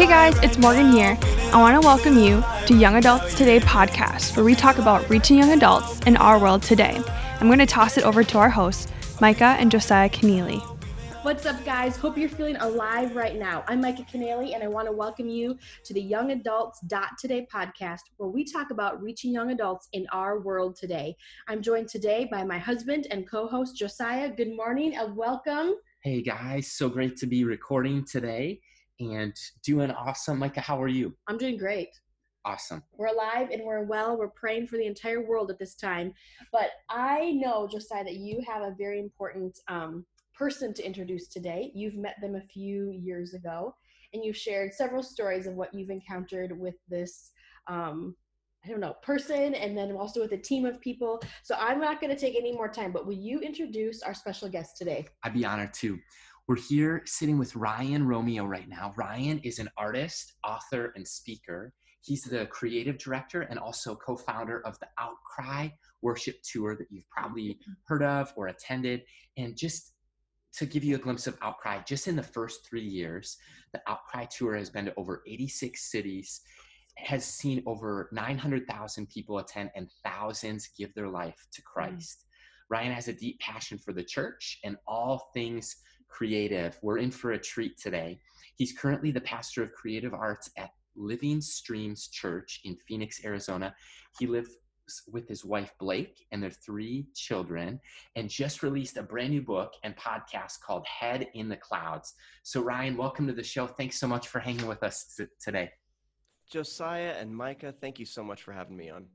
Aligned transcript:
Hey 0.00 0.06
guys, 0.06 0.38
it's 0.38 0.56
Morgan 0.56 0.92
here. 0.92 1.18
I 1.52 1.60
want 1.60 1.78
to 1.78 1.86
welcome 1.86 2.16
you 2.16 2.42
to 2.64 2.74
Young 2.74 2.96
Adults 2.96 3.34
Today 3.34 3.60
podcast, 3.60 4.34
where 4.34 4.46
we 4.46 4.54
talk 4.54 4.78
about 4.78 5.06
reaching 5.10 5.36
young 5.36 5.50
adults 5.50 6.00
in 6.06 6.16
our 6.16 6.38
world 6.38 6.62
today. 6.62 7.02
I'm 7.38 7.48
going 7.48 7.58
to 7.58 7.66
toss 7.66 7.98
it 7.98 8.04
over 8.04 8.24
to 8.24 8.38
our 8.38 8.48
hosts, 8.48 8.90
Micah 9.20 9.56
and 9.58 9.70
Josiah 9.70 10.08
Keneally. 10.08 10.58
What's 11.20 11.44
up, 11.44 11.62
guys? 11.66 11.98
Hope 11.98 12.16
you're 12.16 12.30
feeling 12.30 12.56
alive 12.56 13.14
right 13.14 13.38
now. 13.38 13.62
I'm 13.68 13.82
Micah 13.82 14.06
Keneally, 14.10 14.54
and 14.54 14.64
I 14.64 14.68
want 14.68 14.88
to 14.88 14.92
welcome 14.92 15.28
you 15.28 15.58
to 15.84 15.92
the 15.92 16.00
Young 16.00 16.30
Adults 16.30 16.80
Today 17.18 17.46
podcast, 17.52 18.00
where 18.16 18.30
we 18.30 18.42
talk 18.42 18.70
about 18.70 19.02
reaching 19.02 19.34
young 19.34 19.50
adults 19.50 19.90
in 19.92 20.06
our 20.12 20.40
world 20.40 20.76
today. 20.76 21.14
I'm 21.46 21.60
joined 21.60 21.88
today 21.88 22.26
by 22.32 22.42
my 22.42 22.56
husband 22.56 23.06
and 23.10 23.28
co 23.28 23.46
host, 23.48 23.76
Josiah. 23.76 24.30
Good 24.30 24.56
morning 24.56 24.96
and 24.96 25.14
welcome. 25.14 25.74
Hey, 26.02 26.22
guys. 26.22 26.72
So 26.72 26.88
great 26.88 27.18
to 27.18 27.26
be 27.26 27.44
recording 27.44 28.06
today 28.06 28.62
and 29.00 29.34
doing 29.64 29.90
awesome. 29.90 30.38
Micah, 30.38 30.60
how 30.60 30.80
are 30.80 30.88
you? 30.88 31.14
I'm 31.26 31.38
doing 31.38 31.56
great. 31.56 31.88
Awesome. 32.44 32.82
We're 32.96 33.08
alive 33.08 33.50
and 33.50 33.64
we're 33.64 33.82
well. 33.84 34.16
We're 34.16 34.28
praying 34.28 34.66
for 34.66 34.76
the 34.76 34.86
entire 34.86 35.26
world 35.26 35.50
at 35.50 35.58
this 35.58 35.74
time. 35.74 36.12
But 36.52 36.70
I 36.88 37.32
know, 37.32 37.68
Josiah, 37.70 38.04
that 38.04 38.16
you 38.16 38.42
have 38.46 38.62
a 38.62 38.74
very 38.78 38.98
important 38.98 39.58
um, 39.68 40.06
person 40.34 40.72
to 40.74 40.86
introduce 40.86 41.28
today. 41.28 41.70
You've 41.74 41.96
met 41.96 42.16
them 42.22 42.36
a 42.36 42.40
few 42.40 42.92
years 42.92 43.34
ago, 43.34 43.74
and 44.14 44.24
you've 44.24 44.36
shared 44.36 44.72
several 44.72 45.02
stories 45.02 45.46
of 45.46 45.54
what 45.54 45.74
you've 45.74 45.90
encountered 45.90 46.58
with 46.58 46.76
this. 46.88 47.30
Um, 47.66 48.16
I 48.64 48.68
don't 48.68 48.80
know, 48.80 48.94
person, 49.02 49.54
and 49.54 49.76
then 49.76 49.92
also 49.92 50.20
with 50.20 50.32
a 50.32 50.38
team 50.38 50.66
of 50.66 50.80
people. 50.80 51.22
So 51.42 51.54
I'm 51.58 51.80
not 51.80 51.98
going 51.98 52.14
to 52.14 52.20
take 52.20 52.36
any 52.36 52.52
more 52.52 52.68
time, 52.68 52.92
but 52.92 53.06
will 53.06 53.14
you 53.14 53.40
introduce 53.40 54.02
our 54.02 54.12
special 54.12 54.50
guest 54.50 54.76
today? 54.76 55.06
I'd 55.24 55.32
be 55.32 55.46
honored 55.46 55.72
to. 55.74 55.98
We're 56.46 56.56
here 56.56 57.02
sitting 57.06 57.38
with 57.38 57.54
Ryan 57.54 58.06
Romeo 58.06 58.44
right 58.44 58.68
now. 58.68 58.92
Ryan 58.96 59.38
is 59.40 59.58
an 59.58 59.68
artist, 59.76 60.34
author, 60.44 60.92
and 60.96 61.06
speaker. 61.06 61.72
He's 62.02 62.22
the 62.22 62.46
creative 62.46 62.98
director 62.98 63.42
and 63.42 63.58
also 63.58 63.94
co 63.94 64.16
founder 64.16 64.60
of 64.66 64.78
the 64.80 64.88
Outcry 64.98 65.68
worship 66.02 66.36
tour 66.42 66.76
that 66.76 66.88
you've 66.90 67.08
probably 67.10 67.58
heard 67.84 68.02
of 68.02 68.32
or 68.36 68.48
attended. 68.48 69.02
And 69.36 69.56
just 69.56 69.92
to 70.54 70.66
give 70.66 70.82
you 70.82 70.96
a 70.96 70.98
glimpse 70.98 71.26
of 71.26 71.38
Outcry, 71.42 71.82
just 71.86 72.08
in 72.08 72.16
the 72.16 72.22
first 72.22 72.66
three 72.68 72.84
years, 72.84 73.36
the 73.72 73.80
Outcry 73.86 74.24
tour 74.24 74.56
has 74.56 74.70
been 74.70 74.86
to 74.86 74.94
over 74.96 75.22
86 75.26 75.90
cities, 75.90 76.40
has 76.96 77.24
seen 77.24 77.62
over 77.66 78.08
900,000 78.12 79.08
people 79.08 79.38
attend, 79.38 79.70
and 79.76 79.88
thousands 80.04 80.70
give 80.76 80.92
their 80.94 81.08
life 81.08 81.46
to 81.52 81.62
Christ. 81.62 82.24
Mm. 82.24 82.26
Ryan 82.70 82.92
has 82.92 83.08
a 83.08 83.12
deep 83.12 83.38
passion 83.40 83.78
for 83.78 83.92
the 83.92 84.04
church 84.04 84.58
and 84.64 84.76
all 84.86 85.30
things 85.34 85.76
creative. 86.10 86.78
We're 86.82 86.98
in 86.98 87.10
for 87.10 87.32
a 87.32 87.38
treat 87.38 87.78
today. 87.78 88.20
He's 88.56 88.72
currently 88.72 89.10
the 89.10 89.20
pastor 89.22 89.62
of 89.62 89.72
creative 89.72 90.12
arts 90.12 90.50
at 90.58 90.70
Living 90.96 91.40
Streams 91.40 92.08
Church 92.08 92.60
in 92.64 92.76
Phoenix, 92.86 93.24
Arizona. 93.24 93.74
He 94.18 94.26
lives 94.26 94.50
with 95.10 95.28
his 95.28 95.44
wife 95.44 95.72
Blake 95.78 96.26
and 96.32 96.42
their 96.42 96.50
three 96.50 97.06
children, 97.14 97.80
and 98.16 98.28
just 98.28 98.62
released 98.62 98.96
a 98.96 99.02
brand 99.02 99.30
new 99.30 99.42
book 99.42 99.72
and 99.84 99.96
podcast 99.96 100.60
called 100.66 100.84
Head 100.86 101.28
in 101.34 101.48
the 101.48 101.56
Clouds. 101.56 102.14
So, 102.42 102.60
Ryan, 102.60 102.96
welcome 102.96 103.26
to 103.28 103.32
the 103.32 103.42
show. 103.42 103.66
Thanks 103.66 104.00
so 104.00 104.08
much 104.08 104.28
for 104.28 104.40
hanging 104.40 104.66
with 104.66 104.82
us 104.82 105.14
t- 105.16 105.26
today. 105.40 105.70
Josiah 106.50 107.14
and 107.20 107.34
Micah, 107.34 107.72
thank 107.80 108.00
you 108.00 108.04
so 108.04 108.24
much 108.24 108.42
for 108.42 108.52
having 108.52 108.76
me 108.76 108.90
on. 108.90 109.06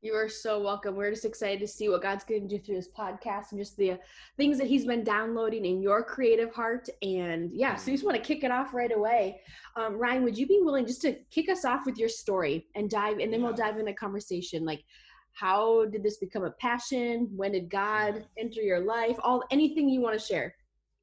You 0.00 0.14
are 0.14 0.28
so 0.28 0.60
welcome. 0.60 0.94
We're 0.94 1.10
just 1.10 1.24
excited 1.24 1.58
to 1.58 1.66
see 1.66 1.88
what 1.88 2.02
God's 2.02 2.22
going 2.22 2.48
to 2.48 2.56
do 2.56 2.62
through 2.62 2.76
this 2.76 2.88
podcast 2.88 3.50
and 3.50 3.58
just 3.58 3.76
the 3.76 3.98
things 4.36 4.56
that 4.58 4.68
He's 4.68 4.86
been 4.86 5.02
downloading 5.02 5.64
in 5.64 5.82
your 5.82 6.04
creative 6.04 6.54
heart. 6.54 6.88
And 7.02 7.50
yeah, 7.52 7.74
so 7.74 7.86
we 7.86 7.94
just 7.94 8.04
want 8.04 8.16
to 8.16 8.22
kick 8.22 8.44
it 8.44 8.52
off 8.52 8.72
right 8.72 8.92
away. 8.94 9.40
Um, 9.74 9.96
Ryan, 9.96 10.22
would 10.22 10.38
you 10.38 10.46
be 10.46 10.60
willing 10.62 10.86
just 10.86 11.02
to 11.02 11.16
kick 11.32 11.48
us 11.48 11.64
off 11.64 11.84
with 11.84 11.98
your 11.98 12.08
story 12.08 12.68
and 12.76 12.88
dive, 12.88 13.18
and 13.18 13.32
then 13.32 13.42
we'll 13.42 13.52
dive 13.52 13.76
into 13.76 13.92
conversation 13.92 14.64
like 14.64 14.84
how 15.32 15.86
did 15.86 16.04
this 16.04 16.18
become 16.18 16.44
a 16.44 16.52
passion? 16.52 17.28
When 17.34 17.50
did 17.50 17.68
God 17.68 18.24
enter 18.38 18.60
your 18.60 18.80
life? 18.80 19.16
All 19.24 19.42
anything 19.50 19.88
you 19.88 20.00
want 20.00 20.18
to 20.18 20.24
share. 20.24 20.54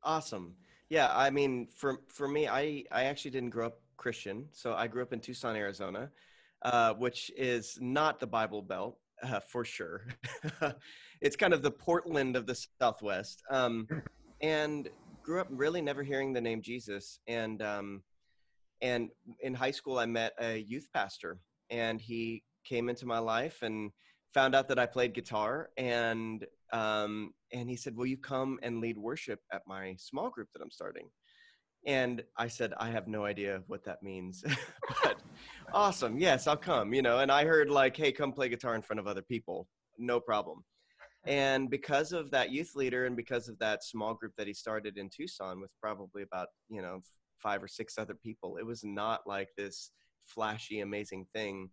Awesome. 0.03 0.55
Yeah, 0.88 1.09
I 1.13 1.29
mean, 1.31 1.67
for 1.67 1.97
for 2.07 2.29
me, 2.29 2.47
I 2.47 2.85
I 2.91 3.03
actually 3.03 3.31
didn't 3.31 3.50
grow 3.50 3.67
up 3.67 3.81
Christian, 3.97 4.47
so 4.53 4.73
I 4.73 4.88
grew 4.88 5.01
up 5.01 5.11
in 5.11 5.19
Tucson, 5.19 5.57
Arizona 5.57 6.09
uh, 6.66 6.94
which 6.96 7.31
is 7.38 7.78
not 7.80 8.20
the 8.20 8.28
Bible 8.28 8.62
Belt 8.62 8.98
uh, 9.24 9.40
for 9.40 9.64
sure. 9.64 10.08
it's 11.22 11.36
kind 11.36 11.53
of 11.53 11.62
the 11.62 11.72
Portland 11.72 12.36
of 12.36 12.48
the 12.48 12.56
Southwest. 12.81 13.42
Um, 13.50 13.88
and 14.42 14.90
grew 15.24 15.40
up 15.40 15.48
really 15.50 15.81
never 15.81 16.03
hearing 16.03 16.34
the 16.34 16.42
name 16.42 16.62
Jesus. 16.62 17.20
And 17.28 17.62
um, 17.62 18.03
and 18.81 19.09
in 19.42 19.53
high 19.53 19.72
school, 19.72 20.00
I 20.00 20.06
met 20.06 20.34
a 20.40 20.58
youth 20.58 20.90
pastor, 20.94 21.40
and 21.70 22.02
he 22.02 22.44
came 22.66 22.90
into 22.90 23.06
my 23.06 23.20
life 23.20 23.62
and 23.62 23.92
found 24.34 24.53
out 24.53 24.68
that 24.68 24.80
I 24.80 24.86
played 24.86 25.14
guitar. 25.14 25.70
And 25.78 26.46
um, 26.74 27.34
and 27.53 27.70
he 27.70 27.76
said, 27.76 27.96
"Will 27.96 28.08
you 28.08 28.18
come 28.18 28.59
and 28.64 28.82
lead 28.82 28.97
worship 28.97 29.40
at 29.52 29.62
my 29.68 29.96
small 29.97 30.30
group 30.30 30.50
that 30.53 30.62
I'm 30.62 30.72
starting?" 30.72 31.09
And 31.85 32.23
I 32.38 32.47
said, 32.47 32.73
I 32.79 32.90
have 32.90 33.07
no 33.07 33.25
idea 33.25 33.62
what 33.68 33.84
that 33.85 34.01
means, 34.01 34.44
but 35.03 35.18
awesome. 35.73 36.18
Yes, 36.18 36.47
I'll 36.47 36.57
come, 36.57 36.94
you 36.94 37.01
know. 37.01 37.19
And 37.19 37.31
I 37.31 37.46
heard, 37.46 37.69
like, 37.69 37.96
hey, 37.96 38.12
come 38.12 38.31
play 38.31 38.50
guitar 38.50 38.75
in 38.75 38.81
front 38.81 39.00
of 39.00 39.07
other 39.07 39.22
people. 39.22 39.68
No 39.97 40.19
problem. 40.19 40.63
And 41.28 41.69
because 41.69 42.12
of 42.12 42.29
that 42.31 42.51
youth 42.51 42.75
leader 42.75 43.06
and 43.06 43.16
because 43.16 43.47
of 43.47 43.57
that 43.59 43.84
small 43.84 44.13
group 44.13 44.34
that 44.38 44.47
he 44.47 44.53
started 44.53 44.97
in 44.97 45.09
Tucson 45.09 45.59
with 45.59 45.72
probably 45.81 46.22
about, 46.22 46.47
you 46.69 46.81
know, 46.81 47.01
five 47.41 47.63
or 47.63 47.68
six 47.68 47.97
other 47.97 48.13
people, 48.13 48.57
it 48.57 48.66
was 48.66 48.84
not 48.84 49.22
like 49.25 49.50
this 49.57 49.91
flashy, 50.28 50.81
amazing 50.81 51.25
thing. 51.34 51.69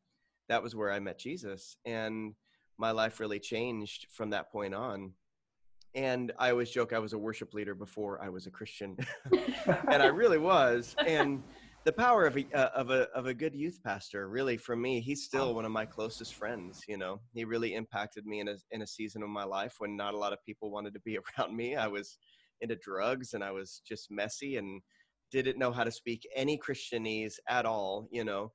That 0.48 0.62
was 0.62 0.74
where 0.74 0.90
I 0.90 1.00
met 1.00 1.18
Jesus. 1.18 1.76
And 1.84 2.34
my 2.78 2.90
life 2.90 3.20
really 3.20 3.38
changed 3.38 4.06
from 4.10 4.30
that 4.30 4.50
point 4.50 4.74
on 4.74 5.12
and 5.94 6.32
I 6.38 6.50
always 6.50 6.70
joke 6.70 6.92
I 6.92 6.98
was 6.98 7.12
a 7.12 7.18
worship 7.18 7.54
leader 7.54 7.74
before 7.74 8.22
I 8.22 8.28
was 8.28 8.46
a 8.46 8.50
Christian, 8.50 8.96
and 9.32 10.02
I 10.02 10.06
really 10.06 10.38
was. 10.38 10.94
And 11.06 11.42
the 11.84 11.92
power 11.92 12.26
of 12.26 12.36
a 12.36 12.46
uh, 12.54 12.70
of 12.74 12.90
a 12.90 13.08
of 13.10 13.26
a 13.26 13.34
good 13.34 13.54
youth 13.54 13.80
pastor, 13.84 14.28
really, 14.28 14.56
for 14.56 14.76
me, 14.76 15.00
he's 15.00 15.24
still 15.24 15.54
one 15.54 15.64
of 15.64 15.72
my 15.72 15.84
closest 15.84 16.34
friends. 16.34 16.82
You 16.88 16.96
know, 16.96 17.20
he 17.34 17.44
really 17.44 17.74
impacted 17.74 18.26
me 18.26 18.40
in 18.40 18.48
a 18.48 18.56
in 18.70 18.82
a 18.82 18.86
season 18.86 19.22
of 19.22 19.28
my 19.28 19.44
life 19.44 19.76
when 19.78 19.96
not 19.96 20.14
a 20.14 20.18
lot 20.18 20.32
of 20.32 20.44
people 20.44 20.70
wanted 20.70 20.94
to 20.94 21.00
be 21.00 21.18
around 21.38 21.56
me. 21.56 21.76
I 21.76 21.88
was 21.88 22.18
into 22.60 22.76
drugs 22.76 23.34
and 23.34 23.42
I 23.42 23.50
was 23.50 23.82
just 23.86 24.10
messy 24.10 24.56
and 24.56 24.80
didn't 25.30 25.58
know 25.58 25.72
how 25.72 25.84
to 25.84 25.90
speak 25.90 26.26
any 26.36 26.58
Christianese 26.58 27.34
at 27.48 27.66
all. 27.66 28.08
You 28.10 28.24
know. 28.24 28.52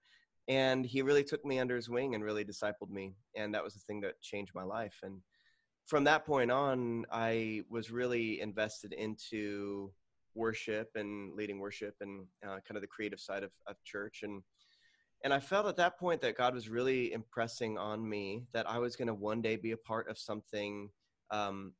And 0.49 0.85
he 0.85 1.01
really 1.01 1.25
took 1.25 1.43
me 1.43 1.59
under 1.59 1.75
his 1.75 1.89
wing 1.89 2.15
and 2.15 2.23
really 2.23 2.45
discipled 2.45 2.89
me. 2.89 3.17
And 3.35 3.53
that 3.53 3.65
was 3.65 3.73
the 3.73 3.81
thing 3.81 3.99
that 3.99 4.21
changed 4.21 4.53
my 4.55 4.63
life. 4.63 4.95
And 5.03 5.19
from 5.87 6.03
that 6.03 6.25
point 6.25 6.51
on, 6.51 7.05
I 7.11 7.63
was 7.69 7.89
really 7.91 8.41
invested 8.41 8.93
into 8.93 9.91
worship 10.35 10.89
and 10.95 11.33
leading 11.33 11.59
worship 11.59 11.95
and 12.01 12.25
uh, 12.43 12.59
kind 12.67 12.75
of 12.75 12.81
the 12.81 12.87
creative 12.87 13.19
side 13.19 13.43
of, 13.43 13.51
of 13.65 13.81
church. 13.83 14.21
And 14.23 14.43
and 15.23 15.33
I 15.33 15.39
felt 15.39 15.65
at 15.65 15.77
that 15.77 15.97
point 15.97 16.21
that 16.21 16.37
God 16.37 16.53
was 16.53 16.69
really 16.69 17.11
impressing 17.11 17.75
on 17.75 18.07
me 18.07 18.45
that 18.53 18.69
I 18.69 18.77
was 18.77 18.95
going 18.95 19.07
to 19.07 19.15
one 19.15 19.41
day 19.41 19.55
be 19.55 19.71
a 19.71 19.77
part 19.77 20.07
of 20.09 20.17
something 20.19 20.91
um, 21.31 21.73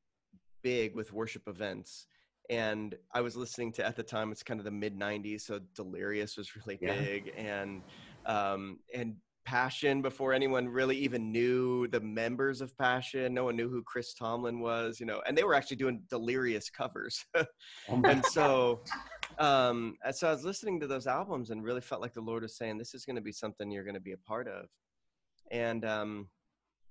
big 0.63 0.95
with 0.95 1.13
worship 1.13 1.43
events. 1.47 2.07
And 2.49 2.95
I 3.13 3.21
was 3.21 3.35
listening 3.35 3.73
to 3.73 3.85
at 3.85 3.95
the 3.95 4.01
time 4.01 4.31
it's 4.31 4.41
kind 4.41 4.59
of 4.59 4.63
the 4.63 4.71
mid 4.71 4.97
'90s, 4.97 5.41
so 5.41 5.59
Delirious 5.75 6.37
was 6.37 6.55
really 6.55 6.79
yeah. 6.81 6.97
big, 6.97 7.33
and 7.37 7.83
um, 8.25 8.79
and 8.93 9.17
Passion 9.47 10.01
before 10.01 10.33
anyone 10.33 10.67
really 10.67 10.97
even 10.97 11.31
knew 11.31 11.87
the 11.87 12.01
members 12.01 12.59
of 12.59 12.77
Passion. 12.77 13.33
No 13.33 13.45
one 13.45 13.55
knew 13.55 13.69
who 13.69 13.81
Chris 13.81 14.13
Tomlin 14.13 14.59
was, 14.59 14.99
you 14.99 15.05
know, 15.05 15.21
and 15.25 15.37
they 15.37 15.45
were 15.45 15.53
actually 15.53 15.77
doing 15.77 16.01
delirious 16.09 16.69
covers. 16.69 17.23
Oh 17.33 17.45
and 18.03 18.25
so, 18.25 18.81
um, 19.39 19.95
so 20.11 20.27
I 20.27 20.31
was 20.31 20.43
listening 20.43 20.81
to 20.81 20.87
those 20.87 21.07
albums 21.07 21.49
and 21.49 21.63
really 21.63 21.79
felt 21.79 22.01
like 22.01 22.13
the 22.13 22.19
Lord 22.19 22.43
was 22.43 22.57
saying, 22.57 22.77
"This 22.77 22.93
is 22.93 23.05
going 23.05 23.15
to 23.15 23.21
be 23.21 23.31
something 23.31 23.71
you're 23.71 23.85
going 23.85 23.93
to 23.93 24.01
be 24.01 24.11
a 24.11 24.17
part 24.17 24.49
of." 24.49 24.65
And 25.49 25.85
um, 25.85 26.27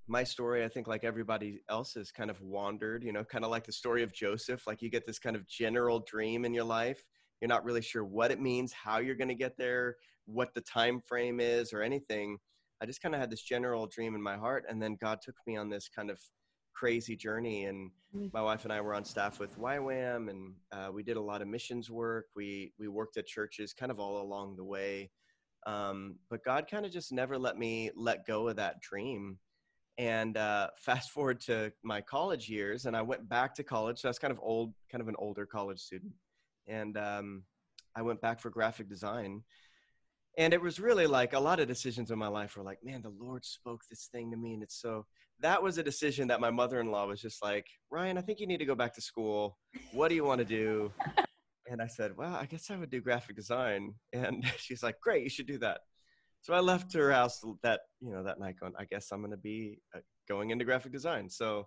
my 0.08 0.24
story, 0.24 0.64
I 0.64 0.68
think, 0.68 0.86
like 0.86 1.04
everybody 1.04 1.60
else's, 1.68 2.10
kind 2.10 2.30
of 2.30 2.40
wandered. 2.40 3.04
You 3.04 3.12
know, 3.12 3.22
kind 3.22 3.44
of 3.44 3.50
like 3.50 3.66
the 3.66 3.72
story 3.72 4.02
of 4.02 4.14
Joseph. 4.14 4.66
Like 4.66 4.80
you 4.80 4.88
get 4.88 5.06
this 5.06 5.18
kind 5.18 5.36
of 5.36 5.46
general 5.46 6.00
dream 6.08 6.46
in 6.46 6.54
your 6.54 6.64
life. 6.64 7.04
You're 7.40 7.48
not 7.48 7.64
really 7.64 7.82
sure 7.82 8.04
what 8.04 8.30
it 8.30 8.40
means, 8.40 8.72
how 8.72 8.98
you're 8.98 9.14
going 9.14 9.28
to 9.28 9.34
get 9.34 9.56
there, 9.58 9.96
what 10.26 10.54
the 10.54 10.60
time 10.60 11.00
frame 11.00 11.40
is 11.40 11.72
or 11.72 11.82
anything. 11.82 12.38
I 12.80 12.86
just 12.86 13.00
kind 13.00 13.14
of 13.14 13.20
had 13.20 13.30
this 13.30 13.42
general 13.42 13.86
dream 13.86 14.14
in 14.14 14.22
my 14.22 14.36
heart 14.36 14.64
and 14.68 14.82
then 14.82 14.96
god 15.00 15.20
took 15.22 15.36
me 15.46 15.56
on 15.56 15.70
this 15.70 15.88
kind 15.88 16.10
of 16.10 16.20
crazy 16.74 17.16
journey 17.16 17.64
and 17.64 17.90
mm. 18.14 18.30
my 18.34 18.42
wife 18.42 18.64
and 18.64 18.72
i 18.72 18.80
were 18.82 18.94
on 18.94 19.04
staff 19.04 19.40
with 19.40 19.58
ywam 19.58 20.28
and 20.28 20.52
uh, 20.72 20.90
we 20.92 21.02
did 21.02 21.16
a 21.16 21.20
lot 21.20 21.40
of 21.40 21.48
missions 21.48 21.90
work. 21.90 22.26
We 22.36 22.72
we 22.78 22.88
worked 22.88 23.16
at 23.16 23.26
churches 23.26 23.72
kind 23.72 23.90
of 23.90 23.98
all 23.98 24.20
along 24.20 24.56
the 24.56 24.64
way. 24.64 25.10
Um, 25.66 26.16
but 26.28 26.44
god 26.44 26.66
kind 26.70 26.84
of 26.84 26.92
just 26.92 27.12
never 27.12 27.38
let 27.38 27.56
me 27.56 27.90
let 27.96 28.26
go 28.26 28.48
of 28.48 28.56
that 28.56 28.80
dream. 28.80 29.38
And 29.98 30.36
uh, 30.36 30.68
fast 30.78 31.10
forward 31.12 31.40
to 31.42 31.72
my 31.82 32.02
college 32.02 32.48
years 32.48 32.84
and 32.84 32.94
i 32.94 33.00
went 33.00 33.26
back 33.26 33.54
to 33.54 33.62
college 33.62 34.00
so 34.00 34.08
i 34.08 34.10
was 34.10 34.18
kind 34.18 34.32
of 34.32 34.38
old 34.42 34.74
kind 34.92 35.00
of 35.00 35.08
an 35.08 35.14
older 35.18 35.46
college 35.46 35.80
student 35.80 36.12
and 36.68 36.96
um, 36.96 37.42
i 37.94 38.02
went 38.02 38.20
back 38.20 38.40
for 38.40 38.50
graphic 38.50 38.88
design 38.88 39.42
and 40.38 40.52
it 40.52 40.60
was 40.60 40.78
really 40.78 41.06
like 41.06 41.32
a 41.32 41.40
lot 41.40 41.60
of 41.60 41.68
decisions 41.68 42.10
in 42.10 42.18
my 42.18 42.28
life 42.28 42.56
were 42.56 42.62
like, 42.62 42.78
man, 42.84 43.00
the 43.00 43.12
Lord 43.18 43.44
spoke 43.44 43.82
this 43.88 44.08
thing 44.12 44.30
to 44.30 44.36
me, 44.36 44.54
and 44.54 44.62
it's 44.62 44.80
so. 44.80 45.06
That 45.40 45.62
was 45.62 45.78
a 45.78 45.82
decision 45.82 46.28
that 46.28 46.40
my 46.40 46.50
mother-in-law 46.50 47.06
was 47.06 47.20
just 47.20 47.42
like, 47.42 47.66
Ryan, 47.90 48.16
I 48.16 48.22
think 48.22 48.40
you 48.40 48.46
need 48.46 48.58
to 48.58 48.64
go 48.64 48.74
back 48.74 48.94
to 48.94 49.02
school. 49.02 49.58
What 49.92 50.08
do 50.08 50.14
you 50.14 50.24
want 50.24 50.38
to 50.40 50.44
do? 50.44 50.92
And 51.68 51.82
I 51.82 51.88
said, 51.88 52.16
well, 52.16 52.32
I 52.32 52.46
guess 52.46 52.70
I 52.70 52.76
would 52.76 52.90
do 52.90 53.00
graphic 53.00 53.34
design. 53.34 53.92
And 54.12 54.44
she's 54.56 54.84
like, 54.84 55.00
great, 55.00 55.24
you 55.24 55.28
should 55.28 55.48
do 55.48 55.58
that. 55.58 55.80
So 56.42 56.54
I 56.54 56.60
left 56.60 56.92
her 56.92 57.10
house 57.10 57.44
that 57.64 57.80
you 58.00 58.12
know 58.12 58.22
that 58.22 58.38
night 58.38 58.54
going, 58.60 58.72
I 58.78 58.84
guess 58.84 59.08
I'm 59.10 59.18
going 59.18 59.32
to 59.32 59.36
be 59.36 59.80
uh, 59.92 59.98
going 60.28 60.50
into 60.50 60.64
graphic 60.64 60.92
design. 60.92 61.28
So 61.28 61.66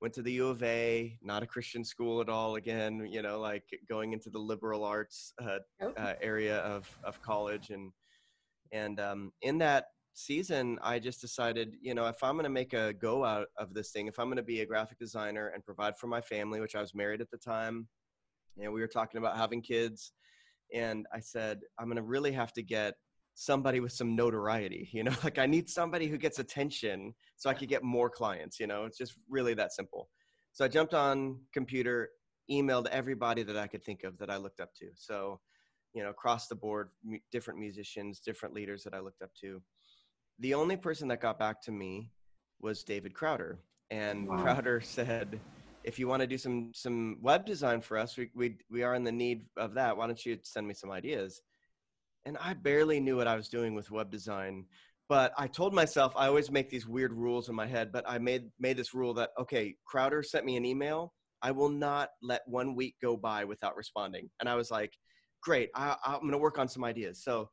went 0.00 0.14
to 0.14 0.22
the 0.22 0.32
U 0.32 0.48
of 0.48 0.62
A, 0.62 1.16
not 1.22 1.42
a 1.42 1.46
Christian 1.46 1.84
school 1.84 2.20
at 2.20 2.28
all. 2.28 2.56
Again, 2.56 3.06
you 3.10 3.22
know, 3.22 3.40
like 3.40 3.64
going 3.88 4.12
into 4.12 4.30
the 4.30 4.38
liberal 4.38 4.84
arts 4.84 5.32
uh, 5.42 5.58
Oh. 5.80 5.92
uh, 5.96 6.14
area 6.20 6.58
of 6.58 6.88
of 7.04 7.20
college, 7.22 7.70
and 7.70 7.92
and 8.72 9.00
um, 9.00 9.32
in 9.42 9.58
that 9.58 9.86
season, 10.14 10.78
I 10.82 10.98
just 10.98 11.20
decided, 11.20 11.76
you 11.80 11.94
know, 11.94 12.06
if 12.06 12.22
I'm 12.22 12.34
going 12.34 12.44
to 12.44 12.50
make 12.50 12.72
a 12.72 12.92
go 12.94 13.24
out 13.24 13.48
of 13.58 13.74
this 13.74 13.90
thing, 13.90 14.06
if 14.06 14.18
I'm 14.18 14.26
going 14.26 14.36
to 14.36 14.42
be 14.42 14.62
a 14.62 14.66
graphic 14.66 14.98
designer 14.98 15.48
and 15.48 15.64
provide 15.64 15.96
for 15.98 16.06
my 16.06 16.20
family, 16.20 16.60
which 16.60 16.74
I 16.74 16.80
was 16.80 16.94
married 16.94 17.20
at 17.20 17.30
the 17.30 17.36
time, 17.38 17.86
and 18.58 18.72
we 18.72 18.80
were 18.80 18.86
talking 18.88 19.18
about 19.18 19.36
having 19.36 19.60
kids, 19.60 20.12
and 20.72 21.06
I 21.12 21.20
said, 21.20 21.60
I'm 21.78 21.86
going 21.86 21.96
to 21.96 22.02
really 22.02 22.32
have 22.32 22.52
to 22.54 22.62
get 22.62 22.94
somebody 23.38 23.80
with 23.80 23.92
some 23.92 24.16
notoriety 24.16 24.88
you 24.92 25.04
know 25.04 25.12
like 25.24 25.38
i 25.38 25.44
need 25.44 25.68
somebody 25.68 26.06
who 26.08 26.16
gets 26.16 26.38
attention 26.38 27.14
so 27.36 27.50
i 27.50 27.54
could 27.54 27.68
get 27.68 27.82
more 27.82 28.08
clients 28.08 28.58
you 28.58 28.66
know 28.66 28.84
it's 28.86 28.96
just 28.96 29.14
really 29.28 29.52
that 29.54 29.72
simple. 29.72 30.08
So 30.52 30.64
i 30.64 30.68
jumped 30.68 30.94
on 30.94 31.38
computer 31.52 32.08
emailed 32.50 32.86
everybody 32.88 33.42
that 33.42 33.58
i 33.58 33.66
could 33.66 33.84
think 33.84 34.04
of 34.04 34.16
that 34.18 34.30
i 34.30 34.38
looked 34.38 34.60
up 34.60 34.70
to. 34.76 34.86
So 34.94 35.38
you 35.92 36.02
know 36.02 36.08
across 36.08 36.48
the 36.48 36.54
board 36.54 36.88
mu- 37.04 37.18
different 37.30 37.60
musicians 37.60 38.20
different 38.20 38.54
leaders 38.54 38.82
that 38.84 38.94
i 38.94 39.00
looked 39.00 39.20
up 39.20 39.30
to. 39.42 39.62
The 40.38 40.54
only 40.54 40.76
person 40.78 41.06
that 41.08 41.20
got 41.20 41.38
back 41.38 41.60
to 41.62 41.72
me 41.72 42.12
was 42.60 42.84
david 42.84 43.12
crowder 43.12 43.58
and 43.90 44.26
Wow. 44.28 44.38
crowder 44.38 44.80
said 44.98 45.38
if 45.84 45.98
you 45.98 46.08
want 46.08 46.22
to 46.22 46.26
do 46.26 46.38
some 46.38 46.70
some 46.74 47.18
web 47.20 47.44
design 47.44 47.82
for 47.82 47.98
us 47.98 48.16
we, 48.16 48.30
we 48.34 48.56
we 48.70 48.82
are 48.82 48.94
in 48.94 49.04
the 49.04 49.12
need 49.12 49.44
of 49.58 49.74
that. 49.74 49.94
Why 49.94 50.06
don't 50.06 50.24
you 50.24 50.38
send 50.42 50.66
me 50.66 50.72
some 50.72 50.90
ideas 50.90 51.42
and 52.26 52.36
I 52.38 52.54
barely 52.54 53.00
knew 53.00 53.16
what 53.16 53.28
I 53.28 53.36
was 53.36 53.48
doing 53.48 53.74
with 53.74 53.90
web 53.90 54.10
design. 54.10 54.66
But 55.08 55.32
I 55.38 55.46
told 55.46 55.72
myself 55.72 56.12
I 56.16 56.26
always 56.26 56.50
make 56.50 56.68
these 56.68 56.86
weird 56.86 57.12
rules 57.12 57.48
in 57.48 57.54
my 57.54 57.66
head. 57.66 57.92
But 57.92 58.04
I 58.06 58.18
made 58.18 58.50
made 58.58 58.76
this 58.76 58.92
rule 58.92 59.14
that 59.14 59.30
okay, 59.40 59.76
Crowder 59.86 60.22
sent 60.22 60.44
me 60.44 60.56
an 60.56 60.64
email. 60.64 61.14
I 61.40 61.52
will 61.52 61.68
not 61.68 62.10
let 62.20 62.42
one 62.46 62.74
week 62.74 62.96
go 63.00 63.16
by 63.16 63.44
without 63.44 63.76
responding. 63.76 64.28
And 64.40 64.48
I 64.48 64.56
was 64.56 64.70
like, 64.70 64.92
great, 65.42 65.70
I, 65.74 65.94
I'm 66.04 66.20
going 66.20 66.32
to 66.32 66.38
work 66.38 66.58
on 66.58 66.66
some 66.66 66.82
ideas. 66.82 67.22
So 67.22 67.50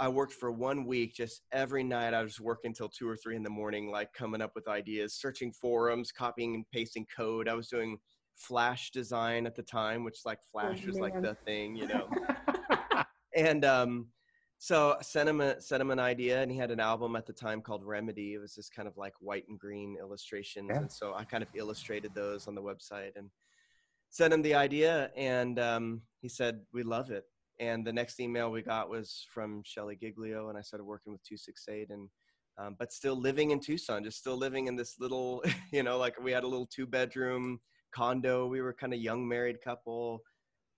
I 0.00 0.08
worked 0.08 0.32
for 0.32 0.50
one 0.50 0.84
week, 0.84 1.14
just 1.14 1.42
every 1.52 1.84
night. 1.84 2.14
I 2.14 2.22
was 2.22 2.40
working 2.40 2.74
till 2.74 2.88
two 2.88 3.08
or 3.08 3.16
three 3.16 3.36
in 3.36 3.44
the 3.44 3.50
morning, 3.50 3.90
like 3.92 4.12
coming 4.12 4.42
up 4.42 4.52
with 4.56 4.66
ideas, 4.66 5.14
searching 5.14 5.52
forums, 5.52 6.10
copying 6.10 6.56
and 6.56 6.64
pasting 6.72 7.06
code. 7.14 7.48
I 7.48 7.54
was 7.54 7.68
doing 7.68 7.98
Flash 8.34 8.90
design 8.90 9.46
at 9.46 9.54
the 9.54 9.62
time, 9.62 10.02
which 10.02 10.20
like 10.24 10.40
Flash 10.50 10.80
oh, 10.82 10.86
was 10.88 10.98
like 10.98 11.22
the 11.22 11.36
thing, 11.46 11.76
you 11.76 11.86
know 11.86 12.08
and 13.34 13.64
um, 13.64 14.06
so 14.58 14.96
I 14.98 15.02
sent 15.02 15.28
him 15.28 15.40
a, 15.40 15.60
sent 15.60 15.80
him 15.80 15.90
an 15.90 15.98
idea, 15.98 16.40
and 16.40 16.50
he 16.50 16.56
had 16.56 16.70
an 16.70 16.80
album 16.80 17.16
at 17.16 17.26
the 17.26 17.32
time 17.32 17.60
called 17.60 17.84
Remedy. 17.84 18.34
It 18.34 18.38
was 18.38 18.54
this 18.54 18.68
kind 18.68 18.88
of 18.88 18.96
like 18.96 19.14
white 19.20 19.46
and 19.48 19.58
green 19.58 19.96
illustrations, 20.00 20.68
Yeah. 20.70 20.78
and 20.78 20.90
so 20.92 21.14
I 21.14 21.24
kind 21.24 21.42
of 21.42 21.48
illustrated 21.54 22.14
those 22.14 22.48
on 22.48 22.54
the 22.54 22.62
website 22.62 23.16
and 23.16 23.30
sent 24.10 24.32
him 24.32 24.42
the 24.42 24.54
idea, 24.54 25.10
and 25.16 25.58
um, 25.58 26.02
he 26.20 26.28
said 26.28 26.60
we 26.72 26.82
love 26.82 27.10
it. 27.10 27.24
And 27.60 27.86
the 27.86 27.92
next 27.92 28.18
email 28.18 28.50
we 28.50 28.62
got 28.62 28.88
was 28.88 29.26
from 29.32 29.62
Shelley 29.64 29.96
Giglio, 29.96 30.48
and 30.48 30.58
I 30.58 30.60
started 30.62 30.84
working 30.84 31.12
with 31.12 31.22
Two 31.22 31.36
Six 31.36 31.66
Eight, 31.68 31.90
and 31.90 32.08
um, 32.56 32.76
but 32.78 32.92
still 32.92 33.16
living 33.16 33.50
in 33.50 33.58
Tucson, 33.60 34.04
just 34.04 34.18
still 34.18 34.36
living 34.36 34.68
in 34.68 34.76
this 34.76 34.94
little, 35.00 35.42
you 35.72 35.82
know, 35.82 35.98
like 35.98 36.20
we 36.22 36.30
had 36.32 36.44
a 36.44 36.48
little 36.48 36.66
two 36.66 36.86
bedroom 36.86 37.60
condo. 37.92 38.46
We 38.46 38.60
were 38.60 38.72
kind 38.72 38.94
of 38.94 39.00
young 39.00 39.26
married 39.28 39.60
couple, 39.62 40.20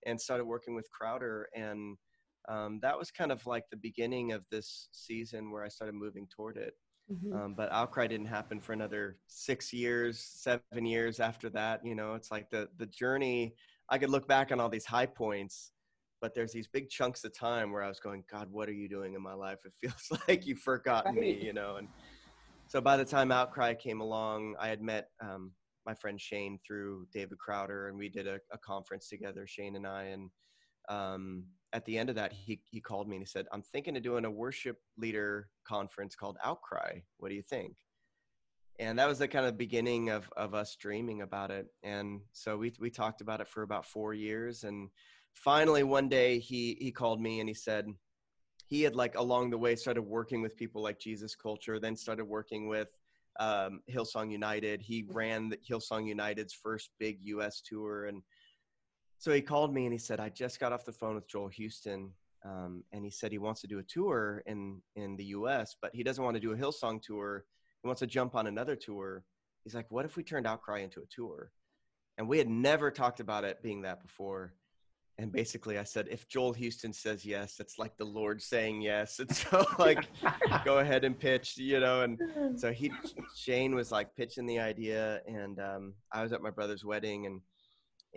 and 0.05 0.19
started 0.19 0.45
working 0.45 0.75
with 0.75 0.89
Crowder 0.91 1.47
and 1.55 1.97
um, 2.47 2.79
that 2.81 2.97
was 2.97 3.11
kind 3.11 3.31
of 3.31 3.45
like 3.45 3.63
the 3.69 3.77
beginning 3.77 4.31
of 4.31 4.43
this 4.51 4.89
season 4.91 5.51
where 5.51 5.63
I 5.63 5.67
started 5.67 5.95
moving 5.95 6.27
toward 6.27 6.57
it. 6.57 6.73
Mhm. 7.11 7.33
Um, 7.33 7.53
but 7.55 7.71
Outcry 7.71 8.07
didn't 8.07 8.27
happen 8.27 8.59
for 8.59 8.73
another 8.73 9.17
six 9.27 9.71
years, 9.71 10.19
seven 10.19 10.85
years 10.85 11.19
after 11.19 11.49
that. 11.51 11.85
You 11.85 11.95
know, 11.95 12.15
it's 12.15 12.31
like 12.31 12.49
the 12.49 12.69
the 12.77 12.85
journey. 12.85 13.55
I 13.89 13.97
could 13.97 14.09
look 14.09 14.27
back 14.27 14.51
on 14.51 14.59
all 14.59 14.69
these 14.69 14.85
high 14.85 15.05
points, 15.05 15.71
but 16.21 16.33
there's 16.35 16.51
these 16.51 16.67
big 16.67 16.89
chunks 16.89 17.23
of 17.23 17.33
time 17.33 17.71
where 17.71 17.83
I 17.83 17.87
was 17.87 18.01
going, 18.01 18.25
God, 18.29 18.51
what 18.51 18.67
are 18.67 18.73
you 18.73 18.89
doing 18.89 19.13
in 19.13 19.21
my 19.21 19.33
life? 19.33 19.59
It 19.63 19.73
feels 19.79 20.09
like 20.27 20.45
you've 20.45 20.59
forgotten 20.59 21.15
me, 21.15 21.31
you 21.41 21.53
know. 21.53 21.77
And 21.77 21.87
so 22.67 22.81
by 22.81 22.97
the 22.97 23.05
time 23.05 23.31
Outcry 23.31 23.73
came 23.75 24.01
along, 24.01 24.55
I 24.59 24.67
had 24.67 24.81
met 24.81 25.09
um, 25.21 25.53
my 25.85 25.93
friend 25.93 26.19
Shane 26.19 26.59
through 26.67 27.07
David 27.13 27.37
Crowder, 27.37 27.87
and 27.87 27.97
we 27.97 28.09
did 28.09 28.27
a, 28.27 28.39
a 28.51 28.57
conference 28.57 29.07
together, 29.07 29.47
Shane 29.47 29.77
and 29.77 29.87
I, 29.87 30.03
and 30.03 30.29
um, 30.89 31.45
at 31.73 31.85
the 31.85 31.97
end 31.97 32.09
of 32.09 32.15
that, 32.15 32.33
he 32.33 32.61
he 32.65 32.79
called 32.79 33.07
me 33.07 33.15
and 33.15 33.23
he 33.23 33.27
said, 33.27 33.47
"I'm 33.51 33.61
thinking 33.61 33.97
of 33.97 34.03
doing 34.03 34.25
a 34.25 34.31
worship 34.31 34.77
leader 34.97 35.49
conference 35.67 36.15
called 36.15 36.37
Outcry. 36.43 36.99
What 37.17 37.29
do 37.29 37.35
you 37.35 37.41
think?" 37.41 37.75
And 38.79 38.99
that 38.99 39.07
was 39.07 39.19
the 39.19 39.27
kind 39.27 39.45
of 39.45 39.57
beginning 39.57 40.09
of 40.09 40.29
of 40.37 40.53
us 40.53 40.75
dreaming 40.75 41.21
about 41.21 41.51
it. 41.51 41.67
And 41.83 42.21
so 42.31 42.57
we 42.57 42.73
we 42.79 42.89
talked 42.89 43.21
about 43.21 43.41
it 43.41 43.47
for 43.47 43.63
about 43.63 43.85
four 43.85 44.13
years, 44.13 44.63
and 44.63 44.89
finally 45.33 45.83
one 45.83 46.09
day 46.09 46.39
he 46.39 46.77
he 46.79 46.91
called 46.91 47.21
me 47.21 47.39
and 47.39 47.49
he 47.49 47.55
said 47.55 47.87
he 48.67 48.81
had 48.81 48.95
like 48.95 49.15
along 49.17 49.49
the 49.49 49.57
way 49.57 49.75
started 49.75 50.01
working 50.01 50.41
with 50.41 50.57
people 50.57 50.81
like 50.81 50.99
Jesus 50.99 51.35
Culture, 51.35 51.79
then 51.79 51.95
started 51.95 52.25
working 52.25 52.67
with 52.67 52.89
um, 53.39 53.81
Hillsong 53.89 54.31
United. 54.31 54.81
He 54.81 55.05
ran 55.07 55.49
the 55.49 55.57
Hillsong 55.57 56.07
United's 56.07 56.53
first 56.53 56.91
big 56.99 57.19
U.S. 57.23 57.61
tour, 57.61 58.05
and 58.05 58.21
so 59.17 59.33
he 59.33 59.41
called 59.41 59.73
me 59.73 59.85
and 59.85 59.93
he 59.93 59.99
said, 59.99 60.19
"I 60.19 60.29
just 60.29 60.59
got 60.59 60.71
off 60.73 60.85
the 60.85 60.91
phone 60.91 61.15
with 61.15 61.27
Joel 61.27 61.47
Houston, 61.49 62.11
um, 62.45 62.83
and 62.91 63.03
he 63.03 63.11
said 63.11 63.31
he 63.31 63.39
wants 63.39 63.61
to 63.61 63.67
do 63.67 63.79
a 63.79 63.83
tour 63.83 64.43
in 64.45 64.81
in 64.95 65.15
the 65.15 65.25
U.S., 65.25 65.75
but 65.81 65.91
he 65.93 66.03
doesn't 66.03 66.23
want 66.23 66.35
to 66.35 66.41
do 66.41 66.53
a 66.53 66.57
Hillsong 66.57 67.01
tour. 67.01 67.45
He 67.81 67.87
wants 67.87 67.99
to 67.99 68.07
jump 68.07 68.35
on 68.35 68.47
another 68.47 68.75
tour. 68.75 69.23
He's 69.63 69.75
like, 69.75 69.89
what 69.89 70.05
if 70.05 70.15
we 70.17 70.23
turned 70.23 70.47
Outcry 70.47 70.79
into 70.79 71.01
a 71.01 71.05
tour?" 71.07 71.51
And 72.17 72.27
we 72.27 72.37
had 72.37 72.49
never 72.49 72.89
talked 72.89 73.19
about 73.19 73.43
it 73.43 73.61
being 73.61 73.83
that 73.83 74.01
before. 74.01 74.53
And 75.19 75.31
basically, 75.31 75.79
I 75.79 75.83
said, 75.83 76.07
if 76.11 76.27
Joel 76.27 76.53
Houston 76.53 76.93
says 76.93 77.25
yes, 77.25 77.59
it's 77.59 77.79
like 77.79 77.97
the 77.97 78.05
Lord 78.05 78.39
saying 78.39 78.81
yes. 78.81 79.19
And 79.19 79.35
so, 79.35 79.65
like, 79.79 80.07
go 80.63 80.77
ahead 80.79 81.03
and 81.03 81.17
pitch, 81.17 81.57
you 81.57 81.79
know. 81.79 82.01
And 82.01 82.59
so 82.59 82.71
he, 82.71 82.91
Shane 83.35 83.73
was 83.73 83.91
like 83.91 84.15
pitching 84.15 84.45
the 84.45 84.59
idea, 84.59 85.21
and 85.27 85.59
um, 85.59 85.93
I 86.11 86.21
was 86.21 86.33
at 86.33 86.43
my 86.43 86.51
brother's 86.51 86.85
wedding, 86.85 87.25
and 87.25 87.41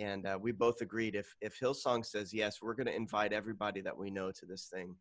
and 0.00 0.26
uh, 0.26 0.38
we 0.40 0.50
both 0.50 0.80
agreed 0.80 1.14
if 1.14 1.36
if 1.40 1.60
Hillsong 1.60 2.04
says 2.04 2.32
yes, 2.32 2.58
we're 2.62 2.74
going 2.74 2.86
to 2.86 2.94
invite 2.94 3.32
everybody 3.32 3.82
that 3.82 3.96
we 3.96 4.10
know 4.10 4.32
to 4.32 4.46
this 4.46 4.68
thing. 4.72 4.96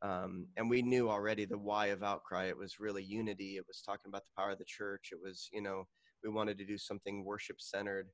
Um, 0.00 0.46
and 0.56 0.70
we 0.70 0.80
knew 0.80 1.10
already 1.10 1.44
the 1.44 1.58
why 1.58 1.86
of 1.86 2.02
Outcry. 2.02 2.44
It 2.46 2.56
was 2.56 2.80
really 2.80 3.02
unity. 3.02 3.56
It 3.56 3.66
was 3.66 3.82
talking 3.84 4.08
about 4.08 4.24
the 4.24 4.40
power 4.40 4.52
of 4.52 4.58
the 4.58 4.64
church. 4.64 5.10
It 5.12 5.18
was, 5.20 5.48
you 5.52 5.60
know, 5.60 5.86
we 6.22 6.30
wanted 6.30 6.56
to 6.58 6.64
do 6.64 6.78
something 6.78 7.24
worship 7.24 7.60
centered. 7.60 8.08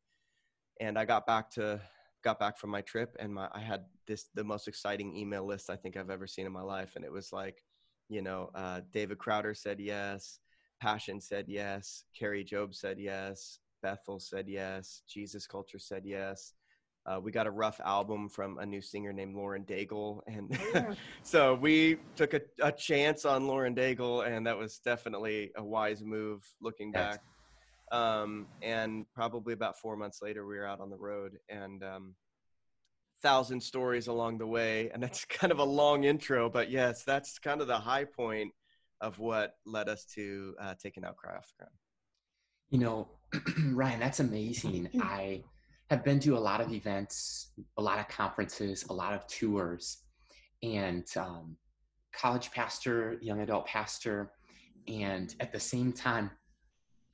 And 0.81 0.99
I 0.99 1.05
got 1.05 1.27
back 1.27 1.51
to 1.53 1.81
got 2.25 2.41
back 2.41 2.59
from 2.59 2.71
my 2.71 2.81
trip, 2.81 3.15
and 3.21 3.33
my 3.33 3.49
I 3.53 3.61
had 3.61 3.85
this 4.07 4.27
the 4.35 4.45
most 4.45 4.67
exciting 4.67 5.17
email 5.17 5.47
list 5.47 5.71
I 5.71 5.77
think 5.77 5.97
I've 5.97 6.11
ever 6.11 6.27
seen 6.27 6.47
in 6.47 6.53
my 6.53 6.63
life, 6.63 6.97
and 6.97 7.05
it 7.05 7.13
was 7.13 7.33
like, 7.33 7.63
you 8.09 8.23
know, 8.23 8.51
uh, 8.55 8.81
David 8.93 9.19
Crowder 9.19 9.55
said 9.55 9.79
yes, 9.79 10.41
Passion 10.81 11.21
said 11.21 11.45
yes, 11.49 12.05
Kari 12.19 12.45
Jobe 12.45 12.75
said 12.75 12.99
yes, 12.99 13.61
Bethel 13.85 14.19
said 14.19 14.49
yes, 14.49 15.03
Jesus 15.07 15.47
Culture 15.47 15.79
said 15.79 16.05
yes. 16.07 16.55
Uh, 17.07 17.21
we 17.21 17.31
got 17.31 17.47
a 17.47 17.51
rough 17.51 17.79
album 17.85 18.31
from 18.31 18.57
a 18.59 18.65
new 18.65 18.81
singer 18.81 19.13
named 19.13 19.35
Lauren 19.37 19.63
Daigle, 19.65 20.21
and 20.27 20.51
Oh, 20.59 20.71
yeah. 20.75 20.95
so 21.23 21.55
we 21.55 21.99
took 22.17 22.33
a, 22.33 22.41
a 22.63 22.73
chance 22.73 23.27
on 23.27 23.47
Lauren 23.47 23.75
Daigle, 23.75 24.27
and 24.27 24.47
that 24.47 24.57
was 24.57 24.79
definitely 24.79 25.53
a 25.57 25.63
wise 25.63 26.03
move 26.03 26.43
looking 26.63 26.93
Yes. 26.95 27.19
back. 27.93 28.01
Um, 28.01 28.47
and 28.63 29.05
probably 29.15 29.53
about 29.53 29.79
four 29.79 29.97
months 29.99 30.21
later, 30.23 30.47
we 30.47 30.57
were 30.57 30.67
out 30.67 30.81
on 30.81 30.89
the 30.89 30.97
road, 30.97 31.37
and 31.51 31.85
um, 31.85 32.15
thousand 33.23 33.63
stories 33.63 34.07
along 34.07 34.39
the 34.39 34.47
way. 34.47 34.91
And 34.95 35.03
that's 35.03 35.25
kind 35.41 35.53
of 35.53 35.59
a 35.59 35.65
long 35.65 36.05
intro, 36.05 36.49
but 36.49 36.71
yes, 36.71 37.05
that's 37.05 37.39
kind 37.39 37.61
of 37.61 37.67
the 37.67 37.79
high 37.79 38.05
point 38.07 38.51
of 39.03 39.19
what 39.19 39.57
led 39.67 39.91
us 39.91 40.07
to 40.15 40.55
uh, 40.59 40.75
taking 40.83 41.05
Outcry 41.05 41.37
off 41.37 41.49
the 41.49 41.65
ground. 41.65 41.75
You 42.71 42.79
know, 42.79 43.09
Ryan, 43.73 44.01
that's 44.01 44.21
amazing. 44.21 44.89
I 45.01 45.43
have 45.91 46.05
been 46.05 46.21
to 46.21 46.37
a 46.37 46.39
lot 46.39 46.61
of 46.61 46.73
events, 46.73 47.53
a 47.77 47.83
lot 47.83 47.99
of 47.99 48.09
conferences, 48.09 48.85
a 48.89 48.93
lot 48.93 49.13
of 49.13 49.27
tours, 49.27 49.99
and 50.63 51.07
um, 51.17 51.57
college 52.13 52.51
pastor, 52.53 53.19
young 53.21 53.41
adult 53.41 53.67
pastor. 53.67 54.33
And 54.89 55.35
at 55.41 55.53
the 55.53 55.61
same 55.61 55.93
time, 55.93 56.31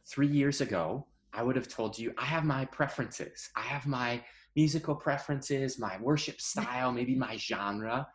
three 0.08 0.26
years 0.26 0.60
ago, 0.60 1.06
I 1.32 1.42
would 1.42 1.56
have 1.56 1.68
told 1.68 1.98
you 1.98 2.12
I 2.18 2.24
have 2.24 2.44
my 2.44 2.64
preferences. 2.66 3.50
I 3.56 3.62
have 3.62 3.86
my 3.86 4.22
musical 4.56 4.94
preferences, 4.94 5.78
my 5.78 5.96
worship 6.00 6.40
style, 6.40 6.92
maybe 6.92 7.14
my 7.14 7.36
genre. 7.36 8.08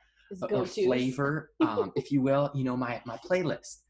Or 0.52 0.66
flavor, 0.66 1.52
um, 1.62 1.92
if 1.96 2.12
you 2.12 2.22
will, 2.22 2.52
you 2.56 2.64
know, 2.64 2.76
my 2.76 3.02
my 3.06 3.18
playlist. 3.18 3.82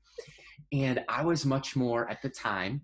And 0.73 1.03
I 1.07 1.23
was 1.23 1.45
much 1.45 1.75
more 1.75 2.09
at 2.09 2.21
the 2.21 2.29
time 2.29 2.81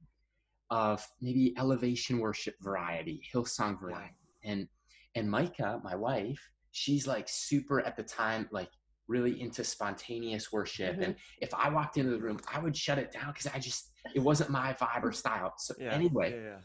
of 0.71 1.05
maybe 1.21 1.53
elevation 1.57 2.17
worship 2.19 2.55
variety, 2.61 3.21
Hillsong 3.31 3.79
variety. 3.79 4.15
And 4.43 4.67
and 5.15 5.29
Micah, 5.29 5.81
my 5.83 5.93
wife, 5.95 6.39
she's 6.71 7.05
like 7.05 7.27
super 7.27 7.81
at 7.81 7.97
the 7.97 8.03
time, 8.03 8.47
like 8.51 8.69
really 9.07 9.41
into 9.41 9.61
spontaneous 9.65 10.53
worship. 10.53 10.95
Mhm. 10.95 11.03
And 11.03 11.15
if 11.41 11.53
I 11.53 11.69
walked 11.69 11.97
into 11.97 12.11
the 12.11 12.19
room, 12.21 12.39
I 12.51 12.59
would 12.59 12.75
shut 12.75 12.97
it 12.97 13.11
down 13.11 13.33
because 13.33 13.47
I 13.53 13.59
just 13.59 13.91
it 14.15 14.19
wasn't 14.19 14.49
my 14.49 14.73
vibe 14.73 15.03
or 15.03 15.11
style. 15.11 15.53
So 15.57 15.75
Yeah. 15.77 15.93
anyway, 15.93 16.31
Yeah. 16.31 16.59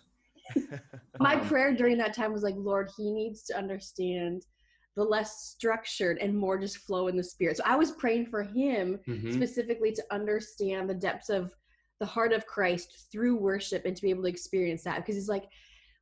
yeah. 0.55 0.79
My 1.21 1.35
um, 1.35 1.49
prayer 1.49 1.75
during 1.75 1.99
that 1.99 2.15
time 2.15 2.33
was 2.33 2.45
like, 2.45 2.55
Lord, 2.57 2.89
he 2.97 3.11
needs 3.11 3.43
to 3.47 3.59
understand 3.59 4.47
the 4.95 5.03
less 5.03 5.43
structured 5.43 6.19
and 6.19 6.39
more 6.39 6.57
just 6.57 6.79
flow 6.79 7.09
in 7.09 7.17
the 7.17 7.25
spirit. 7.25 7.57
So 7.57 7.65
I 7.67 7.75
was 7.75 7.91
praying 7.91 8.27
for 8.27 8.45
him 8.45 9.01
mhm. 9.09 9.35
specifically 9.35 9.91
to 9.93 10.05
understand 10.13 10.89
the 10.89 10.95
depths 10.95 11.31
of 11.31 11.53
the 12.01 12.07
heart 12.07 12.33
of 12.33 12.47
Christ 12.47 13.07
through 13.11 13.37
worship 13.37 13.85
and 13.85 13.97
to 13.97 14.03
be 14.03 14.11
able 14.11 14.23
to 14.25 14.29
experience 14.29 14.85
that 14.85 14.97
because 14.97 15.15
he's 15.15 15.29
like, 15.29 15.45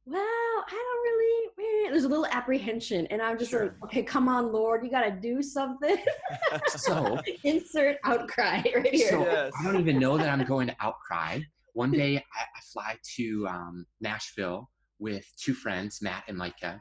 well, 0.07 0.21
I 0.21 0.71
don't 0.71 1.03
really. 1.03 1.51
eh," 1.87 1.91
There's 1.91 2.05
a 2.05 2.09
little 2.09 2.27
apprehension, 2.27 3.07
and 3.09 3.23
I'm 3.23 3.39
just 3.39 3.51
Sure. 3.51 3.65
like, 3.67 3.85
okay, 3.85 4.03
come 4.03 4.29
on, 4.29 4.53
Lord, 4.53 4.85
you 4.85 4.91
got 4.91 5.03
to 5.05 5.11
do 5.13 5.43
something. 5.43 5.97
so 6.69 7.19
Insert 7.45 7.99
outcry 8.05 8.63
right 8.75 8.95
here. 8.95 9.11
So 9.11 9.21
Yes. 9.21 9.53
I 9.59 9.65
don't 9.65 9.81
even 9.81 9.99
know 9.99 10.19
that 10.19 10.29
I'm 10.29 10.45
going 10.45 10.67
to 10.67 10.77
outcry. 10.81 11.41
One 11.73 11.91
day 11.91 12.17
I, 12.17 12.21
I 12.21 12.61
fly 12.73 12.97
to 13.17 13.47
um, 13.49 13.87
Nashville 14.01 14.69
with 14.99 15.25
two 15.43 15.55
friends, 15.55 16.01
Matt 16.03 16.25
and 16.29 16.37
Micah. 16.37 16.81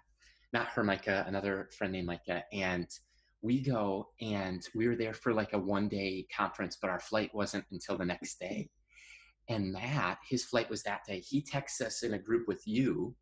Not 0.52 0.68
her 0.68 0.84
Micah, 0.84 1.24
another 1.28 1.70
friend 1.78 1.94
named 1.94 2.08
Micah. 2.08 2.44
And 2.54 2.88
we 3.42 3.62
go 3.62 4.08
and 4.22 4.62
we 4.76 4.88
were 4.88 4.96
there 4.96 5.14
for 5.14 5.34
like 5.34 5.54
a 5.54 5.60
one 5.60 5.88
day 5.90 6.28
conference, 6.36 6.78
but 6.82 6.90
our 6.92 7.00
flight 7.00 7.32
wasn't 7.34 7.66
until 7.72 7.98
the 7.98 8.06
next 8.06 8.40
day. 8.40 8.70
And 9.50 9.74
Matt, 9.74 10.20
his 10.28 10.46
flight 10.46 10.70
was 10.70 10.84
that 10.84 11.02
day. 11.06 11.20
He 11.20 11.42
texts 11.42 11.82
us 11.82 12.04
in 12.04 12.14
a 12.14 12.20
group 12.20 12.48
with 12.48 12.66
you 12.66 13.16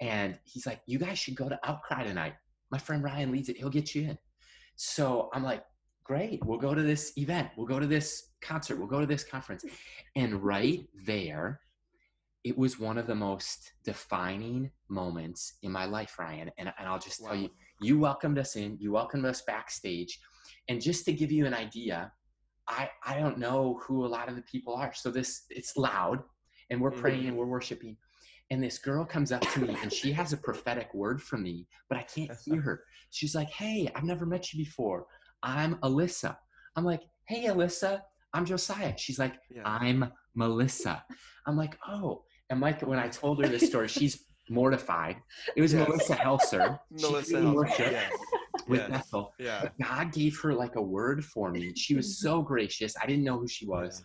and 0.00 0.38
he's 0.44 0.66
like, 0.66 0.80
You 0.86 0.98
guys 0.98 1.18
should 1.18 1.34
go 1.34 1.48
to 1.48 1.58
Outcry 1.64 2.04
tonight. 2.04 2.34
My 2.70 2.78
friend 2.78 3.02
Ryan 3.02 3.32
leads 3.32 3.48
it, 3.48 3.56
he'll 3.56 3.70
get 3.70 3.94
you 3.94 4.02
in. 4.02 4.18
So 4.76 5.30
I'm 5.32 5.42
like, 5.42 5.64
Great, 6.04 6.44
we'll 6.44 6.58
go 6.58 6.74
to 6.74 6.82
this 6.82 7.12
event, 7.18 7.50
we'll 7.56 7.66
go 7.66 7.78
to 7.78 7.86
this 7.86 8.30
concert, 8.40 8.78
we'll 8.78 8.86
go 8.86 9.00
to 9.00 9.06
this 9.06 9.24
conference. 9.24 9.64
And 10.16 10.42
right 10.42 10.86
there, 11.04 11.60
it 12.44 12.56
was 12.56 12.78
one 12.78 12.96
of 12.96 13.06
the 13.06 13.14
most 13.14 13.72
defining 13.84 14.70
moments 14.88 15.58
in 15.62 15.72
my 15.72 15.84
life, 15.84 16.18
Ryan. 16.18 16.50
And, 16.56 16.72
and 16.78 16.88
I'll 16.88 16.98
just 16.98 17.22
tell 17.22 17.34
you, 17.34 17.50
you 17.82 17.98
welcomed 17.98 18.38
us 18.38 18.56
in, 18.56 18.78
you 18.80 18.92
welcomed 18.92 19.26
us 19.26 19.42
backstage. 19.42 20.18
And 20.68 20.80
just 20.80 21.04
to 21.06 21.12
give 21.12 21.30
you 21.30 21.44
an 21.46 21.52
idea, 21.52 22.10
I, 22.68 22.90
I 23.04 23.18
don't 23.18 23.38
know 23.38 23.80
who 23.82 24.04
a 24.04 24.08
lot 24.08 24.28
of 24.28 24.36
the 24.36 24.42
people 24.42 24.74
are. 24.74 24.92
So 24.94 25.10
this 25.10 25.44
it's 25.50 25.76
loud 25.76 26.22
and 26.70 26.80
we're 26.80 26.90
praying 26.90 27.20
and 27.20 27.28
mm-hmm. 27.30 27.36
we're 27.38 27.46
worshiping. 27.46 27.96
And 28.50 28.62
this 28.62 28.78
girl 28.78 29.04
comes 29.04 29.32
up 29.32 29.42
to 29.52 29.60
me 29.60 29.76
and 29.82 29.92
she 29.92 30.12
has 30.12 30.32
a 30.32 30.36
prophetic 30.36 30.92
word 30.94 31.22
for 31.22 31.36
me, 31.36 31.66
but 31.88 31.98
I 31.98 32.02
can't 32.02 32.30
hear 32.44 32.60
her. 32.60 32.82
She's 33.10 33.34
like, 33.34 33.50
Hey, 33.50 33.90
I've 33.94 34.04
never 34.04 34.26
met 34.26 34.52
you 34.52 34.62
before. 34.62 35.06
I'm 35.42 35.76
Alyssa. 35.76 36.36
I'm 36.76 36.84
like, 36.84 37.02
Hey, 37.26 37.46
Alyssa, 37.46 38.02
I'm 38.34 38.44
Josiah. 38.44 38.94
She's 38.96 39.18
like, 39.18 39.34
Yeah. 39.50 39.62
I'm 39.64 40.10
Melissa. 40.34 41.04
I'm 41.46 41.56
like, 41.56 41.78
Oh. 41.86 42.24
And 42.50 42.60
Mike, 42.60 42.80
when 42.80 42.98
I 42.98 43.08
told 43.08 43.42
her 43.42 43.48
this 43.48 43.66
story, 43.66 43.88
she's 43.88 44.24
mortified. 44.50 45.16
It 45.56 45.62
was 45.62 45.72
Yes. 45.72 45.88
Melissa 45.88 46.14
Helser. 46.14 46.78
Melissa 46.90 47.36
Helser, 47.36 47.78
yes. 47.78 48.12
With 48.68 48.80
Yes. 48.80 48.90
Bethel. 48.90 49.34
Yeah. 49.38 49.62
But 49.62 49.78
God 49.86 50.12
gave 50.12 50.38
her 50.40 50.54
like 50.54 50.76
a 50.76 50.82
word 50.82 51.24
for 51.24 51.50
me. 51.50 51.74
She 51.74 51.94
was 51.94 52.18
so 52.20 52.42
gracious. 52.42 52.94
I 53.02 53.06
didn't 53.06 53.24
know 53.24 53.38
who 53.38 53.48
she 53.48 53.66
was. 53.66 54.04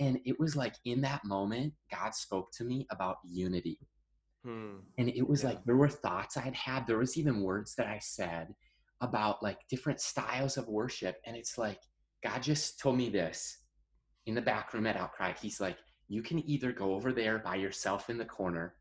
And 0.00 0.20
it 0.24 0.38
was 0.38 0.54
like 0.54 0.74
in 0.84 1.00
that 1.00 1.24
moment, 1.24 1.72
God 1.90 2.14
spoke 2.14 2.52
to 2.52 2.64
me 2.64 2.86
about 2.90 3.16
unity. 3.24 3.80
Hmm. 4.44 4.76
And 4.98 5.08
it 5.08 5.26
was 5.28 5.42
Yeah. 5.42 5.50
like 5.50 5.64
there 5.64 5.76
were 5.76 5.88
thoughts 5.88 6.36
I'd 6.36 6.54
had. 6.54 6.86
There 6.86 6.98
was 6.98 7.16
even 7.16 7.42
words 7.42 7.74
that 7.76 7.86
I 7.86 7.98
said 8.00 8.54
about 9.00 9.42
like 9.42 9.58
different 9.68 10.00
styles 10.00 10.56
of 10.56 10.68
worship. 10.68 11.16
And 11.26 11.36
it's 11.36 11.58
like 11.58 11.80
God 12.22 12.42
just 12.42 12.78
told 12.78 12.96
me 12.96 13.08
this 13.08 13.58
in 14.26 14.34
the 14.34 14.42
back 14.42 14.72
room 14.74 14.86
at 14.86 14.96
Outcry. 14.96 15.32
He's 15.40 15.60
like, 15.60 15.78
you 16.08 16.22
can 16.22 16.38
either 16.48 16.72
go 16.72 16.94
over 16.94 17.12
there 17.12 17.38
by 17.38 17.56
yourself 17.56 18.08
in 18.10 18.18
the 18.18 18.24
corner 18.24 18.74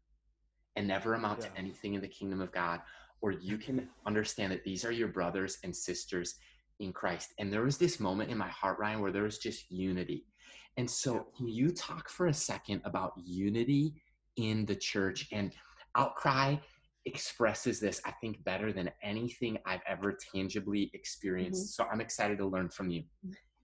and 0.75 0.87
never 0.87 1.15
amount 1.15 1.39
Yeah. 1.41 1.49
to 1.49 1.57
anything 1.57 1.93
in 1.95 2.01
the 2.01 2.07
kingdom 2.07 2.41
of 2.41 2.51
God, 2.51 2.81
or 3.21 3.31
you 3.31 3.57
can 3.57 3.89
understand 4.05 4.51
that 4.51 4.63
these 4.63 4.85
are 4.85 4.91
your 4.91 5.07
brothers 5.07 5.57
and 5.63 5.75
sisters 5.75 6.35
in 6.79 6.93
Christ. 6.93 7.33
And 7.39 7.51
there 7.51 7.63
was 7.63 7.77
this 7.77 7.99
moment 7.99 8.29
in 8.29 8.37
my 8.37 8.49
heart, 8.49 8.79
Ryan, 8.79 9.01
where 9.01 9.11
there 9.11 9.23
was 9.23 9.39
just 9.39 9.71
unity. 9.71 10.25
And 10.77 10.89
so, 10.89 11.27
can 11.35 11.47
you 11.47 11.71
talk 11.71 12.07
for 12.07 12.27
a 12.27 12.33
second 12.33 12.81
about 12.85 13.13
unity 13.17 13.95
in 14.35 14.65
the 14.65 14.75
church? 14.75 15.27
And 15.31 15.51
Outcry 15.95 16.57
expresses 17.05 17.79
this, 17.79 17.99
I 18.05 18.11
think, 18.21 18.43
better 18.43 18.71
than 18.71 18.91
anything 19.01 19.57
I've 19.65 19.81
ever 19.87 20.15
tangibly 20.33 20.91
experienced. 20.93 21.63
Mm-hmm. 21.79 21.83
So, 21.83 21.89
I'm 21.91 22.01
excited 22.01 22.37
to 22.37 22.45
learn 22.45 22.69
from 22.69 22.91
you. 22.91 23.03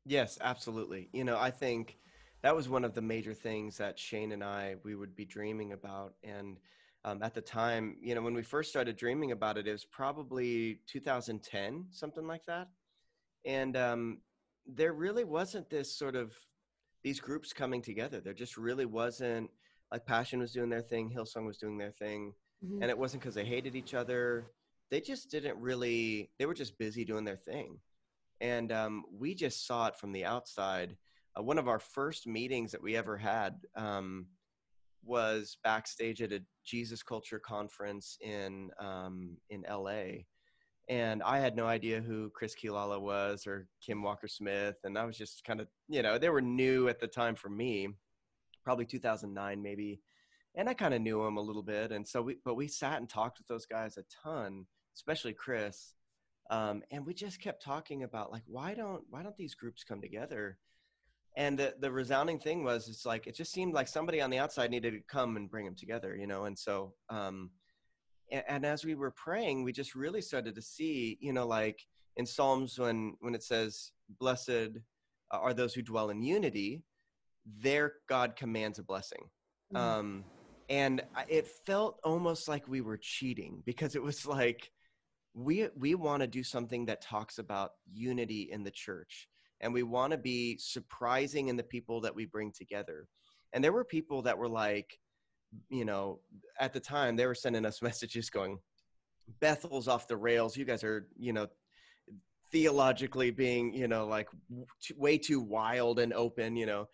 Yes, 0.06 0.40
absolutely. 0.42 1.10
You 1.14 1.24
know, 1.24 1.38
I 1.38 1.52
think 1.52 1.98
that 2.42 2.56
was 2.56 2.68
one 2.68 2.84
of 2.84 2.96
the 2.96 3.02
major 3.02 3.34
things 3.34 3.78
that 3.78 4.00
Shane 4.00 4.32
and 4.32 4.44
I 4.44 4.76
we 4.84 4.96
would 4.96 5.16
be 5.16 5.26
dreaming 5.26 5.74
about, 5.74 6.16
and 6.24 6.58
um, 7.06 7.22
at 7.22 7.34
the 7.34 7.42
time, 7.42 7.98
you 8.02 8.16
know, 8.16 8.22
when 8.22 8.34
we 8.34 8.44
first 8.44 8.70
started 8.70 8.96
dreaming 8.96 9.32
about 9.32 9.58
it, 9.58 9.68
it 9.68 9.72
was 9.72 9.86
probably 9.86 10.80
2010, 10.88 11.86
something 11.92 12.26
like 12.28 12.46
that, 12.46 12.70
and 13.46 13.76
um, 13.76 14.22
there 14.66 14.94
really 14.94 15.24
wasn't 15.24 15.70
this 15.70 15.96
sort 15.98 16.16
of 16.16 16.34
these 17.04 17.20
groups 17.20 17.52
coming 17.52 17.82
together. 17.82 18.22
There 18.22 18.34
just 18.34 18.58
really 18.58 18.86
wasn't 18.86 19.50
like 19.92 20.06
Passion 20.06 20.40
was 20.40 20.54
doing 20.54 20.70
their 20.70 20.82
thing, 20.82 21.10
Hillsong 21.10 21.46
was 21.46 21.58
doing 21.58 21.78
their 21.78 21.92
thing, 21.92 22.34
Mhm. 22.64 22.82
and 22.82 22.90
it 22.90 22.98
wasn't 22.98 23.22
because 23.22 23.36
they 23.36 23.46
hated 23.46 23.76
each 23.76 23.94
other. 23.94 24.52
They 24.90 25.02
just 25.02 25.30
didn't 25.30 25.58
really. 25.60 26.32
They 26.38 26.46
were 26.46 26.54
just 26.54 26.78
busy 26.78 27.04
doing 27.04 27.26
their 27.26 27.38
thing 27.38 27.80
and 28.42 28.72
um, 28.74 29.06
we 29.10 29.34
just 29.34 29.66
saw 29.66 29.88
it 29.88 29.96
from 29.96 30.12
the 30.12 30.26
outside. 30.26 30.98
Uh, 31.38 31.42
one 31.42 31.58
of 31.58 31.68
our 31.70 31.80
first 31.80 32.28
meetings 32.28 32.72
that 32.74 32.84
we 32.84 32.96
ever 32.96 33.18
had 33.18 33.56
um, 33.76 34.28
was 35.06 35.58
backstage 35.64 36.22
at 36.22 36.32
a 36.32 36.42
Jesus 36.66 37.04
Culture 37.04 37.40
conference 37.40 38.18
in 38.22 38.72
um, 38.80 39.38
in 39.50 39.64
LA, 39.70 40.24
and 40.90 41.22
I 41.24 41.40
had 41.40 41.56
no 41.56 41.66
idea 41.66 42.02
who 42.02 42.30
Chris 42.34 42.56
Quilala 42.56 43.00
was 43.00 43.46
or 43.46 43.68
Kim 43.86 44.02
Walker 44.04 44.28
Smith, 44.28 44.76
and 44.84 44.98
I 44.98 45.06
was 45.06 45.18
just 45.18 45.44
kind 45.44 45.62
of 45.62 45.68
you 45.88 46.02
know 46.02 46.18
they 46.18 46.30
were 46.30 46.42
new 46.42 46.88
at 46.88 47.00
the 47.00 47.08
time 47.08 47.36
for 47.36 47.50
me, 47.50 47.90
probably 48.64 48.86
2009 48.86 49.62
maybe, 49.62 50.02
and 50.56 50.70
I 50.70 50.74
kind 50.74 50.94
of 50.94 51.02
knew 51.02 51.24
them 51.24 51.38
a 51.38 51.42
little 51.42 51.64
bit, 51.64 51.92
and 51.92 52.08
so 52.08 52.22
we 52.22 52.38
but 52.46 52.56
we 52.56 52.68
sat 52.68 53.00
and 53.00 53.10
talked 53.10 53.40
with 53.40 53.48
those 53.48 53.66
guys 53.66 53.98
a 53.98 54.04
ton, 54.24 54.66
especially 54.96 55.34
Chris. 55.34 55.94
Um, 56.50 56.84
and 56.92 57.06
we 57.06 57.14
just 57.14 57.42
kept 57.42 57.64
talking 57.64 58.04
about 58.04 58.32
like 58.32 58.44
why 58.46 58.74
don't 58.74 59.04
why 59.10 59.24
don't 59.24 59.38
these 59.38 59.56
groups 59.56 59.84
come 59.84 60.02
together 60.02 60.58
and 61.36 61.58
the, 61.58 61.74
the 61.80 61.92
resounding 61.92 62.40
thing 62.40 62.64
was 62.64 62.88
it's 62.88 63.06
like 63.06 63.28
it 63.28 63.36
just 63.36 63.52
seemed 63.52 63.74
like 63.74 63.88
somebody 63.88 64.22
on 64.22 64.30
the 64.30 64.38
outside 64.38 64.70
needed 64.72 64.92
to 64.92 65.00
come 65.08 65.36
and 65.38 65.50
bring 65.50 65.66
them 65.66 65.76
together 65.76 66.16
you 66.16 66.28
know 66.28 66.46
and 66.46 66.58
so 66.58 66.94
um 67.10 67.50
and, 68.32 68.44
and 68.48 68.66
as 68.66 68.86
we 68.86 68.96
were 68.96 69.12
praying 69.12 69.64
we 69.64 69.72
just 69.72 69.96
really 69.96 70.22
started 70.22 70.56
to 70.56 70.62
see 70.62 71.18
you 71.22 71.34
know 71.34 71.46
like 71.48 71.86
in 72.18 72.26
psalms 72.26 72.78
when 72.78 73.16
when 73.22 73.34
it 73.36 73.44
says 73.44 73.92
blessed 74.20 74.70
are 75.32 75.54
those 75.54 75.74
who 75.74 75.82
dwell 75.82 76.10
in 76.10 76.22
unity 76.22 76.84
their 77.60 77.94
god 78.08 78.36
commands 78.36 78.80
a 78.80 78.84
blessing 78.84 79.30
Mhm. 79.74 79.78
um 79.80 80.26
and 80.70 81.02
I- 81.16 81.26
it 81.28 81.48
felt 81.66 82.00
almost 82.04 82.48
like 82.48 82.68
we 82.68 82.82
were 82.82 82.98
cheating 82.98 83.64
because 83.66 83.96
it 83.96 84.04
was 84.04 84.26
like 84.26 84.72
we 85.34 85.68
we 85.76 85.96
want 85.96 86.22
to 86.22 86.28
do 86.28 86.44
something 86.44 86.86
that 86.86 87.02
talks 87.02 87.40
about 87.40 87.72
unity 87.92 88.50
in 88.52 88.64
the 88.64 88.72
church 88.72 89.28
and 89.64 89.74
we 89.74 89.82
want 89.82 90.12
to 90.12 90.18
be 90.18 90.58
surprising 90.58 91.48
in 91.48 91.56
the 91.56 91.64
people 91.64 92.02
that 92.02 92.14
we 92.14 92.26
bring 92.26 92.52
together. 92.52 93.08
And 93.54 93.64
there 93.64 93.72
were 93.72 93.86
people 93.86 94.22
that 94.24 94.38
were 94.38 94.50
like 94.50 95.00
you 95.70 95.86
know 95.86 96.20
at 96.60 96.74
the 96.74 96.80
time 96.80 97.16
they 97.16 97.28
were 97.28 97.36
sending 97.36 97.66
us 97.66 97.82
messages 97.90 98.30
going 98.30 98.60
bethel's 99.40 99.88
off 99.88 100.08
the 100.08 100.18
rails. 100.18 100.58
You 100.58 100.66
guys 100.66 100.84
are 100.84 101.08
you 101.18 101.34
know 101.34 101.48
theologically 102.52 103.32
being 103.32 103.74
you 103.74 103.88
know 103.88 104.06
like 104.06 104.30
way 104.96 105.18
too 105.18 105.42
wild 105.42 106.00
and 106.00 106.14
open 106.14 106.56
you 106.56 106.66
know. 106.66 106.88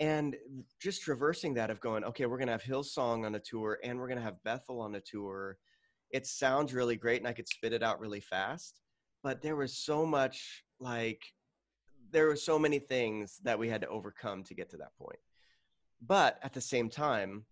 And 0.00 0.36
just 0.80 1.02
traversing 1.02 1.54
that 1.54 1.70
of 1.70 1.80
going 1.80 2.04
okay 2.04 2.26
we're 2.26 2.38
going 2.38 2.48
to 2.48 2.52
have 2.52 2.62
hillsong 2.62 3.26
on 3.26 3.34
a 3.34 3.40
tour 3.40 3.78
and 3.82 3.98
we're 3.98 4.08
going 4.08 4.18
to 4.18 4.24
have 4.24 4.42
bethel 4.44 4.80
on 4.80 4.94
a 4.94 5.00
tour. 5.00 5.58
It 6.10 6.26
sounds 6.26 6.72
really 6.72 6.96
great 6.96 7.20
and 7.20 7.26
i 7.28 7.32
could 7.32 7.48
spit 7.48 7.72
it 7.72 7.82
out 7.82 7.98
really 7.98 8.20
fast 8.20 8.80
but 9.24 9.40
there 9.40 9.56
was 9.56 9.76
so 9.76 10.06
much 10.06 10.62
like 10.78 11.20
there 12.14 12.28
were 12.28 12.36
so 12.36 12.60
many 12.60 12.78
things 12.78 13.40
that 13.42 13.58
we 13.58 13.68
had 13.68 13.80
to 13.80 13.88
overcome 13.88 14.44
to 14.44 14.54
get 14.54 14.70
to 14.70 14.76
that 14.76 14.96
point. 14.96 15.18
But 16.00 16.38
at 16.42 16.54
the 16.54 16.60
same 16.60 16.88
time 16.88 17.44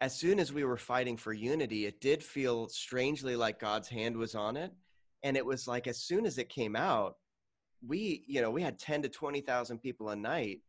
as 0.00 0.14
soon 0.14 0.38
as 0.38 0.52
we 0.52 0.64
were 0.64 0.76
fighting 0.76 1.16
for 1.16 1.32
unity 1.32 1.86
it 1.86 2.00
did 2.00 2.22
feel 2.22 2.68
strangely 2.68 3.36
like 3.36 3.58
god's 3.58 3.88
hand 3.88 4.16
was 4.16 4.34
on 4.34 4.56
it. 4.56 4.72
And 5.22 5.36
it 5.38 5.46
was 5.46 5.66
like 5.66 5.86
as 5.86 5.98
soon 5.98 6.26
as 6.26 6.36
it 6.36 6.50
came 6.50 6.76
out 6.76 7.16
we 7.86 8.24
you 8.28 8.42
know 8.42 8.50
we 8.50 8.62
had 8.62 8.78
10 8.78 9.02
to 9.02 9.08
20,000 9.08 9.78
people 9.78 10.10
a 10.10 10.16
night. 10.16 10.60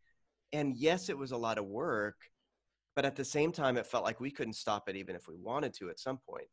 And 0.54 0.76
yes 0.78 1.10
it 1.10 1.18
was 1.18 1.34
a 1.34 1.38
lot 1.38 1.58
of 1.58 1.66
work 1.66 2.16
but 2.96 3.04
at 3.04 3.18
the 3.18 3.26
same 3.26 3.52
time 3.52 3.76
it 3.76 3.86
felt 3.86 4.06
like 4.06 4.22
we 4.22 4.32
couldn't 4.32 4.54
stop 4.54 4.88
it 4.88 4.96
even 4.96 5.14
if 5.14 5.28
we 5.28 5.36
wanted 5.36 5.74
to 5.74 5.90
at 5.90 6.00
some 6.00 6.20
point. 6.30 6.48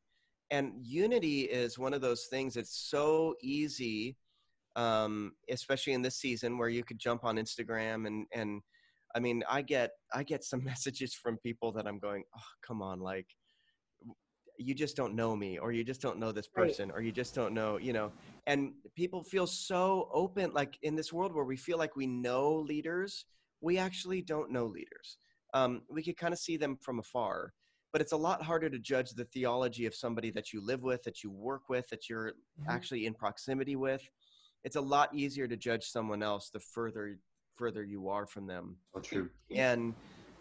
And 0.51 0.73
unity 0.83 1.43
is 1.43 1.79
one 1.79 1.95
of 1.95 2.01
those 2.01 2.27
things 2.27 2.55
that's 2.55 2.77
so 2.91 3.37
easy 3.41 4.17
um, 4.77 5.33
especially 5.51 5.93
in 5.93 6.03
this 6.03 6.17
season 6.17 6.59
where 6.59 6.69
you 6.69 6.85
could 6.85 6.99
jump 6.99 7.25
on 7.25 7.37
instagram 7.37 8.07
and 8.07 8.27
and 8.33 8.61
i 9.15 9.21
mean 9.21 9.43
i 9.49 9.61
get 9.61 9.91
i 10.13 10.23
get 10.23 10.45
some 10.45 10.65
messages 10.73 11.15
from 11.15 11.37
people 11.39 11.73
that 11.73 11.87
i'm 11.87 11.99
going 11.99 12.25
oh 12.37 12.51
come 12.67 12.83
on 12.83 13.01
like 13.01 13.27
you 14.59 14.75
just 14.75 14.97
don't 14.97 15.15
know 15.15 15.35
me 15.35 15.59
or 15.59 15.73
you 15.73 15.83
just 15.83 16.01
don't 16.01 16.19
know 16.19 16.33
this 16.33 16.47
person 16.47 16.89
right. 16.89 16.99
or 16.99 17.03
you 17.03 17.13
just 17.13 17.35
don't 17.35 17.55
know 17.55 17.79
you 17.79 17.93
know 17.93 18.13
and 18.47 18.73
people 18.97 19.23
feel 19.25 19.47
so 19.47 20.09
open 20.13 20.53
like 20.53 20.79
in 20.83 20.95
this 20.95 21.13
world 21.13 21.35
where 21.35 21.45
we 21.45 21.57
feel 21.57 21.79
like 21.79 21.97
we 21.97 22.07
know 22.07 22.57
leaders 22.57 23.25
we 23.61 23.79
actually 23.79 24.23
don't 24.23 24.51
know 24.51 24.67
leaders 24.67 25.19
um, 25.55 25.83
we 25.91 26.03
could 26.03 26.17
kind 26.17 26.33
of 26.33 26.39
see 26.39 26.57
them 26.57 26.77
from 26.81 26.99
afar 26.99 27.53
but 27.93 28.01
it's 28.01 28.13
a 28.13 28.17
lot 28.17 28.43
harder 28.43 28.71
to 28.71 28.79
judge 28.79 29.11
the 29.11 29.25
theology 29.27 29.85
of 29.85 29.95
somebody 29.95 30.31
that 30.31 30.53
you 30.53 30.65
live 30.65 30.83
with 30.83 31.03
that 31.03 31.23
you 31.23 31.31
work 31.31 31.69
with 31.69 31.87
that 31.89 32.09
you're 32.09 32.31
mm-hmm. 32.31 32.71
actually 32.71 33.07
in 33.07 33.15
proximity 33.15 33.77
with 33.77 34.03
it's 34.65 34.77
a 34.77 34.81
lot 34.81 35.15
easier 35.15 35.47
to 35.47 35.57
judge 35.57 35.85
someone 35.85 36.23
else 36.23 36.51
the 36.51 36.61
further 36.61 37.19
further 37.57 37.85
you 37.85 38.09
are 38.09 38.27
from 38.27 38.47
them 38.47 38.77
oh, 38.95 39.01
true 39.01 39.29
and 39.51 39.95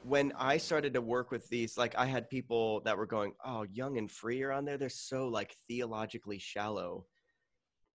when 0.04 0.34
I 0.36 0.58
started 0.58 0.96
to 0.96 1.02
work 1.02 1.30
with 1.30 1.48
these, 1.50 1.78
like 1.78 1.94
I 1.96 2.08
had 2.08 2.28
people 2.28 2.80
that 2.86 2.98
were 2.98 3.06
going, 3.06 3.34
"Oh, 3.46 3.68
young 3.72 4.00
and 4.00 4.10
free 4.10 4.42
are 4.42 4.52
on 4.52 4.66
there. 4.66 4.80
They're 4.80 4.90
so 4.90 5.28
like 5.28 5.56
theologically 5.68 6.40
shallow." 6.40 7.06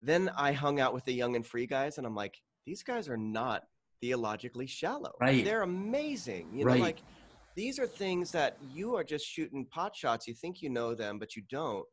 Then 0.01 0.31
I 0.37 0.53
hung 0.53 0.79
out 0.79 0.93
with 0.93 1.03
the 1.03 1.13
young 1.13 1.35
and 1.35 1.45
free 1.45 1.67
guys, 1.67 1.97
and 1.97 2.07
I'm 2.07 2.15
like, 2.15 2.37
"These 2.65 2.81
guys 2.83 3.09
are 3.09 3.17
not 3.17 3.63
theologically 4.01 4.67
shallow. 4.67 5.13
Right? 5.19 5.43
They're 5.43 5.63
amazing. 5.63 6.49
You 6.53 6.65
know, 6.65 6.71
right. 6.71 6.81
like 6.81 7.01
these 7.55 7.79
are 7.79 7.87
things 7.87 8.31
that 8.31 8.57
you 8.73 8.95
are 8.95 9.03
just 9.03 9.25
shooting 9.25 9.65
pot 9.65 9.95
shots. 9.95 10.27
You 10.27 10.33
think 10.33 10.61
you 10.61 10.69
know 10.69 10.93
them, 10.93 11.19
but 11.19 11.35
you 11.35 11.43
don't. 11.49 11.85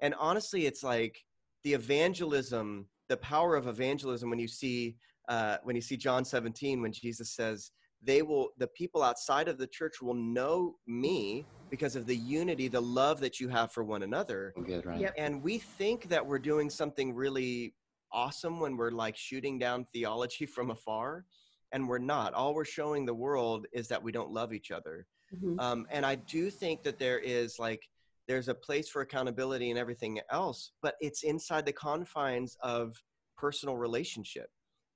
And 0.00 0.14
honestly, 0.18 0.66
it's 0.66 0.82
like 0.82 1.18
the 1.64 1.74
evangelism, 1.74 2.86
the 3.08 3.16
power 3.16 3.56
of 3.56 3.66
evangelism. 3.66 4.30
When 4.30 4.38
you 4.38 4.48
see 4.48 4.96
uh, 5.28 5.58
when 5.62 5.76
you 5.76 5.82
see 5.82 5.96
John 5.96 6.24
17, 6.24 6.80
when 6.80 6.92
Jesus 6.92 7.30
says 7.30 7.70
they 8.02 8.22
will 8.22 8.50
the 8.58 8.66
people 8.66 9.02
outside 9.02 9.48
of 9.48 9.58
the 9.58 9.66
church 9.66 10.00
will 10.00 10.14
know 10.14 10.76
me 10.86 11.44
because 11.70 11.96
of 11.96 12.06
the 12.06 12.16
unity 12.16 12.68
the 12.68 12.80
love 12.80 13.20
that 13.20 13.40
you 13.40 13.48
have 13.48 13.72
for 13.72 13.82
one 13.82 14.02
another 14.02 14.54
good 14.64 14.86
right 14.86 15.00
yep. 15.00 15.14
and 15.18 15.42
we 15.42 15.58
think 15.58 16.08
that 16.08 16.24
we're 16.24 16.38
doing 16.38 16.70
something 16.70 17.12
really 17.12 17.74
awesome 18.12 18.60
when 18.60 18.76
we're 18.76 18.90
like 18.90 19.16
shooting 19.16 19.58
down 19.58 19.86
theology 19.92 20.46
from 20.54 20.70
afar 20.70 21.24
and 21.72 21.86
we're 21.86 21.98
not 21.98 22.32
all 22.34 22.54
we're 22.54 22.64
showing 22.64 23.04
the 23.04 23.14
world 23.14 23.66
is 23.72 23.88
that 23.88 24.02
we 24.02 24.12
don't 24.12 24.30
love 24.30 24.52
each 24.52 24.70
other 24.70 25.06
mm-hmm. 25.34 25.58
um, 25.58 25.86
and 25.90 26.06
i 26.06 26.14
do 26.14 26.50
think 26.50 26.82
that 26.82 26.98
there 26.98 27.18
is 27.18 27.58
like 27.58 27.82
there's 28.28 28.48
a 28.48 28.54
place 28.54 28.88
for 28.88 29.02
accountability 29.02 29.70
and 29.70 29.78
everything 29.78 30.20
else 30.30 30.72
but 30.82 30.94
it's 31.00 31.24
inside 31.24 31.66
the 31.66 31.72
confines 31.72 32.56
of 32.62 32.94
personal 33.36 33.76
relationship 33.76 34.48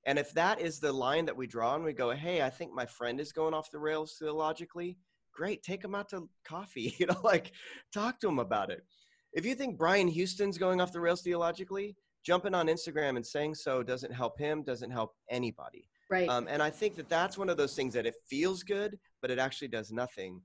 and 0.05 0.19
if 0.19 0.33
that 0.33 0.61
is 0.61 0.81
the 0.81 0.93
line 0.93 1.25
that 1.27 1.37
we 1.37 1.47
draw 1.47 1.75
and 1.75 1.85
we 1.85 1.93
go, 1.93 2.11
hey, 2.11 2.43
I 2.43 2.51
think 2.51 2.73
my 2.73 2.87
friend 2.87 3.21
is 3.21 3.33
going 3.33 3.55
off 3.55 3.71
the 3.71 3.79
rails 3.79 4.17
theologically, 4.19 4.99
great, 5.33 5.63
take 5.63 5.85
him 5.85 5.95
out 5.95 6.09
to 6.11 6.29
coffee, 6.45 6.95
you 6.99 7.07
know, 7.07 7.21
like 7.23 7.53
talk 7.93 8.21
to 8.21 8.29
him 8.29 8.39
about 8.39 8.71
it. 8.71 8.83
If 9.33 9.47
you 9.47 9.55
think 9.55 9.79
Brian 9.79 10.09
Houston's 10.09 10.59
going 10.59 10.81
off 10.81 10.93
the 10.93 11.01
rails 11.01 11.23
theologically, 11.23 11.97
jumping 12.25 12.55
on 12.55 12.67
Instagram 12.67 13.17
and 13.17 13.27
saying 13.27 13.55
so 13.55 13.83
doesn't 13.83 14.13
help 14.13 14.39
him, 14.39 14.63
doesn't 14.63 14.91
help 14.91 15.13
anybody. 15.31 15.89
Right. 16.11 16.29
Um, 16.29 16.47
and 16.49 16.63
I 16.63 16.69
think 16.69 16.97
that 16.97 17.09
that's 17.09 17.39
one 17.39 17.49
of 17.49 17.57
those 17.57 17.75
things 17.75 17.95
that 17.95 18.05
it 18.05 18.15
feels 18.29 18.63
good, 18.63 18.99
but 19.23 19.31
it 19.31 19.39
actually 19.39 19.69
does 19.69 19.91
nothing. 19.91 20.43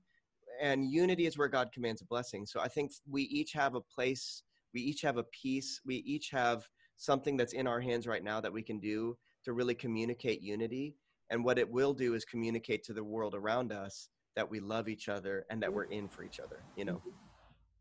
And 0.60 0.90
unity 0.90 1.26
is 1.26 1.38
where 1.38 1.48
God 1.48 1.70
commands 1.72 2.02
a 2.02 2.04
blessing. 2.04 2.46
So 2.46 2.60
I 2.60 2.68
think 2.68 2.92
we 3.08 3.22
each 3.22 3.52
have 3.52 3.74
a 3.74 3.80
place, 3.80 4.42
we 4.74 4.80
each 4.80 5.02
have 5.02 5.16
a 5.16 5.24
piece, 5.24 5.80
we 5.86 5.96
each 5.96 6.30
have 6.30 6.68
something 6.96 7.36
that's 7.36 7.52
in 7.52 7.66
our 7.66 7.80
hands 7.80 8.06
right 8.06 8.24
now 8.24 8.40
that 8.40 8.52
we 8.52 8.62
can 8.62 8.80
do 8.80 9.16
to 9.44 9.52
really 9.52 9.74
communicate 9.74 10.42
unity. 10.42 10.96
And 11.30 11.44
what 11.44 11.58
it 11.58 11.70
will 11.70 11.94
do 11.94 12.14
is 12.14 12.24
communicate 12.24 12.82
to 12.84 12.92
the 12.92 13.04
world 13.04 13.34
around 13.34 13.72
us 13.72 14.08
that 14.34 14.48
we 14.48 14.60
love 14.60 14.88
each 14.88 15.08
other 15.08 15.44
and 15.50 15.62
that 15.62 15.72
we're 15.72 15.84
in 15.84 16.08
for 16.08 16.22
each 16.22 16.40
other, 16.40 16.62
you 16.76 16.84
know? 16.84 17.02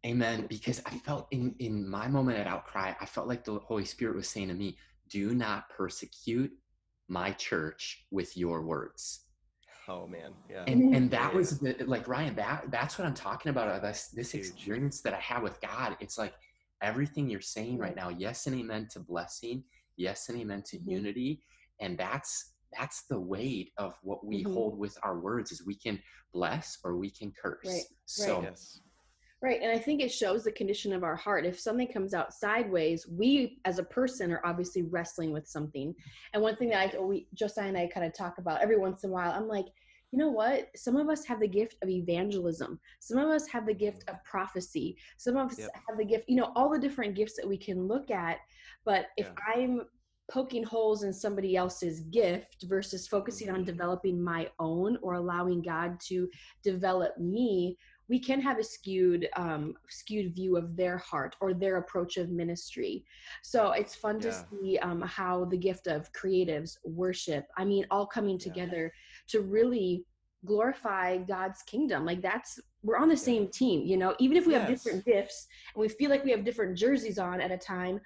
Amen. 0.06 0.46
Because 0.48 0.82
I 0.86 0.98
felt 1.00 1.28
in, 1.32 1.56
in 1.60 1.88
my 1.88 2.08
moment 2.08 2.40
at 2.40 2.48
Outcry, 2.48 2.94
I 3.00 3.06
felt 3.06 3.28
like 3.28 3.44
the 3.44 3.60
Holy 3.60 3.86
Spirit 3.86 4.16
was 4.16 4.30
saying 4.30 4.48
to 4.50 4.54
me, 4.54 4.78
do 5.10 5.34
not 5.34 5.70
persecute 5.70 6.52
my 7.08 7.32
church 7.32 8.06
with 8.12 8.38
your 8.38 8.62
words. 8.62 9.22
Oh 9.88 10.06
man, 10.08 10.32
yeah. 10.50 10.64
And 10.68 10.94
and 10.94 11.10
that 11.12 11.34
was 11.34 11.60
the, 11.60 11.76
like 11.86 12.08
Ryan. 12.08 12.36
That 12.36 12.66
that's 12.70 13.00
what 13.00 13.08
I'm 13.08 13.14
talking 13.14 13.50
about. 13.50 13.70
Uh, 13.70 13.80
this 13.80 14.10
this 14.10 14.34
experience 14.34 15.02
that 15.02 15.14
I 15.14 15.20
had 15.20 15.42
with 15.42 15.60
God. 15.62 15.96
It's 16.00 16.18
like 16.18 16.34
everything 16.82 17.30
you're 17.30 17.42
saying 17.42 17.78
right 17.78 17.96
now. 17.96 18.10
Yes 18.10 18.48
and 18.48 18.56
amen 18.60 18.88
to 18.92 19.00
blessing. 19.00 19.64
Yes 19.96 20.30
and 20.30 20.40
amen 20.40 20.64
to 20.68 20.78
mm-hmm. 20.78 20.92
unity 20.92 21.42
and 21.80 21.98
that's 21.98 22.54
that's 22.78 23.04
the 23.10 23.20
weight 23.20 23.72
of 23.78 23.94
what 24.02 24.26
we 24.26 24.44
mm-hmm. 24.44 24.54
hold 24.54 24.78
with 24.78 24.98
our 25.04 25.20
words 25.20 25.52
is 25.52 25.66
we 25.66 25.76
can 25.76 26.00
bless 26.34 26.78
or 26.84 26.98
we 26.98 27.10
can 27.10 27.32
curse 27.42 27.66
right. 27.66 27.82
so 28.06 28.36
right. 28.36 28.44
Yes. 28.50 28.82
Right 29.42 29.62
and 29.62 29.72
i 29.72 29.78
think 29.78 30.02
it 30.02 30.12
shows 30.12 30.44
the 30.44 30.52
condition 30.52 30.94
of 30.94 31.04
our 31.04 31.16
heart 31.16 31.46
if 31.46 31.60
something 31.60 31.88
comes 31.88 32.14
out 32.14 32.34
sideways 32.34 33.08
we 33.08 33.60
as 33.66 33.80
a 33.80 33.84
person 33.84 34.32
are 34.32 34.42
obviously 34.46 34.84
wrestling 34.84 35.32
with 35.32 35.48
something 35.48 35.94
and 36.34 36.42
one 36.42 36.56
thing 36.56 36.70
that 36.70 36.94
i 36.96 37.00
we 37.00 37.28
josiah 37.34 37.68
and 37.68 37.78
i 37.78 37.88
kind 37.88 38.06
of 38.06 38.14
talk 38.14 38.38
about 38.38 38.62
every 38.62 38.78
once 38.78 39.04
in 39.04 39.10
a 39.10 39.14
while 39.14 39.32
i'm 39.32 39.48
like 39.48 39.68
you 40.12 40.20
know 40.20 40.30
what? 40.30 40.70
Some 40.76 40.96
of 40.96 41.10
us 41.10 41.26
have 41.26 41.40
the 41.40 41.48
gift 41.48 41.76
of 41.82 41.90
evangelism. 41.90 42.80
Some 43.00 43.18
of 43.18 43.28
us 43.28 43.48
have 43.48 43.66
the 43.66 43.74
gift 43.74 44.06
of 44.08 44.24
prophecy. 44.24 44.98
Some 45.18 45.36
of 45.36 45.52
us 45.52 45.60
yep. 45.60 45.72
have 45.88 45.98
the 45.98 46.06
gift, 46.06 46.30
you 46.30 46.38
know, 46.38 46.52
all 46.56 46.70
the 46.70 46.80
different 46.80 47.16
gifts 47.16 47.36
that 47.36 47.48
we 47.48 47.58
can 47.58 47.88
look 47.88 48.10
at. 48.10 48.38
But 48.86 49.08
if 49.18 49.28
yeah. 49.28 49.54
I'm 49.54 49.82
poking 50.32 50.64
holes 50.64 51.04
in 51.04 51.14
somebody 51.14 51.56
else's 51.56 52.02
gift 52.02 52.66
versus 52.68 53.08
focusing 53.08 53.50
on 53.50 53.58
mm-hmm. 53.58 53.66
developing 53.66 54.22
my 54.22 54.50
own 54.60 54.98
or 55.02 55.14
allowing 55.14 55.62
God 55.62 56.00
to 56.08 56.30
develop 56.64 57.18
me, 57.18 57.78
we 58.10 58.20
can 58.20 58.40
have 58.42 58.58
a 58.58 58.64
skewed 58.64 59.28
um, 59.36 59.76
skewed 59.90 60.34
view 60.34 60.58
of 60.58 60.76
their 60.76 60.98
heart 60.98 61.36
or 61.42 61.54
their 61.54 61.78
approach 61.78 62.18
of 62.18 62.30
ministry. 62.30 63.04
So 63.44 63.72
it's 63.72 63.96
fun 63.96 64.16
yeah. 64.16 64.30
to 64.30 64.46
see 64.50 64.78
um, 64.80 65.02
how 65.02 65.46
the 65.46 65.58
gift 65.58 65.88
of 65.88 66.12
creatives, 66.14 66.78
worship, 66.84 67.46
I 67.58 67.66
mean, 67.66 67.86
all 67.92 68.06
coming 68.06 68.38
together 68.38 68.94
yeah. 68.94 69.40
to 69.40 69.42
really 69.42 70.06
glorify 70.46 71.18
God's 71.18 71.62
kingdom. 71.64 72.06
Like 72.06 72.22
that's 72.22 72.60
we're 72.84 72.98
on 72.98 73.10
the 73.10 73.18
same 73.18 73.50
team, 73.50 73.86
you 73.86 73.98
know. 73.98 74.16
Even 74.20 74.38
if 74.38 74.48
we 74.48 74.54
yes. 74.54 74.62
have 74.62 74.70
different 74.70 75.06
gifts 75.06 75.48
and 75.76 75.82
we 75.82 75.90
feel 75.90 76.10
like 76.10 76.24
we 76.24 76.32
have 76.32 76.46
different 76.46 76.78
jerseys 76.78 77.20
on 77.20 77.42
at 77.42 77.52
a 77.52 77.58
time, 77.58 78.00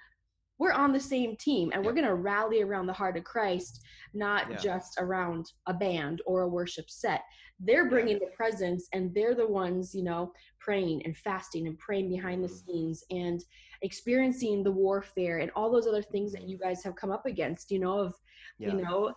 we're 0.62 0.70
on 0.70 0.92
the 0.92 1.00
same 1.00 1.34
team 1.34 1.72
and 1.74 1.84
we're 1.84 1.92
going 1.92 2.06
to 2.06 2.14
rally 2.14 2.62
around 2.62 2.86
the 2.86 2.92
heart 2.92 3.16
of 3.16 3.24
Christ, 3.24 3.80
not 4.14 4.48
yeah. 4.48 4.56
just 4.58 4.96
around 5.00 5.50
a 5.66 5.74
band 5.74 6.22
or 6.24 6.42
a 6.42 6.48
worship 6.48 6.88
set. 6.88 7.22
They're 7.58 7.90
bringing 7.90 8.18
yeah. 8.20 8.26
the 8.26 8.36
presence 8.36 8.86
and 8.92 9.12
they're 9.12 9.34
the 9.34 9.48
ones, 9.48 9.92
you 9.92 10.04
know, 10.04 10.32
praying 10.60 11.02
and 11.04 11.16
fasting 11.16 11.66
and 11.66 11.76
praying 11.80 12.10
behind 12.10 12.44
the 12.44 12.48
mm-hmm. 12.48 12.70
scenes 12.70 13.02
and 13.10 13.44
experiencing 13.82 14.62
the 14.62 14.70
warfare 14.70 15.38
and 15.38 15.50
all 15.56 15.68
those 15.68 15.88
other 15.88 16.00
things 16.00 16.30
that 16.30 16.48
you 16.48 16.56
guys 16.56 16.84
have 16.84 16.94
come 16.94 17.10
up 17.10 17.26
against, 17.26 17.72
you 17.72 17.80
know, 17.80 17.98
of, 17.98 18.14
yeah. 18.60 18.68
you 18.68 18.82
know, 18.84 19.12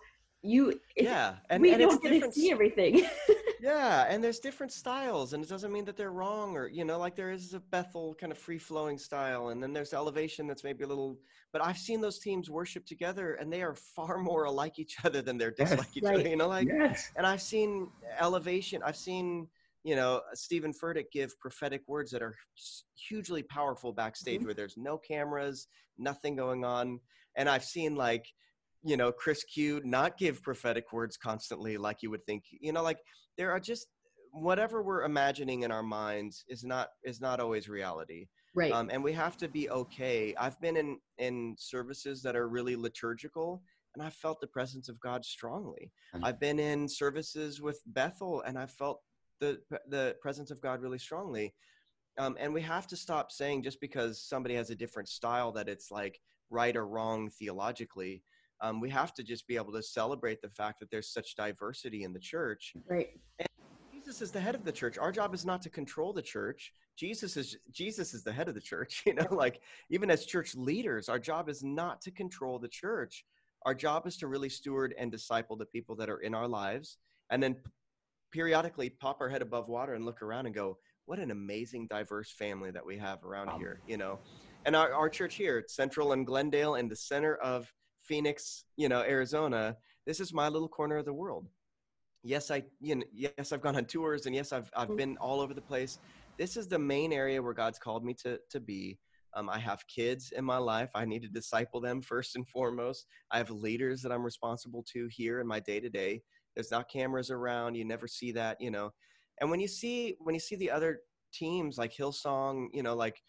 you 0.46 0.78
yeah 0.96 1.34
and 1.50 1.62
we 1.62 1.72
and 1.72 1.80
don't 1.80 2.02
get 2.02 2.22
to 2.22 2.32
see 2.32 2.50
everything 2.50 3.04
yeah 3.60 4.06
and 4.08 4.22
there's 4.22 4.38
different 4.38 4.72
styles 4.72 5.32
and 5.32 5.42
it 5.42 5.48
doesn't 5.48 5.72
mean 5.72 5.84
that 5.84 5.96
they're 5.96 6.12
wrong 6.12 6.56
or 6.56 6.68
you 6.68 6.84
know 6.84 6.98
like 6.98 7.16
there 7.16 7.30
is 7.30 7.54
a 7.54 7.60
bethel 7.60 8.14
kind 8.14 8.30
of 8.30 8.38
free 8.38 8.58
flowing 8.58 8.98
style 8.98 9.48
and 9.48 9.62
then 9.62 9.72
there's 9.72 9.92
elevation 9.92 10.46
that's 10.46 10.64
maybe 10.64 10.84
a 10.84 10.86
little 10.86 11.18
but 11.52 11.64
i've 11.64 11.78
seen 11.78 12.00
those 12.00 12.18
teams 12.18 12.50
worship 12.50 12.86
together 12.86 13.34
and 13.34 13.52
they 13.52 13.62
are 13.62 13.74
far 13.74 14.18
more 14.22 14.44
alike 14.44 14.78
each 14.78 14.96
other 15.04 15.22
than 15.22 15.36
they're 15.36 15.50
dislike 15.50 15.78
yes, 15.78 15.96
each 15.96 16.02
right. 16.04 16.20
other 16.20 16.28
you 16.28 16.36
know 16.36 16.48
like 16.48 16.68
yes. 16.68 17.10
and 17.16 17.26
i've 17.26 17.42
seen 17.42 17.88
elevation 18.20 18.82
i've 18.84 18.96
seen 18.96 19.48
you 19.84 19.94
know 19.94 20.20
Steven 20.34 20.72
Furtick 20.72 21.12
give 21.12 21.38
prophetic 21.38 21.82
words 21.86 22.10
that 22.10 22.20
are 22.20 22.34
hugely 22.96 23.44
powerful 23.44 23.92
backstage 23.92 24.38
mm-hmm. 24.38 24.46
where 24.46 24.54
there's 24.54 24.76
no 24.76 24.98
cameras 24.98 25.68
nothing 25.96 26.34
going 26.34 26.64
on 26.64 26.98
and 27.36 27.48
i've 27.48 27.64
seen 27.64 27.94
like 27.94 28.26
you 28.86 28.96
know 28.96 29.10
chris 29.10 29.42
q 29.44 29.80
not 29.84 30.16
give 30.16 30.42
prophetic 30.42 30.92
words 30.92 31.16
constantly 31.16 31.76
like 31.76 32.02
you 32.02 32.10
would 32.10 32.24
think 32.24 32.44
you 32.60 32.72
know 32.72 32.82
like 32.82 32.98
there 33.36 33.50
are 33.50 33.60
just 33.60 33.88
whatever 34.32 34.82
we're 34.82 35.04
imagining 35.04 35.62
in 35.62 35.72
our 35.72 35.82
minds 35.82 36.44
is 36.48 36.62
not 36.64 36.88
is 37.04 37.20
not 37.20 37.40
always 37.40 37.68
reality. 37.68 38.26
Right. 38.54 38.72
Um, 38.72 38.90
and 38.90 39.02
we 39.02 39.12
have 39.12 39.36
to 39.38 39.48
be 39.48 39.70
okay. 39.70 40.34
I've 40.38 40.60
been 40.60 40.76
in 40.76 40.98
in 41.18 41.56
services 41.58 42.22
that 42.22 42.36
are 42.36 42.48
really 42.48 42.76
liturgical 42.76 43.62
and 43.94 44.02
i 44.02 44.10
felt 44.10 44.40
the 44.42 44.46
presence 44.46 44.90
of 44.90 45.00
god 45.00 45.24
strongly. 45.24 45.90
Mm-hmm. 46.14 46.24
i've 46.24 46.38
been 46.38 46.58
in 46.58 46.86
services 46.86 47.62
with 47.62 47.80
bethel 47.86 48.42
and 48.42 48.58
i 48.58 48.66
felt 48.66 49.00
the 49.40 49.58
the 49.88 50.16
presence 50.20 50.50
of 50.50 50.60
god 50.60 50.80
really 50.82 50.98
strongly. 50.98 51.54
Um, 52.18 52.36
and 52.38 52.52
we 52.52 52.62
have 52.62 52.86
to 52.88 52.96
stop 52.96 53.30
saying 53.30 53.62
just 53.62 53.80
because 53.80 54.22
somebody 54.22 54.54
has 54.54 54.70
a 54.70 54.74
different 54.74 55.08
style 55.08 55.52
that 55.52 55.68
it's 55.68 55.90
like 55.90 56.18
right 56.50 56.76
or 56.76 56.86
wrong 56.86 57.28
theologically 57.28 58.22
um, 58.60 58.80
we 58.80 58.90
have 58.90 59.12
to 59.14 59.22
just 59.22 59.46
be 59.46 59.56
able 59.56 59.72
to 59.72 59.82
celebrate 59.82 60.40
the 60.40 60.48
fact 60.48 60.80
that 60.80 60.90
there's 60.90 61.12
such 61.12 61.36
diversity 61.36 62.04
in 62.04 62.12
the 62.12 62.20
church 62.20 62.74
Right. 62.88 63.10
Jesus 64.06 64.22
is 64.22 64.30
the 64.30 64.40
head 64.40 64.54
of 64.54 64.64
the 64.64 64.70
church. 64.70 64.98
Our 64.98 65.10
job 65.10 65.34
is 65.34 65.44
not 65.44 65.60
to 65.62 65.68
control 65.68 66.12
the 66.12 66.22
church. 66.22 66.72
Jesus 66.96 67.36
is 67.36 67.56
Jesus 67.72 68.14
is 68.14 68.22
the 68.22 68.32
head 68.32 68.46
of 68.48 68.54
the 68.54 68.60
church. 68.60 69.02
You 69.06 69.14
know, 69.14 69.26
like 69.32 69.60
even 69.90 70.12
as 70.12 70.24
church 70.24 70.54
leaders, 70.54 71.08
our 71.08 71.18
job 71.18 71.48
is 71.48 71.64
not 71.64 72.00
to 72.02 72.12
control 72.12 72.60
the 72.60 72.68
church. 72.68 73.24
Our 73.64 73.74
job 73.74 74.06
is 74.06 74.16
to 74.18 74.28
really 74.28 74.48
steward 74.48 74.94
and 74.96 75.10
disciple 75.10 75.56
the 75.56 75.66
people 75.66 75.96
that 75.96 76.08
are 76.08 76.20
in 76.20 76.36
our 76.36 76.46
lives, 76.46 76.98
and 77.30 77.42
then 77.42 77.56
periodically 78.30 78.90
pop 78.90 79.20
our 79.20 79.28
head 79.28 79.42
above 79.42 79.68
water 79.68 79.94
and 79.94 80.04
look 80.04 80.22
around 80.22 80.46
and 80.46 80.54
go, 80.54 80.78
"What 81.06 81.18
an 81.18 81.32
amazing, 81.32 81.88
diverse 81.88 82.30
family 82.30 82.70
that 82.70 82.86
we 82.86 82.96
have 82.98 83.24
around 83.24 83.58
here." 83.58 83.80
You 83.88 83.96
know, 83.96 84.20
and 84.66 84.76
our, 84.76 84.94
our 84.94 85.08
church 85.08 85.34
here, 85.34 85.64
Central 85.66 86.12
and 86.12 86.24
Glendale, 86.24 86.76
in 86.76 86.88
the 86.88 86.94
center 86.94 87.34
of 87.38 87.72
Phoenix, 88.06 88.64
you 88.76 88.88
know, 88.88 89.00
Arizona. 89.02 89.76
This 90.06 90.20
is 90.20 90.32
my 90.32 90.48
little 90.48 90.68
corner 90.68 90.96
of 90.98 91.04
the 91.04 91.12
world. 91.12 91.48
Yes 92.22 92.50
i 92.50 92.62
you 92.80 92.96
know 92.96 93.04
yes 93.12 93.52
i've 93.52 93.60
gone 93.60 93.76
on 93.76 93.84
tours 93.84 94.26
and 94.26 94.34
yes 94.34 94.52
i've 94.52 94.68
i've 94.76 94.88
Mm. 94.88 94.96
been 94.96 95.16
all 95.18 95.40
over 95.40 95.54
the 95.54 95.60
place. 95.72 95.98
This 96.38 96.56
is 96.56 96.66
the 96.66 96.78
main 96.78 97.12
area 97.12 97.40
where 97.42 97.54
god's 97.54 97.78
called 97.78 98.04
me 98.04 98.14
to 98.22 98.38
to 98.50 98.60
be. 98.60 98.98
Um, 99.34 99.48
i 99.48 99.58
have 99.58 99.86
kids 99.86 100.32
in 100.36 100.44
my 100.44 100.56
life. 100.58 100.90
I 100.94 101.04
need 101.04 101.22
to 101.22 101.28
disciple 101.28 101.80
them 101.80 102.00
first 102.02 102.34
and 102.36 102.48
foremost. 102.48 103.06
I 103.30 103.38
have 103.38 103.50
leaders 103.50 104.02
that 104.02 104.12
i'm 104.12 104.24
responsible 104.24 104.82
to 104.92 105.08
here 105.10 105.40
in 105.40 105.46
my 105.46 105.60
day 105.60 105.78
to 105.80 105.88
day 105.90 106.22
there's 106.54 106.70
not 106.70 106.88
cameras 106.90 107.30
around. 107.30 107.74
You 107.76 107.84
never 107.84 108.08
see 108.08 108.32
that 108.32 108.60
you 108.60 108.70
know. 108.70 108.90
And 109.40 109.50
when 109.50 109.60
you 109.60 109.68
see 109.68 110.16
when 110.18 110.34
you 110.34 110.40
see 110.40 110.56
the 110.56 110.70
other 110.70 111.00
teams 111.32 111.76
like 111.78 111.92
hillsong 111.94 112.68
you 112.72 112.82
know 112.82 112.94
like 112.94 113.20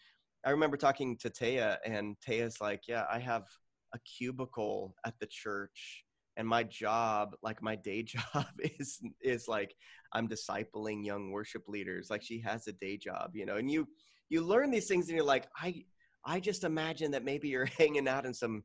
i 0.46 0.50
remember 0.50 0.76
talking 0.76 1.16
to 1.18 1.28
taya 1.28 1.76
and 1.84 2.16
taya's 2.26 2.58
like 2.60 2.82
yeah 2.88 3.04
i 3.12 3.18
have 3.18 3.44
a 3.94 3.98
cubicle 4.00 4.94
at 5.04 5.18
the 5.18 5.26
church 5.26 6.04
and 6.38 6.46
my 6.46 6.62
job 6.62 7.34
like 7.42 7.62
my 7.62 7.76
day 7.76 8.02
job 8.14 8.46
is 8.78 9.00
is 9.20 9.48
like 9.48 9.74
i'm 10.12 10.28
discipling 10.28 11.04
young 11.04 11.30
worship 11.30 11.68
leaders. 11.68 12.08
Like 12.08 12.22
she 12.22 12.40
has 12.40 12.66
a 12.66 12.72
day 12.72 12.96
job 12.96 13.32
you 13.34 13.44
know 13.44 13.56
and 13.56 13.70
you 13.70 13.86
you 14.30 14.40
learn 14.40 14.70
these 14.70 14.86
things 14.86 15.08
and 15.08 15.16
you're 15.16 15.26
like 15.26 15.48
i 15.56 15.84
i 16.24 16.40
just 16.40 16.64
imagine 16.64 17.10
that 17.10 17.24
maybe 17.24 17.48
you're 17.48 17.66
hanging 17.78 18.08
out 18.08 18.24
in 18.24 18.32
some 18.32 18.64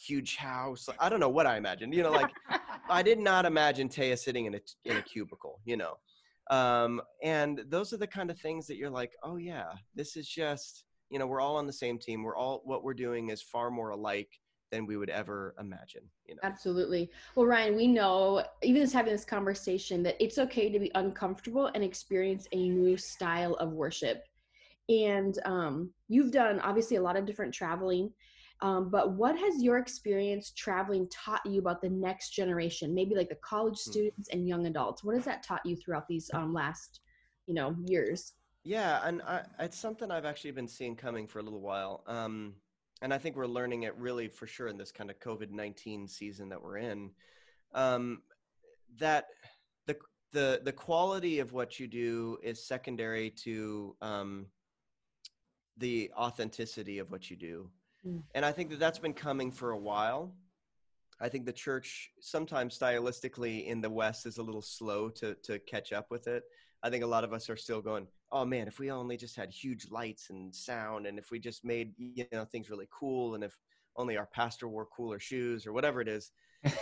huge 0.00 0.36
house. 0.36 0.88
I 1.00 1.08
don't 1.08 1.20
know 1.20 1.28
what 1.28 1.46
i 1.46 1.56
imagined 1.56 1.92
you 1.92 2.02
know 2.02 2.12
like 2.12 2.30
i 2.88 3.02
did 3.02 3.18
not 3.18 3.44
imagine 3.44 3.88
taya 3.88 4.16
sitting 4.16 4.46
in 4.46 4.54
a 4.54 4.60
in 4.84 4.96
a 4.96 5.02
cubicle 5.02 5.60
you 5.64 5.76
know. 5.76 5.94
Um 6.50 7.02
and 7.22 7.62
those 7.68 7.92
are 7.92 7.98
the 7.98 8.06
kind 8.06 8.30
of 8.30 8.38
things 8.38 8.66
that 8.68 8.76
you're 8.76 8.90
like 8.90 9.12
oh 9.22 9.36
yeah 9.36 9.72
this 9.94 10.16
is 10.16 10.26
just 10.26 10.84
you 11.10 11.18
know 11.18 11.26
we're 11.26 11.40
all 11.40 11.56
on 11.56 11.66
the 11.66 11.72
same 11.72 11.98
team. 11.98 12.22
We're 12.22 12.36
all 12.36 12.62
what 12.64 12.84
we're 12.84 12.94
doing 12.94 13.30
is 13.30 13.42
far 13.42 13.70
more 13.70 13.90
alike 13.90 14.30
than 14.70 14.86
we 14.86 14.96
would 14.96 15.10
ever 15.10 15.54
imagine 15.58 16.02
you 16.26 16.34
know 16.34 16.42
Absolutely. 16.42 17.10
Well, 17.34 17.46
Ryan, 17.46 17.74
we 17.76 17.86
know, 17.88 18.44
even 18.62 18.82
just 18.82 18.92
having 18.94 19.12
this 19.12 19.24
conversation, 19.24 20.02
that 20.04 20.16
it's 20.22 20.38
okay 20.38 20.70
to 20.70 20.78
be 20.78 20.90
uncomfortable 20.94 21.66
and 21.74 21.82
experience 21.82 22.46
a 22.52 22.68
new 22.68 22.96
style 22.96 23.54
of 23.54 23.72
worship. 23.72 24.24
And 24.88 25.38
um, 25.44 25.90
you've 26.08 26.30
done 26.30 26.60
obviously 26.60 26.96
a 26.96 27.02
lot 27.02 27.16
of 27.16 27.26
different 27.26 27.52
traveling, 27.52 28.12
um, 28.60 28.90
but 28.90 29.12
what 29.12 29.36
has 29.38 29.62
your 29.62 29.78
experience 29.78 30.52
traveling 30.52 31.08
taught 31.10 31.44
you 31.44 31.60
about 31.60 31.80
the 31.82 31.90
next 31.90 32.30
generation? 32.30 32.94
Maybe 32.94 33.14
like 33.14 33.28
the 33.28 33.36
college 33.36 33.76
Hmm. 33.84 33.90
students 33.90 34.28
and 34.30 34.48
young 34.48 34.66
adults. 34.66 35.04
What 35.04 35.14
has 35.14 35.24
that 35.24 35.42
taught 35.42 35.64
you 35.64 35.76
throughout 35.76 36.08
these 36.08 36.30
um, 36.34 36.52
last, 36.54 37.00
you 37.46 37.54
know, 37.54 37.76
years? 37.84 38.34
Yeah, 38.64 39.00
and 39.04 39.22
I, 39.22 39.44
it's 39.60 39.78
something 39.78 40.10
I've 40.10 40.24
actually 40.24 40.50
been 40.50 40.68
seeing 40.68 40.96
coming 40.96 41.26
for 41.26 41.38
a 41.38 41.42
little 41.42 41.60
while. 41.60 42.02
Um, 42.06 42.54
and 43.02 43.14
I 43.14 43.18
think 43.18 43.36
we're 43.36 43.46
learning 43.46 43.84
it 43.84 43.96
really 43.96 44.28
for 44.28 44.46
sure 44.46 44.68
in 44.68 44.76
this 44.76 44.92
kind 44.92 45.10
of 45.10 45.18
COVID 45.20 45.50
19 45.50 46.08
season 46.08 46.48
that 46.48 46.62
we're 46.62 46.78
in. 46.78 47.10
Um, 47.74 48.22
that 48.98 49.26
the, 49.86 49.96
the, 50.32 50.60
the 50.64 50.72
quality 50.72 51.38
of 51.38 51.52
what 51.52 51.78
you 51.78 51.86
do 51.86 52.38
is 52.42 52.66
secondary 52.66 53.30
to 53.30 53.94
um, 54.00 54.46
the 55.76 56.10
authenticity 56.16 56.98
of 56.98 57.10
what 57.10 57.30
you 57.30 57.36
do. 57.36 57.70
Mm. 58.06 58.22
And 58.34 58.44
I 58.44 58.52
think 58.52 58.70
that 58.70 58.78
that's 58.78 58.98
been 58.98 59.14
coming 59.14 59.50
for 59.50 59.70
a 59.70 59.78
while. 59.78 60.34
I 61.20 61.28
think 61.28 61.46
the 61.46 61.52
church 61.52 62.10
sometimes 62.20 62.78
stylistically 62.78 63.66
in 63.66 63.80
the 63.80 63.90
West 63.90 64.26
is 64.26 64.38
a 64.38 64.42
little 64.42 64.62
slow 64.62 65.08
to, 65.10 65.34
to 65.44 65.58
catch 65.60 65.92
up 65.92 66.10
with 66.10 66.28
it. 66.28 66.44
I 66.82 66.90
think 66.90 67.02
a 67.02 67.08
lot 67.08 67.24
of 67.24 67.32
us 67.32 67.50
are 67.50 67.56
still 67.56 67.80
going, 67.80 68.06
oh 68.32 68.44
man, 68.44 68.68
if 68.68 68.78
we 68.78 68.90
only 68.90 69.16
just 69.16 69.36
had 69.36 69.50
huge 69.50 69.90
lights 69.90 70.30
and 70.30 70.54
sound, 70.54 71.06
and 71.06 71.18
if 71.18 71.30
we 71.30 71.38
just 71.38 71.64
made 71.64 71.92
you 71.98 72.26
know 72.32 72.44
things 72.44 72.70
really 72.70 72.88
cool, 72.90 73.34
and 73.34 73.44
if 73.44 73.56
only 73.96 74.16
our 74.16 74.26
pastor 74.26 74.68
wore 74.68 74.86
cooler 74.86 75.18
shoes 75.18 75.66
or 75.66 75.72
whatever 75.72 76.00
it 76.00 76.08
is, 76.08 76.30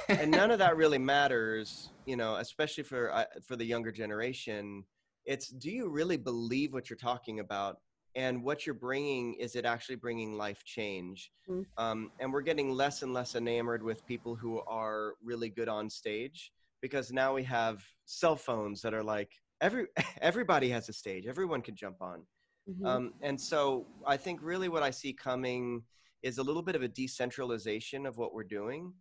and 0.08 0.30
none 0.30 0.50
of 0.50 0.58
that 0.58 0.76
really 0.76 0.98
matters, 0.98 1.92
you 2.06 2.16
know, 2.16 2.36
especially 2.36 2.84
for 2.84 3.12
uh, 3.12 3.24
for 3.42 3.56
the 3.56 3.64
younger 3.64 3.92
generation. 3.92 4.84
It's 5.24 5.48
do 5.48 5.70
you 5.70 5.88
really 5.88 6.16
believe 6.16 6.72
what 6.72 6.88
you're 6.88 6.96
talking 6.96 7.40
about, 7.40 7.78
and 8.14 8.42
what 8.42 8.64
you're 8.64 8.74
bringing 8.74 9.34
is 9.34 9.56
it 9.56 9.64
actually 9.64 9.96
bringing 9.96 10.36
life 10.36 10.64
change? 10.64 11.30
Mm. 11.48 11.66
Um, 11.78 12.10
and 12.20 12.32
we're 12.32 12.42
getting 12.42 12.70
less 12.70 13.02
and 13.02 13.12
less 13.12 13.34
enamored 13.34 13.82
with 13.82 14.06
people 14.06 14.34
who 14.34 14.60
are 14.66 15.14
really 15.22 15.50
good 15.50 15.68
on 15.68 15.90
stage 15.90 16.52
because 16.80 17.12
now 17.12 17.34
we 17.34 17.42
have 17.42 17.84
cell 18.04 18.36
phones 18.36 18.80
that 18.82 18.94
are 18.94 19.02
like 19.02 19.32
every 19.60 19.86
everybody 20.20 20.68
has 20.70 20.88
a 20.88 20.92
stage. 20.92 21.26
Everyone 21.26 21.62
can 21.62 21.74
jump 21.76 22.00
on. 22.00 22.22
Mhm. 22.68 22.86
um, 22.86 23.14
and 23.22 23.40
so 23.40 23.86
i 24.06 24.16
think 24.16 24.40
really 24.42 24.68
what 24.68 24.82
i 24.82 24.90
see 24.90 25.12
coming 25.12 25.84
is 26.22 26.38
a 26.38 26.42
little 26.42 26.62
bit 26.62 26.74
of 26.74 26.82
a 26.82 26.88
decentralization 26.88 28.06
of 28.06 28.16
what 28.16 28.34
we're 28.34 28.42
doing. 28.42 28.92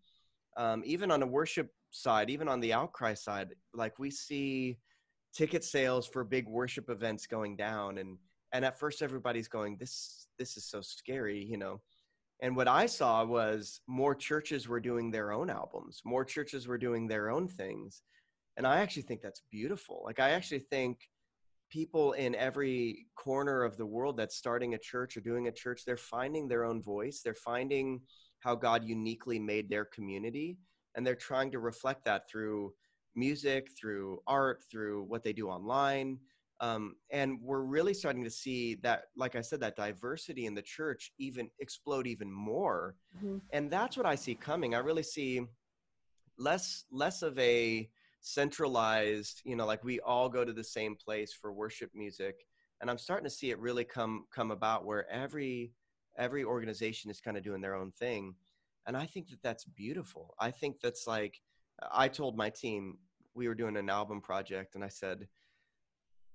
Um, 0.57 0.83
even 0.85 1.09
on 1.09 1.19
the 1.19 1.25
worship 1.25 1.71
side 1.89 2.29
even 2.29 2.47
on 2.47 2.59
the 2.59 2.73
outcry 2.73 3.13
side 3.13 3.55
like 3.73 3.97
we 3.97 4.11
see 4.11 4.77
ticket 5.33 5.63
sales 5.63 6.05
for 6.07 6.23
big 6.23 6.47
worship 6.47 6.89
events 6.89 7.25
going 7.25 7.55
down 7.55 7.97
and 7.97 8.17
and 8.53 8.63
at 8.63 8.77
first 8.77 9.01
everybody's 9.01 9.47
going 9.47 9.77
this 9.77 10.27
this 10.37 10.57
is 10.57 10.65
so 10.65 10.81
scary 10.81 11.43
you 11.43 11.57
know? 11.57 11.81
And 12.41 12.55
what 12.55 12.67
i 12.67 12.85
saw 12.85 13.25
was 13.25 13.81
more 13.87 14.13
churches 14.13 14.67
were 14.67 14.81
doing 14.81 15.09
their 15.09 15.31
own 15.31 15.49
albums 15.49 16.01
more 16.05 16.25
churches 16.25 16.67
were 16.67 16.77
doing 16.77 17.07
their 17.07 17.29
own 17.29 17.47
things 17.47 18.03
and 18.57 18.65
i 18.65 18.77
actually 18.79 19.01
think 19.03 19.21
that's 19.21 19.41
beautiful. 19.51 20.01
Like 20.05 20.19
i 20.19 20.31
actually 20.31 20.59
think 20.59 21.09
people 21.71 22.13
in 22.13 22.35
every 22.35 23.07
corner 23.15 23.63
of 23.63 23.75
the 23.75 23.85
world 23.85 24.17
that's 24.17 24.35
starting 24.37 24.75
a 24.75 24.77
church 24.77 25.17
or 25.17 25.21
doing 25.21 25.47
a 25.47 25.51
church 25.51 25.83
they're 25.83 25.97
finding 25.97 26.47
their 26.47 26.63
own 26.63 26.81
voice. 26.81 27.21
They're 27.23 27.33
finding 27.33 28.01
how 28.39 28.55
god 28.55 28.83
uniquely 28.83 29.39
made 29.39 29.69
their 29.69 29.85
community. 29.85 30.57
And 30.95 31.05
they're 31.05 31.15
trying 31.15 31.51
to 31.51 31.59
reflect 31.59 32.05
that 32.05 32.29
through 32.29 32.73
music 33.15 33.69
through 33.79 34.21
art 34.27 34.63
through 34.71 35.03
what 35.03 35.23
they 35.23 35.33
do 35.33 35.49
online. 35.49 36.19
Um, 36.61 36.95
and 37.11 37.39
we're 37.41 37.63
really 37.63 37.93
starting 37.93 38.23
to 38.23 38.29
see 38.29 38.75
that 38.75 39.05
like 39.17 39.35
i 39.35 39.41
said 39.41 39.59
that 39.61 39.75
diversity 39.75 40.45
in 40.45 40.53
the 40.55 40.61
church 40.61 41.11
even 41.17 41.49
explode 41.59 42.07
even 42.07 42.31
more. 42.31 42.95
Mhm. 43.17 43.41
and 43.51 43.71
that's 43.71 43.97
what 43.97 44.05
i 44.05 44.15
see 44.15 44.35
coming. 44.35 44.75
I 44.75 44.79
really 44.79 45.03
see 45.03 45.41
less 46.37 46.85
less 46.91 47.21
of 47.21 47.37
a 47.39 47.89
centralized 48.25 49.43
you 49.45 49.55
know 49.55 49.67
like 49.67 49.83
we 49.83 49.99
all 49.99 50.27
go 50.27 50.43
to 50.43 50.51
the 50.51 50.63
same 50.63 50.95
place 50.95 51.31
for 51.31 51.53
worship 51.53 51.91
music 51.93 52.47
and 52.81 52.89
i'm 52.89 52.97
starting 52.97 53.23
to 53.23 53.29
see 53.29 53.51
it 53.51 53.59
really 53.59 53.83
come 53.83 54.25
come 54.33 54.49
about 54.49 54.83
where 54.83 55.07
every 55.11 55.71
every 56.17 56.43
organization 56.43 57.11
is 57.11 57.21
kind 57.21 57.37
of 57.37 57.43
doing 57.43 57.61
their 57.61 57.75
own 57.75 57.91
thing 57.91 58.33
and 58.87 58.97
i 58.97 59.05
think 59.05 59.29
that 59.29 59.43
that's 59.43 59.65
beautiful. 59.65 60.33
I 60.39 60.49
think 60.49 60.81
that's 60.81 61.05
like 61.05 61.39
i 61.91 62.07
told 62.07 62.35
my 62.35 62.49
team 62.49 62.97
we 63.35 63.47
were 63.47 63.53
doing 63.53 63.77
an 63.77 63.91
album 63.91 64.21
project 64.21 64.73
and 64.73 64.83
i 64.83 64.89
said 64.89 65.27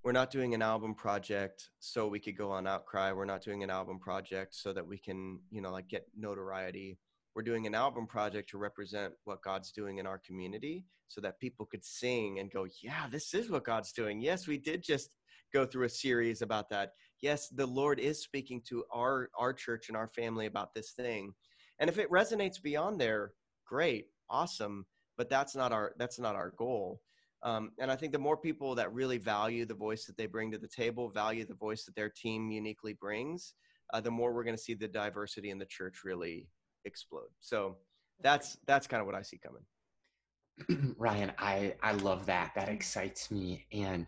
we're 0.04 0.12
not 0.12 0.30
doing 0.30 0.54
an 0.54 0.62
album 0.62 0.94
project 0.94 1.70
so 1.80 2.06
we 2.06 2.20
could 2.20 2.34
go 2.34 2.50
on 2.50 2.66
outcry. 2.66 3.12
We're 3.12 3.26
not 3.26 3.42
doing 3.42 3.62
an 3.62 3.68
album 3.68 3.98
project 3.98 4.54
so 4.54 4.72
that 4.72 4.86
we 4.86 4.96
can 4.96 5.40
you 5.50 5.60
know 5.60 5.72
like 5.72 5.88
get 5.88 6.06
notoriety 6.16 6.98
we're 7.40 7.44
doing 7.44 7.66
an 7.66 7.74
album 7.74 8.06
project 8.06 8.50
to 8.50 8.58
represent 8.58 9.14
what 9.24 9.40
god's 9.40 9.72
doing 9.72 9.96
in 9.96 10.06
our 10.06 10.18
community 10.18 10.84
so 11.08 11.22
that 11.22 11.40
people 11.40 11.64
could 11.64 11.82
sing 11.82 12.38
and 12.38 12.52
go 12.52 12.66
yeah 12.82 13.06
this 13.10 13.32
is 13.32 13.48
what 13.48 13.64
god's 13.64 13.92
doing. 13.92 14.20
Yes 14.20 14.46
we 14.46 14.58
did 14.58 14.82
just 14.82 15.16
go 15.50 15.64
through 15.64 15.86
a 15.86 15.88
series 15.88 16.42
about 16.42 16.68
that. 16.68 16.92
Yes 17.22 17.48
the 17.48 17.64
lord 17.64 17.98
is 17.98 18.22
speaking 18.22 18.60
to 18.68 18.84
our 18.92 19.30
our 19.38 19.54
church 19.54 19.88
and 19.88 19.96
our 19.96 20.08
family 20.08 20.44
about 20.44 20.74
this 20.74 20.90
thing. 20.90 21.32
And 21.78 21.88
if 21.88 21.96
it 21.96 22.10
resonates 22.10 22.62
beyond 22.62 23.00
there 23.00 23.32
great 23.66 24.08
awesome 24.28 24.84
but 25.16 25.30
that's 25.30 25.56
not 25.56 25.72
our 25.72 25.94
that's 25.96 26.18
not 26.18 26.36
our 26.36 26.52
goal. 26.58 27.00
Um, 27.42 27.70
and 27.78 27.90
I 27.90 27.96
think 27.96 28.12
the 28.12 28.18
more 28.18 28.36
people 28.36 28.74
that 28.74 28.92
really 28.92 29.16
value 29.16 29.64
the 29.64 29.72
voice 29.72 30.04
that 30.04 30.18
they 30.18 30.26
bring 30.26 30.52
to 30.52 30.58
the 30.58 30.68
table, 30.68 31.08
value 31.08 31.46
the 31.46 31.54
voice 31.54 31.86
that 31.86 31.96
their 31.96 32.10
team 32.10 32.50
uniquely 32.50 32.92
brings, 32.92 33.54
uh, 33.94 34.00
the 34.02 34.10
more 34.10 34.34
we're 34.34 34.44
going 34.44 34.56
to 34.56 34.62
see 34.62 34.74
the 34.74 34.86
diversity 34.86 35.48
in 35.48 35.56
the 35.56 35.64
church 35.64 36.00
really 36.04 36.46
explode. 36.84 37.28
So 37.40 37.76
that's 38.22 38.58
that's 38.66 38.86
kind 38.86 39.00
of 39.00 39.06
what 39.06 39.14
I 39.14 39.22
see 39.22 39.38
coming. 39.38 40.94
Ryan, 40.98 41.32
I, 41.38 41.74
I 41.82 41.92
love 41.92 42.26
that. 42.26 42.52
That 42.54 42.68
excites 42.68 43.30
me. 43.30 43.66
And 43.72 44.06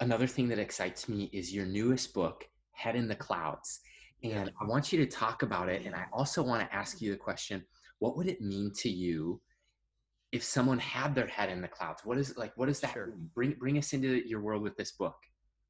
another 0.00 0.26
thing 0.26 0.48
that 0.48 0.58
excites 0.58 1.08
me 1.08 1.30
is 1.32 1.52
your 1.52 1.66
newest 1.66 2.14
book, 2.14 2.48
Head 2.72 2.96
in 2.96 3.08
the 3.08 3.14
Clouds. 3.16 3.80
And 4.22 4.50
I 4.60 4.64
want 4.66 4.92
you 4.92 4.98
to 5.04 5.06
talk 5.06 5.42
about 5.42 5.68
it. 5.68 5.86
And 5.86 5.94
I 5.94 6.04
also 6.12 6.42
want 6.42 6.62
to 6.62 6.74
ask 6.74 7.00
you 7.00 7.10
the 7.10 7.16
question 7.16 7.64
what 7.98 8.16
would 8.16 8.28
it 8.28 8.40
mean 8.40 8.72
to 8.76 8.88
you 8.88 9.40
if 10.32 10.42
someone 10.42 10.78
had 10.78 11.14
their 11.14 11.26
head 11.26 11.50
in 11.50 11.60
the 11.60 11.68
clouds? 11.68 12.02
What 12.04 12.18
is 12.18 12.36
like? 12.36 12.52
What 12.56 12.66
does 12.66 12.80
that 12.80 12.92
Sure. 12.92 13.08
mean? 13.08 13.30
Bring 13.34 13.52
bring 13.52 13.78
us 13.78 13.92
into 13.92 14.26
your 14.28 14.40
world 14.40 14.62
with 14.62 14.76
this 14.76 14.92
book. 14.92 15.16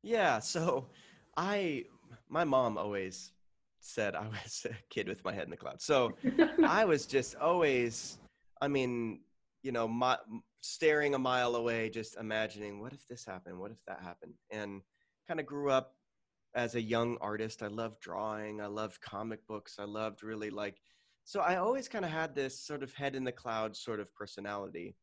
Yeah, 0.03 0.39
so 0.39 0.91
I 1.37 1.85
my 2.29 2.45
mom 2.45 2.79
always 2.79 3.33
said 3.81 4.15
I 4.15 4.29
was 4.29 4.67
a 4.69 4.75
kid 4.91 5.09
with 5.09 5.25
my 5.25 5.33
head 5.33 5.45
in 5.45 5.51
the 5.51 5.57
clouds. 5.57 5.85
So 5.85 6.13
I 6.65 6.85
was 6.85 7.07
just 7.07 7.35
always, 7.37 8.19
I 8.61 8.69
mean, 8.69 9.21
you 9.63 9.73
know, 9.73 9.89
my, 9.89 10.17
staring 10.61 11.15
a 11.15 11.19
mile 11.19 11.57
away, 11.57 11.91
just 11.91 12.17
imagining, 12.17 12.81
what 12.81 12.93
if 12.93 13.07
this 13.09 13.25
happened? 13.25 13.59
What 13.59 13.71
if 13.71 13.79
that 13.87 14.01
happened? 14.03 14.35
And 14.51 14.83
kind 15.27 15.41
of 15.41 15.47
grew 15.47 15.71
up 15.71 15.95
as 16.55 16.75
a 16.75 16.83
young 16.83 17.17
artist. 17.21 17.63
I 17.63 17.69
loved 17.69 18.01
drawing. 18.01 18.61
I 18.61 18.67
loved 18.67 19.01
comic 19.01 19.47
books. 19.47 19.77
I 19.79 19.85
loved 19.85 20.23
really 20.23 20.51
like, 20.51 20.81
so 21.25 21.41
I 21.41 21.57
always 21.57 21.89
kind 21.89 22.05
of 22.05 22.11
had 22.11 22.35
this 22.35 22.59
sort 22.59 22.83
of 22.83 22.93
head 22.95 23.15
in 23.15 23.25
the 23.25 23.33
clouds 23.33 23.81
sort 23.81 24.01
of 24.01 24.13
personality. 24.15 24.97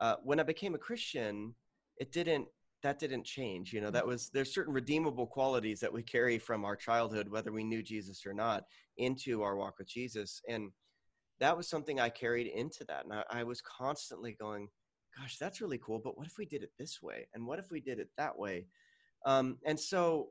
Uh, 0.00 0.16
when 0.24 0.40
I 0.40 0.42
became 0.42 0.74
a 0.74 0.78
Christian, 0.78 1.54
it 1.98 2.12
didn't 2.12 2.48
that 2.82 2.98
didn't 2.98 3.24
change 3.24 3.72
you 3.72 3.80
know 3.80 3.90
that 3.90 4.06
was 4.06 4.30
there's 4.32 4.54
certain 4.54 4.72
redeemable 4.72 5.26
qualities 5.26 5.80
that 5.80 5.92
we 5.92 6.02
carry 6.02 6.38
from 6.38 6.64
our 6.64 6.76
childhood 6.76 7.28
whether 7.28 7.52
we 7.52 7.64
knew 7.64 7.82
jesus 7.82 8.24
or 8.26 8.32
not 8.32 8.64
into 8.96 9.42
our 9.42 9.56
walk 9.56 9.78
with 9.78 9.88
jesus 9.88 10.40
and 10.48 10.70
that 11.38 11.56
was 11.56 11.68
something 11.68 12.00
i 12.00 12.08
carried 12.08 12.46
into 12.46 12.84
that 12.84 13.04
and 13.04 13.12
I, 13.12 13.24
I 13.30 13.44
was 13.44 13.60
constantly 13.60 14.36
going 14.40 14.68
gosh 15.18 15.38
that's 15.38 15.60
really 15.60 15.78
cool 15.78 16.00
but 16.02 16.16
what 16.16 16.26
if 16.26 16.38
we 16.38 16.46
did 16.46 16.62
it 16.62 16.72
this 16.78 17.02
way 17.02 17.26
and 17.34 17.46
what 17.46 17.58
if 17.58 17.70
we 17.70 17.80
did 17.80 17.98
it 17.98 18.08
that 18.16 18.38
way? 18.38 18.66
Um, 19.26 19.58
and 19.66 19.78
so 19.78 20.28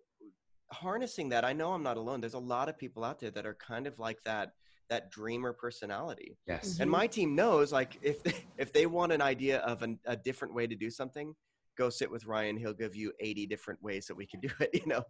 harnessing 0.72 1.30
that 1.30 1.44
i 1.44 1.52
know 1.52 1.74
i'm 1.74 1.84
not 1.84 1.98
alone 1.98 2.22
there's 2.22 2.36
a 2.36 2.40
lot 2.40 2.70
of 2.70 2.78
people 2.78 3.04
out 3.04 3.20
there 3.20 3.32
that 3.32 3.46
are 3.46 3.56
kind 3.56 3.88
of 3.88 3.98
like 3.98 4.18
that 4.24 4.52
that 4.90 5.10
dreamer 5.12 5.54
personality 5.54 6.38
Yes. 6.48 6.78
and 6.80 6.90
my 6.90 7.08
team 7.08 7.36
knows 7.36 7.72
like 7.72 7.98
if 8.02 8.24
they, 8.24 8.34
if 8.58 8.72
they 8.74 8.86
want 8.86 9.12
an 9.12 9.22
idea 9.22 9.60
of 9.60 9.82
an, 9.82 10.00
a 10.06 10.16
different 10.16 10.54
way 10.54 10.68
to 10.68 10.76
do 10.76 10.90
something 10.90 11.36
go 11.80 11.90
sit 11.90 12.12
with 12.12 12.26
ryan 12.26 12.58
he'll 12.58 12.74
give 12.74 12.96
you 12.96 13.12
80 13.20 13.48
different 13.48 13.82
ways 13.82 14.06
that 14.08 14.16
we 14.16 14.28
can 14.28 14.40
do 14.48 14.50
it 14.60 14.70
you 14.74 14.86
know 14.86 15.04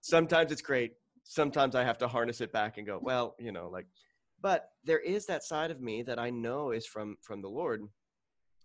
sometimes 0.00 0.50
it's 0.52 0.62
great 0.62 0.92
sometimes 1.22 1.74
i 1.74 1.84
have 1.84 1.98
to 1.98 2.08
harness 2.08 2.40
it 2.40 2.52
back 2.52 2.76
and 2.76 2.86
go 2.86 2.98
well 3.00 3.34
you 3.38 3.52
know 3.52 3.68
like 3.72 3.86
but 4.42 4.70
there 4.84 4.98
is 4.98 5.24
that 5.26 5.44
side 5.44 5.70
of 5.70 5.80
me 5.80 6.02
that 6.02 6.18
i 6.18 6.28
know 6.28 6.72
is 6.72 6.86
from 6.86 7.16
from 7.22 7.40
the 7.40 7.48
lord 7.48 7.82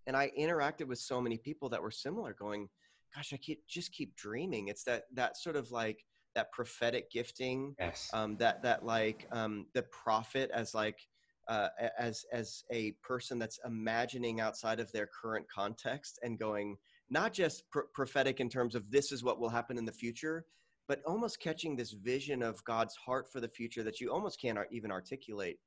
and 0.07 0.17
i 0.17 0.31
interacted 0.37 0.87
with 0.87 0.99
so 0.99 1.21
many 1.21 1.37
people 1.37 1.69
that 1.69 1.81
were 1.81 1.91
similar 1.91 2.33
going 2.33 2.67
gosh 3.15 3.31
i 3.33 3.37
keep 3.37 3.65
just 3.67 3.91
keep 3.93 4.15
dreaming 4.15 4.67
it's 4.67 4.83
that 4.83 5.03
that 5.13 5.37
sort 5.37 5.55
of 5.55 5.71
like 5.71 6.03
that 6.35 6.51
prophetic 6.51 7.11
gifting 7.11 7.75
Yes. 7.79 8.09
um, 8.13 8.37
that 8.37 8.63
that 8.63 8.85
like 8.85 9.27
um, 9.31 9.65
the 9.73 9.83
prophet 9.83 10.49
as 10.53 10.73
like 10.73 10.99
uh, 11.47 11.67
as 11.99 12.25
as 12.31 12.63
a 12.71 12.91
person 13.03 13.37
that's 13.37 13.59
imagining 13.65 14.39
outside 14.39 14.79
of 14.79 14.91
their 14.91 15.09
current 15.21 15.45
context 15.53 16.19
and 16.23 16.39
going 16.39 16.77
not 17.11 17.33
just 17.33 17.69
pr- 17.69 17.81
prophetic 17.93 18.39
in 18.39 18.49
terms 18.49 18.73
of 18.73 18.89
this 18.89 19.11
is 19.11 19.23
what 19.23 19.39
will 19.39 19.49
happen 19.49 19.77
in 19.77 19.85
the 19.85 19.91
future 19.91 20.45
but 20.87 21.01
almost 21.05 21.39
catching 21.39 21.75
this 21.75 21.91
vision 21.91 22.41
of 22.41 22.63
god's 22.63 22.95
heart 22.95 23.31
for 23.31 23.39
the 23.39 23.47
future 23.47 23.83
that 23.83 23.99
you 23.99 24.11
almost 24.11 24.41
can't 24.41 24.57
ar- 24.57 24.67
even 24.71 24.91
articulate. 24.91 25.59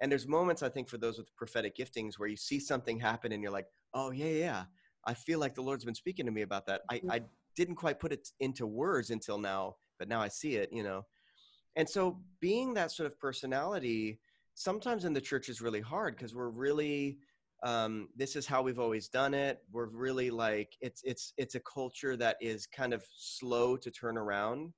And 0.00 0.12
there's 0.12 0.28
moments 0.28 0.62
i 0.62 0.68
think 0.68 0.88
for 0.88 0.98
those 0.98 1.16
with 1.16 1.34
prophetic 1.36 1.76
giftings 1.76 2.18
where 2.18 2.28
you 2.28 2.36
see 2.36 2.60
something 2.60 3.00
happen 3.00 3.32
and 3.32 3.42
you're 3.42 3.52
like 3.52 3.68
oh 3.94 4.10
yeah 4.10 4.26
yeah, 4.26 4.38
yeah. 4.38 4.64
I 5.06 5.14
feel 5.14 5.38
like 5.38 5.54
the 5.54 5.62
lord's 5.62 5.84
been 5.84 5.94
speaking 5.94 6.26
to 6.26 6.32
me 6.32 6.42
about 6.42 6.66
that. 6.66 6.82
I, 6.90 6.98
mm-hmm. 6.98 7.10
I 7.12 7.20
didn't 7.56 7.76
quite 7.76 7.98
put 7.98 8.12
it 8.12 8.28
into 8.40 8.66
words 8.66 9.10
until 9.10 9.38
now 9.38 9.76
but 9.98 10.08
now 10.08 10.20
i 10.20 10.28
see 10.28 10.56
it 10.56 10.70
you 10.72 10.82
know? 10.82 11.06
And 11.76 11.88
so 11.88 12.18
being 12.40 12.74
that 12.74 12.90
sort 12.90 13.06
of 13.06 13.18
personality 13.20 14.20
sometimes 14.54 15.04
in 15.04 15.12
the 15.12 15.20
church 15.20 15.48
is 15.48 15.60
really 15.60 15.80
hard 15.80 16.16
because 16.16 16.34
we're 16.34 16.48
really 16.48 17.18
um, 17.62 18.08
this 18.16 18.36
is 18.36 18.46
how 18.46 18.62
we've 18.62 18.78
always 18.78 19.08
done 19.08 19.34
it 19.34 19.58
we're 19.72 19.86
really 19.86 20.30
like 20.30 20.76
it's 20.80 21.02
it's 21.04 21.32
it's 21.36 21.54
a 21.54 21.60
culture 21.60 22.16
that 22.16 22.36
is 22.40 22.66
kind 22.66 22.92
of 22.92 23.04
slow 23.16 23.76
to 23.76 23.90
turn 23.90 24.16
around 24.16 24.72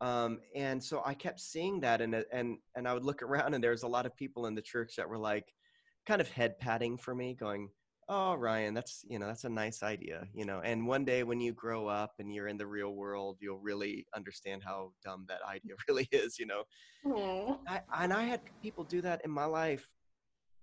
um, 0.00 0.38
and 0.54 0.82
so 0.82 1.02
i 1.04 1.12
kept 1.12 1.40
seeing 1.40 1.80
that 1.80 2.00
and 2.00 2.24
and 2.32 2.58
and 2.76 2.88
i 2.88 2.94
would 2.94 3.04
look 3.04 3.22
around 3.22 3.54
and 3.54 3.62
there's 3.62 3.82
a 3.82 3.88
lot 3.88 4.06
of 4.06 4.16
people 4.16 4.46
in 4.46 4.54
the 4.54 4.62
church 4.62 4.94
that 4.96 5.08
were 5.08 5.18
like 5.18 5.46
kind 6.06 6.20
of 6.20 6.28
head 6.30 6.58
patting 6.58 6.96
for 6.96 7.14
me 7.14 7.34
going 7.34 7.68
oh 8.08 8.34
ryan 8.34 8.72
that's 8.72 9.04
you 9.06 9.18
know 9.18 9.26
that's 9.26 9.44
a 9.44 9.48
nice 9.48 9.82
idea 9.82 10.26
you 10.32 10.46
know 10.46 10.60
and 10.64 10.86
one 10.86 11.04
day 11.04 11.24
when 11.24 11.40
you 11.40 11.52
grow 11.52 11.86
up 11.86 12.12
and 12.18 12.32
you're 12.32 12.48
in 12.48 12.56
the 12.56 12.66
real 12.66 12.94
world 12.94 13.36
you'll 13.40 13.58
really 13.58 14.06
understand 14.16 14.62
how 14.64 14.90
dumb 15.04 15.26
that 15.28 15.40
idea 15.48 15.74
really 15.88 16.08
is 16.12 16.38
you 16.38 16.46
know 16.46 16.62
Aw. 17.06 17.56
I, 17.66 17.80
and 18.02 18.12
I 18.12 18.24
had 18.24 18.40
people 18.62 18.84
do 18.84 19.00
that 19.02 19.22
in 19.24 19.30
my 19.30 19.44
life. 19.44 19.86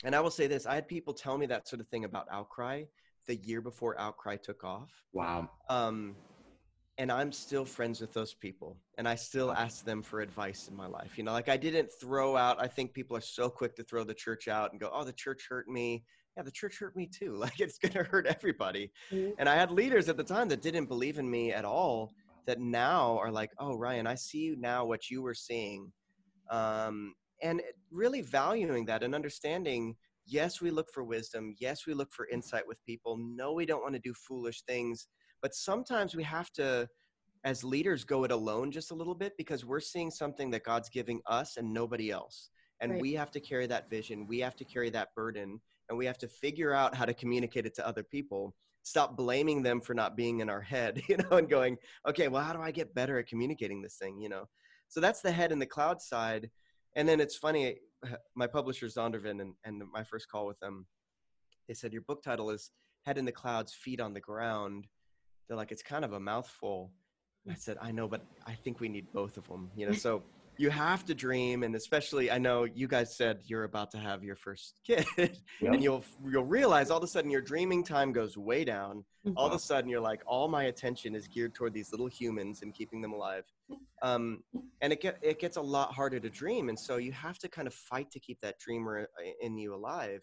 And 0.03 0.15
I 0.15 0.19
will 0.19 0.31
say 0.31 0.47
this 0.47 0.65
I 0.65 0.75
had 0.75 0.88
people 0.88 1.13
tell 1.13 1.38
me 1.38 1.45
that 1.47 1.67
sort 1.67 1.79
of 1.79 1.88
thing 1.88 2.05
about 2.05 2.27
Outcry 2.31 2.84
the 3.27 3.36
year 3.38 3.62
before 3.62 3.99
Outcry 3.99 4.36
took 4.38 4.63
off. 4.63 4.91
wow. 5.13 5.49
Um, 5.69 6.15
and 6.97 7.12
I'm 7.12 7.31
still 7.34 7.65
friends 7.65 7.99
with 7.99 8.13
those 8.13 8.34
people. 8.34 8.77
And 8.97 9.08
I 9.08 9.15
still 9.15 9.51
ask 9.51 9.84
them 9.84 10.01
for 10.01 10.21
advice 10.21 10.69
in 10.69 10.75
my 10.77 10.88
life. 10.88 11.17
You 11.17 11.25
know, 11.25 11.34
like 11.34 11.49
I 11.49 11.58
didn't 11.58 11.89
throw 11.99 12.38
out, 12.38 12.62
I 12.62 12.67
think 12.67 12.93
people 12.93 13.17
are 13.17 13.21
so 13.21 13.49
quick 13.49 13.75
to 13.75 13.84
throw 13.84 14.05
the 14.05 14.13
church 14.13 14.47
out 14.47 14.71
and 14.71 14.79
go, 14.79 14.89
oh, 14.93 15.03
the 15.03 15.12
church 15.12 15.45
hurt 15.49 15.67
me. 15.67 16.05
Yeah, 16.38 16.43
the 16.43 16.51
church 16.51 16.79
hurt 16.79 16.95
me 16.95 17.08
too. 17.08 17.36
Like 17.39 17.60
it's 17.60 17.77
going 17.77 17.91
to 17.93 18.03
hurt 18.03 18.27
everybody. 18.27 18.91
Mhm. 19.12 19.34
And 19.39 19.49
I 19.49 19.55
had 19.55 19.71
leaders 19.71 20.08
at 20.08 20.15
the 20.15 20.23
time 20.23 20.47
that 20.49 20.62
didn't 20.62 20.86
believe 20.86 21.17
in 21.17 21.29
me 21.29 21.51
at 21.51 21.65
all 21.65 22.13
that 22.45 22.60
now 22.62 23.17
are 23.17 23.31
like, 23.31 23.51
oh, 23.58 23.75
Ryan, 23.75 24.08
I 24.08 24.15
see 24.15 24.39
you 24.39 24.55
now 24.55 24.86
what 24.86 25.10
you 25.10 25.21
were 25.21 25.34
seeing. 25.34 25.91
Um, 26.49 27.13
and 27.41 27.61
really 27.91 28.21
valuing 28.21 28.85
that 28.85 29.03
and 29.03 29.15
understanding 29.15 29.95
yes, 30.25 30.61
we 30.61 30.71
look 30.71 30.91
for 30.91 31.03
wisdom. 31.03 31.55
Yes, 31.59 31.85
we 31.85 31.93
look 31.93 32.11
for 32.11 32.27
insight 32.29 32.67
with 32.67 32.83
people. 32.85 33.17
No, 33.19 33.53
we 33.53 33.65
don't 33.65 33.81
want 33.81 33.93
to 33.93 33.99
do 33.99 34.13
foolish 34.13 34.63
things. 34.63 35.07
But 35.41 35.53
sometimes 35.53 36.15
we 36.15 36.23
have 36.23 36.51
to, 36.53 36.87
as 37.43 37.63
leaders, 37.63 38.03
go 38.03 38.23
it 38.23 38.31
alone 38.31 38.71
just 38.71 38.91
a 38.91 38.95
little 38.95 39.13
bit 39.15 39.33
because 39.37 39.65
we're 39.65 39.79
seeing 39.79 40.09
something 40.09 40.49
that 40.51 40.63
God's 40.63 40.89
giving 40.89 41.21
us 41.27 41.57
and 41.57 41.71
nobody 41.71 42.09
else. 42.09 42.49
And 42.81 42.93
Right. 42.93 43.01
we 43.01 43.13
have 43.13 43.31
to 43.31 43.39
carry 43.39 43.67
that 43.67 43.89
vision. 43.89 44.27
We 44.27 44.39
have 44.39 44.55
to 44.57 44.65
carry 44.65 44.89
that 44.91 45.13
burden. 45.15 45.61
And 45.89 45.97
we 45.97 46.05
have 46.07 46.17
to 46.17 46.27
figure 46.27 46.73
out 46.73 46.95
how 46.95 47.05
to 47.05 47.13
communicate 47.13 47.65
it 47.65 47.75
to 47.75 47.87
other 47.87 48.03
people 48.03 48.55
stop 48.85 49.17
blaming 49.17 49.63
them 49.63 49.81
for 49.81 49.95
not 49.95 50.15
being 50.15 50.41
in 50.41 50.49
our 50.49 50.61
head, 50.61 51.01
you 51.09 51.17
know, 51.17 51.37
and 51.37 51.49
going, 51.49 51.75
okay, 52.07 52.27
well, 52.27 52.43
how 52.43 52.53
do 52.53 52.61
I 52.61 52.71
get 52.71 52.93
better 52.93 53.17
at 53.17 53.27
communicating 53.27 53.81
this 53.81 53.97
thing, 53.97 54.21
you 54.21 54.29
know? 54.29 54.45
So 54.87 55.01
that's 55.01 55.21
the 55.21 55.31
head 55.31 55.51
and 55.51 55.59
the 55.59 55.65
cloud 55.65 56.01
side. 56.01 56.51
And 56.95 57.08
then 57.08 57.19
it's 57.19 57.36
funny, 57.36 57.77
my 58.36 58.47
publisher 58.47 58.86
Zondervan 58.88 59.41
and, 59.41 59.53
and 59.63 59.84
my 59.93 60.03
first 60.03 60.29
call 60.29 60.45
with 60.45 60.60
them, 60.60 60.86
they 61.67 61.73
said, 61.73 61.91
your 61.91 62.03
book 62.03 62.23
title 62.23 62.49
is 62.51 62.71
Head 63.05 63.17
in 63.17 63.25
the 63.25 63.31
Clouds, 63.31 63.73
Feet 63.73 63.99
on 63.99 64.13
the 64.13 64.19
Ground. 64.19 64.88
They're 65.47 65.58
like, 65.58 65.71
it's 65.71 65.84
kind 65.84 66.05
of 66.05 66.13
a 66.13 66.19
mouthful. 66.19 66.91
I 67.49 67.55
said, 67.55 67.77
I 67.81 67.91
know, 67.91 68.08
but 68.08 68.25
I 68.47 68.53
think 68.53 68.79
we 68.79 68.89
need 68.89 69.12
both 69.13 69.38
of 69.38 69.47
them, 69.47 69.69
you 69.75 69.86
know? 69.86 69.93
So 69.93 70.23
you 70.57 70.69
have 70.69 71.05
to 71.05 71.15
dream. 71.15 71.63
And 71.63 71.75
especially, 71.75 72.31
I 72.31 72.37
know 72.37 72.63
you 72.63 72.87
guys 72.87 73.15
said 73.15 73.41
you're 73.45 73.63
about 73.63 73.91
to 73.91 73.97
have 73.97 74.23
your 74.23 74.35
first 74.35 74.79
kid 74.85 75.05
and 75.61 75.83
you'll, 75.83 76.03
you'll 76.25 76.45
realize 76.45 76.89
all 76.89 76.97
of 76.97 77.03
a 77.03 77.07
sudden 77.07 77.29
your 77.29 77.41
dreaming 77.41 77.83
time 77.83 78.11
goes 78.11 78.37
way 78.37 78.63
down 78.63 79.03
all 79.35 79.47
of 79.47 79.53
a 79.53 79.59
sudden 79.59 79.89
you're 79.89 79.99
like 79.99 80.21
all 80.27 80.47
my 80.47 80.65
attention 80.65 81.15
is 81.15 81.27
geared 81.27 81.55
toward 81.55 81.73
these 81.73 81.91
little 81.91 82.05
humans 82.07 82.61
and 82.61 82.75
keeping 82.75 83.01
them 83.01 83.11
alive 83.11 83.43
um, 84.03 84.43
and 84.81 84.93
it, 84.93 85.01
get, 85.01 85.17
it 85.23 85.39
gets 85.39 85.57
a 85.57 85.61
lot 85.61 85.91
harder 85.91 86.19
to 86.19 86.29
dream 86.29 86.69
and 86.69 86.77
so 86.77 86.97
you 86.97 87.11
have 87.11 87.39
to 87.39 87.49
kind 87.49 87.67
of 87.67 87.73
fight 87.73 88.11
to 88.11 88.19
keep 88.19 88.39
that 88.41 88.59
dreamer 88.59 89.09
uh, 89.19 89.31
in 89.41 89.57
you 89.57 89.73
alive 89.73 90.21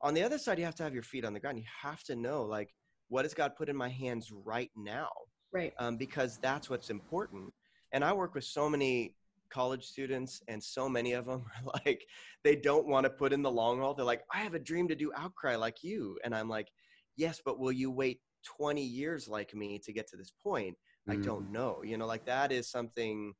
on 0.00 0.14
the 0.14 0.22
other 0.22 0.36
side 0.36 0.58
you 0.58 0.64
have 0.64 0.74
to 0.74 0.82
have 0.82 0.94
your 0.94 1.04
feet 1.04 1.24
on 1.24 1.32
the 1.32 1.38
ground 1.38 1.56
you 1.58 1.64
have 1.80 2.02
to 2.02 2.16
know 2.16 2.42
like 2.42 2.74
what 3.08 3.24
has 3.24 3.34
god 3.34 3.54
put 3.54 3.68
in 3.68 3.76
my 3.76 3.88
hands 3.88 4.32
right 4.32 4.72
now 4.76 5.10
Right. 5.54 5.72
um, 5.78 5.96
because 5.96 6.38
that's 6.38 6.68
what's 6.68 6.90
important. 6.90 7.52
And 7.92 8.04
I 8.04 8.12
work 8.12 8.34
with 8.34 8.42
so 8.42 8.68
many 8.68 9.14
college 9.54 9.84
students, 9.84 10.42
and 10.48 10.62
so 10.62 10.88
many 10.88 11.12
of 11.12 11.26
them 11.26 11.44
are 11.56 11.72
like, 11.86 12.04
they 12.44 12.56
don't 12.56 12.88
want 12.88 13.04
to 13.04 13.10
put 13.10 13.32
in 13.32 13.42
the 13.42 13.50
long 13.50 13.78
haul. 13.80 13.94
They're 13.94 14.04
like, 14.04 14.24
I 14.32 14.38
have 14.38 14.54
a 14.54 14.58
dream 14.58 14.88
to 14.88 14.96
do 14.96 15.12
outcry 15.16 15.56
like 15.56 15.82
you. 15.82 16.18
And 16.24 16.34
I'm 16.34 16.48
like, 16.48 16.68
yes, 17.16 17.40
but 17.44 17.58
will 17.58 17.72
you 17.72 17.90
wait 17.90 18.20
20 18.44 18.82
years 18.82 19.28
like 19.28 19.54
me 19.54 19.78
to 19.84 19.92
get 19.92 20.08
to 20.08 20.16
this 20.16 20.32
point? 20.42 20.76
I 21.08 21.16
Mhm. 21.16 21.24
don't 21.24 21.52
know. 21.52 21.82
You 21.84 21.96
know, 21.98 22.06
like 22.06 22.26
that 22.26 22.52
is 22.52 22.70
something, 22.70 23.34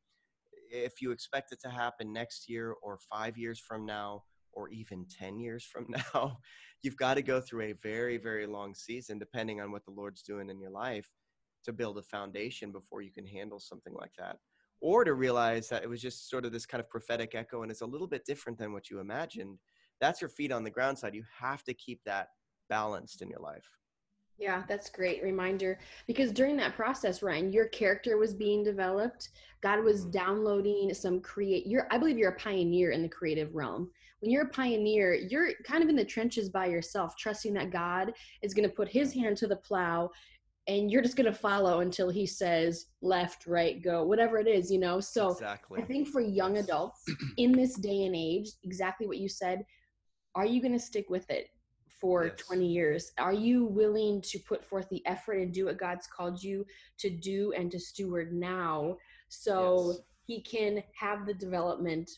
if 0.70 1.00
you 1.02 1.10
expect 1.12 1.52
it 1.52 1.60
to 1.62 1.70
happen 1.70 2.12
next 2.12 2.48
year 2.48 2.72
or 2.82 2.98
five 3.12 3.36
years 3.38 3.60
from 3.60 3.86
now, 3.86 4.24
or 4.52 4.68
even 4.68 5.06
10 5.08 5.40
years 5.40 5.64
from 5.64 5.86
now, 6.14 6.38
you've 6.82 6.96
got 6.96 7.14
to 7.14 7.22
go 7.22 7.40
through 7.40 7.62
a 7.62 7.74
very, 7.82 8.18
very 8.18 8.46
long 8.46 8.74
season, 8.74 9.18
depending 9.18 9.60
on 9.60 9.72
what 9.72 9.84
the 9.84 9.90
Lord's 9.90 10.22
doing 10.22 10.48
in 10.50 10.60
your 10.60 10.70
life 10.70 11.10
to 11.64 11.72
build 11.72 11.98
a 11.98 12.02
foundation 12.02 12.70
before 12.72 13.02
you 13.02 13.12
can 13.12 13.26
handle 13.26 13.58
something 13.58 13.94
like 13.94 14.12
that. 14.18 14.38
Or 14.84 15.02
to 15.02 15.14
realize 15.14 15.70
that 15.70 15.82
it 15.82 15.88
was 15.88 16.02
just 16.02 16.28
sort 16.28 16.44
of 16.44 16.52
this 16.52 16.66
kind 16.66 16.78
of 16.78 16.90
prophetic 16.90 17.34
echo 17.34 17.62
and 17.62 17.70
it's 17.70 17.80
a 17.80 17.86
little 17.86 18.06
bit 18.06 18.26
different 18.26 18.58
than 18.58 18.74
what 18.74 18.90
you 18.90 19.00
imagined. 19.00 19.58
That's 19.98 20.20
your 20.20 20.28
feet 20.28 20.52
on 20.52 20.62
the 20.62 20.68
ground 20.70 20.98
side. 20.98 21.14
You 21.14 21.24
have 21.38 21.64
to 21.64 21.72
keep 21.72 22.04
that 22.04 22.28
balanced 22.68 23.22
in 23.22 23.30
your 23.30 23.40
life. 23.40 23.66
Yeah, 24.36 24.64
that's 24.68 24.90
great 24.90 25.22
reminder 25.22 25.78
because 26.06 26.32
during 26.32 26.56
that 26.58 26.74
process, 26.74 27.22
Ryan, 27.22 27.50
your 27.50 27.68
character 27.68 28.18
was 28.18 28.34
being 28.34 28.62
developed. 28.62 29.30
God 29.62 29.82
was 29.82 30.04
Mhm. 30.04 30.10
downloading 30.10 30.92
some 30.92 31.20
create. 31.20 31.66
You're, 31.66 31.86
I 31.90 31.96
believe, 31.96 32.18
you're 32.18 32.32
a 32.32 32.38
pioneer 32.38 32.90
in 32.90 33.00
the 33.00 33.08
creative 33.08 33.54
realm. 33.54 33.90
When 34.18 34.30
you're 34.30 34.46
a 34.46 34.50
pioneer, 34.50 35.14
you're 35.14 35.52
kind 35.64 35.82
of 35.82 35.88
in 35.88 35.96
the 35.96 36.04
trenches 36.04 36.50
by 36.50 36.66
yourself, 36.66 37.16
trusting 37.16 37.54
that 37.54 37.70
God 37.70 38.12
is 38.42 38.52
going 38.52 38.68
to 38.68 38.74
put 38.74 38.88
His 38.88 39.14
hand 39.14 39.36
to 39.38 39.46
the 39.46 39.56
plow, 39.56 40.10
and 40.66 40.90
you're 40.90 41.02
just 41.02 41.16
going 41.16 41.30
to 41.30 41.38
follow 41.38 41.80
until 41.80 42.10
He 42.10 42.26
says 42.26 42.86
left, 43.02 43.46
right, 43.46 43.82
go, 43.82 44.04
whatever 44.04 44.38
it 44.38 44.46
is, 44.46 44.70
you 44.70 44.78
know. 44.78 45.00
So 45.00 45.30
exactly. 45.30 45.82
I 45.82 45.84
think 45.84 46.08
for 46.08 46.20
young 46.20 46.58
adults 46.58 47.04
in 47.36 47.52
this 47.52 47.74
day 47.74 48.04
and 48.06 48.16
age, 48.16 48.48
exactly 48.62 49.06
what 49.06 49.18
you 49.18 49.28
said, 49.28 49.64
are 50.34 50.46
you 50.46 50.60
going 50.60 50.72
to 50.72 50.78
stick 50.78 51.06
with 51.10 51.28
it 51.30 51.48
for 52.00 52.26
Yes. 52.26 52.38
20 52.46 52.66
years? 52.66 53.12
Are 53.18 53.32
you 53.32 53.66
willing 53.66 54.20
to 54.22 54.38
put 54.40 54.64
forth 54.64 54.88
the 54.88 55.04
effort 55.06 55.34
and 55.34 55.52
do 55.52 55.66
what 55.66 55.78
God's 55.78 56.06
called 56.06 56.42
you 56.42 56.64
to 56.98 57.10
do 57.10 57.52
and 57.56 57.70
to 57.70 57.78
steward 57.78 58.32
now 58.32 58.96
so 59.28 59.88
Yes. 59.88 60.00
he 60.26 60.42
can 60.42 60.82
have 60.98 61.26
the 61.26 61.34
development 61.34 62.10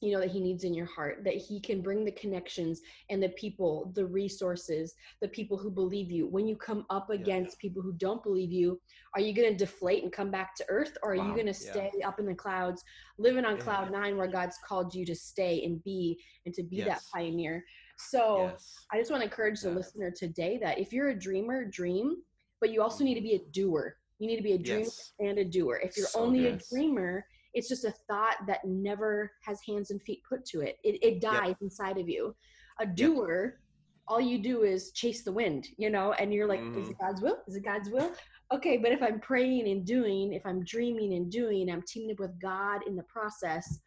you 0.00 0.12
know 0.12 0.20
that 0.20 0.30
he 0.30 0.40
needs 0.40 0.64
in 0.64 0.72
your 0.72 0.86
heart 0.86 1.22
that 1.24 1.34
he 1.34 1.60
can 1.60 1.82
bring 1.82 2.04
the 2.04 2.12
connections 2.12 2.80
and 3.10 3.22
the 3.22 3.28
people 3.30 3.92
the 3.94 4.04
resources 4.04 4.94
the 5.20 5.28
people 5.28 5.58
who 5.58 5.70
believe 5.70 6.10
you 6.10 6.26
when 6.26 6.46
you 6.46 6.56
come 6.56 6.84
up 6.90 7.10
against 7.10 7.58
people 7.58 7.82
who 7.82 7.92
don't 7.94 8.22
believe 8.22 8.50
you 8.50 8.80
are 9.14 9.20
you 9.20 9.34
going 9.34 9.50
to 9.50 9.56
deflate 9.56 10.02
and 10.02 10.12
come 10.12 10.30
back 10.30 10.54
to 10.54 10.64
earth 10.68 10.96
or 11.02 11.12
are 11.12 11.16
you 11.16 11.34
going 11.34 11.46
to 11.46 11.64
Yeah. 11.64 11.70
stay 11.70 11.90
up 12.04 12.18
in 12.18 12.26
the 12.26 12.34
clouds 12.34 12.82
living 13.18 13.44
on 13.44 13.56
Yeah. 13.56 13.62
cloud 13.62 13.92
nine 13.92 14.16
where 14.16 14.26
god's 14.26 14.58
called 14.66 14.94
you 14.94 15.04
to 15.06 15.14
stay 15.14 15.62
and 15.64 15.82
be 15.84 16.18
and 16.46 16.54
to 16.54 16.62
be 16.62 16.80
that 16.82 17.02
pioneer 17.12 17.62
so 17.98 18.50
yes. 18.50 18.86
i 18.92 18.98
just 18.98 19.10
want 19.10 19.20
to 19.20 19.28
encourage 19.28 19.60
the 19.60 19.68
Yeah. 19.68 19.74
listener 19.76 20.10
today 20.10 20.58
that 20.62 20.78
if 20.78 20.92
you're 20.92 21.10
a 21.10 21.18
dreamer 21.18 21.64
dream 21.66 22.16
but 22.60 22.70
you 22.70 22.82
also 22.82 23.04
need 23.04 23.14
to 23.16 23.20
be 23.20 23.34
a 23.34 23.44
doer 23.50 23.96
you 24.18 24.26
need 24.26 24.36
to 24.36 24.42
be 24.42 24.52
a 24.52 24.58
dreamer 24.58 24.80
Yes. 24.84 25.12
and 25.18 25.38
a 25.38 25.44
doer 25.44 25.80
if 25.82 25.96
you're 25.96 26.06
So 26.06 26.20
only 26.24 26.42
good. 26.44 26.54
a 26.54 26.74
dreamer 26.74 27.24
it's 27.54 27.68
just 27.68 27.84
a 27.84 27.94
thought 28.08 28.36
that 28.46 28.64
never 28.64 29.30
has 29.44 29.60
hands 29.66 29.90
and 29.90 30.00
feet 30.02 30.22
put 30.28 30.44
to 30.46 30.60
it. 30.60 30.76
It, 30.84 30.98
it 31.02 31.20
dies 31.20 31.56
inside 31.60 31.98
of 31.98 32.08
you. 32.08 32.34
A 32.80 32.86
doer, 32.86 33.60
all 34.08 34.20
you 34.20 34.38
do 34.42 34.62
is 34.62 34.92
chase 34.92 35.22
the 35.24 35.32
wind, 35.32 35.66
you 35.76 35.90
know, 35.90 36.12
and 36.14 36.32
you're 36.32 36.46
like, 36.46 36.60
is 36.76 36.88
Mhm. 36.88 36.90
it 36.90 36.96
God's 37.00 37.22
will? 37.22 37.38
Is 37.46 37.56
it 37.56 37.64
God's 37.64 37.90
will? 37.90 38.12
Okay, 38.52 38.76
but 38.78 38.92
if 38.92 39.02
I'm 39.02 39.20
praying 39.20 39.68
and 39.68 39.84
doing, 39.84 40.32
if 40.32 40.44
I'm 40.44 40.64
dreaming 40.64 41.14
and 41.14 41.30
doing, 41.30 41.70
I'm 41.70 41.82
teaming 41.82 42.12
up 42.12 42.18
with 42.18 42.40
God 42.40 42.80
in 42.86 42.96
the 42.96 43.04
process, 43.04 43.80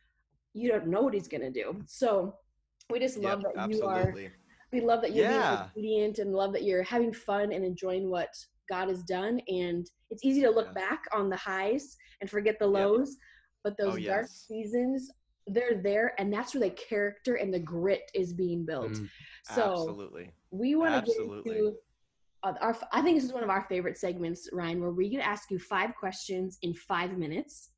you 0.53 0.69
don't 0.69 0.87
know 0.87 1.01
what 1.01 1.13
He's 1.13 1.27
to 1.27 1.51
do. 1.51 1.81
So 1.87 2.35
we 2.89 2.99
just 2.99 3.17
love 3.17 3.43
Yep, 3.43 3.55
that 3.55 3.69
you 3.69 3.83
are 3.83 3.95
absolutely. 3.95 4.31
we 4.71 4.81
love 4.81 5.01
that 5.01 5.13
you're 5.13 5.25
Yeah. 5.25 5.49
being 5.75 5.91
obedient 5.93 6.19
and 6.19 6.33
love 6.33 6.51
that 6.53 6.63
you're 6.63 6.83
having 6.83 7.13
fun 7.13 7.51
and 7.51 7.63
enjoying 7.63 8.09
what 8.09 8.29
God 8.69 8.87
has 8.87 9.03
done. 9.03 9.39
And 9.47 9.89
it's 10.09 10.23
easy 10.23 10.41
to 10.41 10.49
look 10.49 10.67
Yes. 10.67 10.75
back 10.75 11.03
on 11.13 11.29
the 11.29 11.35
highs 11.37 11.95
and 12.21 12.29
forget 12.29 12.57
the 12.59 12.65
Yep. 12.65 12.73
But 13.63 13.77
those 13.77 13.95
Oh, 13.95 13.99
dark 13.99 14.27
seasons, 14.27 15.11
they're 15.47 15.81
there, 15.81 16.13
and 16.19 16.31
that's 16.31 16.53
where 16.53 16.69
the 16.69 16.75
character 16.75 17.35
and 17.35 17.53
the 17.53 17.59
grit 17.59 18.11
is 18.13 18.33
being 18.33 18.65
built. 18.65 18.91
Mm, 18.91 19.09
So 19.43 19.63
Absolutely. 19.63 20.31
we 20.51 20.75
want 20.75 20.93
to 20.93 21.01
get 21.01 21.17
Absolutely. 21.19 21.57
into 21.57 21.73
uh, 22.43 22.53
our. 22.61 22.77
I 22.91 23.01
think 23.01 23.17
this 23.17 23.25
is 23.25 23.33
one 23.33 23.43
of 23.43 23.49
our 23.49 23.65
favorite 23.69 23.97
segments, 23.97 24.49
Ryan, 24.53 24.81
where 24.81 24.91
we 24.91 25.09
can 25.09 25.21
ask 25.21 25.49
you 25.51 25.59
five 25.59 25.95
questions 25.95 26.59
in 26.61 26.73
five 26.73 27.17
minutes. 27.17 27.69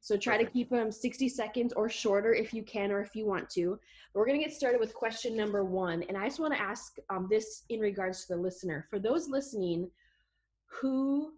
So 0.00 0.16
try 0.16 0.34
Perfect. 0.36 0.52
to 0.52 0.58
keep 0.58 0.70
them 0.70 0.92
60 0.92 1.28
seconds 1.28 1.72
or 1.72 1.88
shorter 1.88 2.32
if 2.32 2.54
you 2.54 2.62
can 2.62 2.92
or 2.92 3.00
if 3.00 3.16
you 3.16 3.26
want 3.26 3.50
to. 3.50 3.78
We're 4.14 4.26
going 4.26 4.38
to 4.38 4.44
get 4.44 4.54
started 4.54 4.78
with 4.80 4.94
question 4.94 5.36
number 5.36 5.64
one. 5.64 6.04
And 6.04 6.16
I 6.16 6.26
just 6.28 6.38
want 6.38 6.54
to 6.54 6.60
ask 6.60 6.96
um, 7.10 7.26
this 7.28 7.64
in 7.68 7.80
regards 7.80 8.24
to 8.24 8.34
the 8.34 8.40
listener. 8.40 8.86
For 8.90 9.00
those 9.00 9.28
listening 9.28 9.90
who 10.66 11.32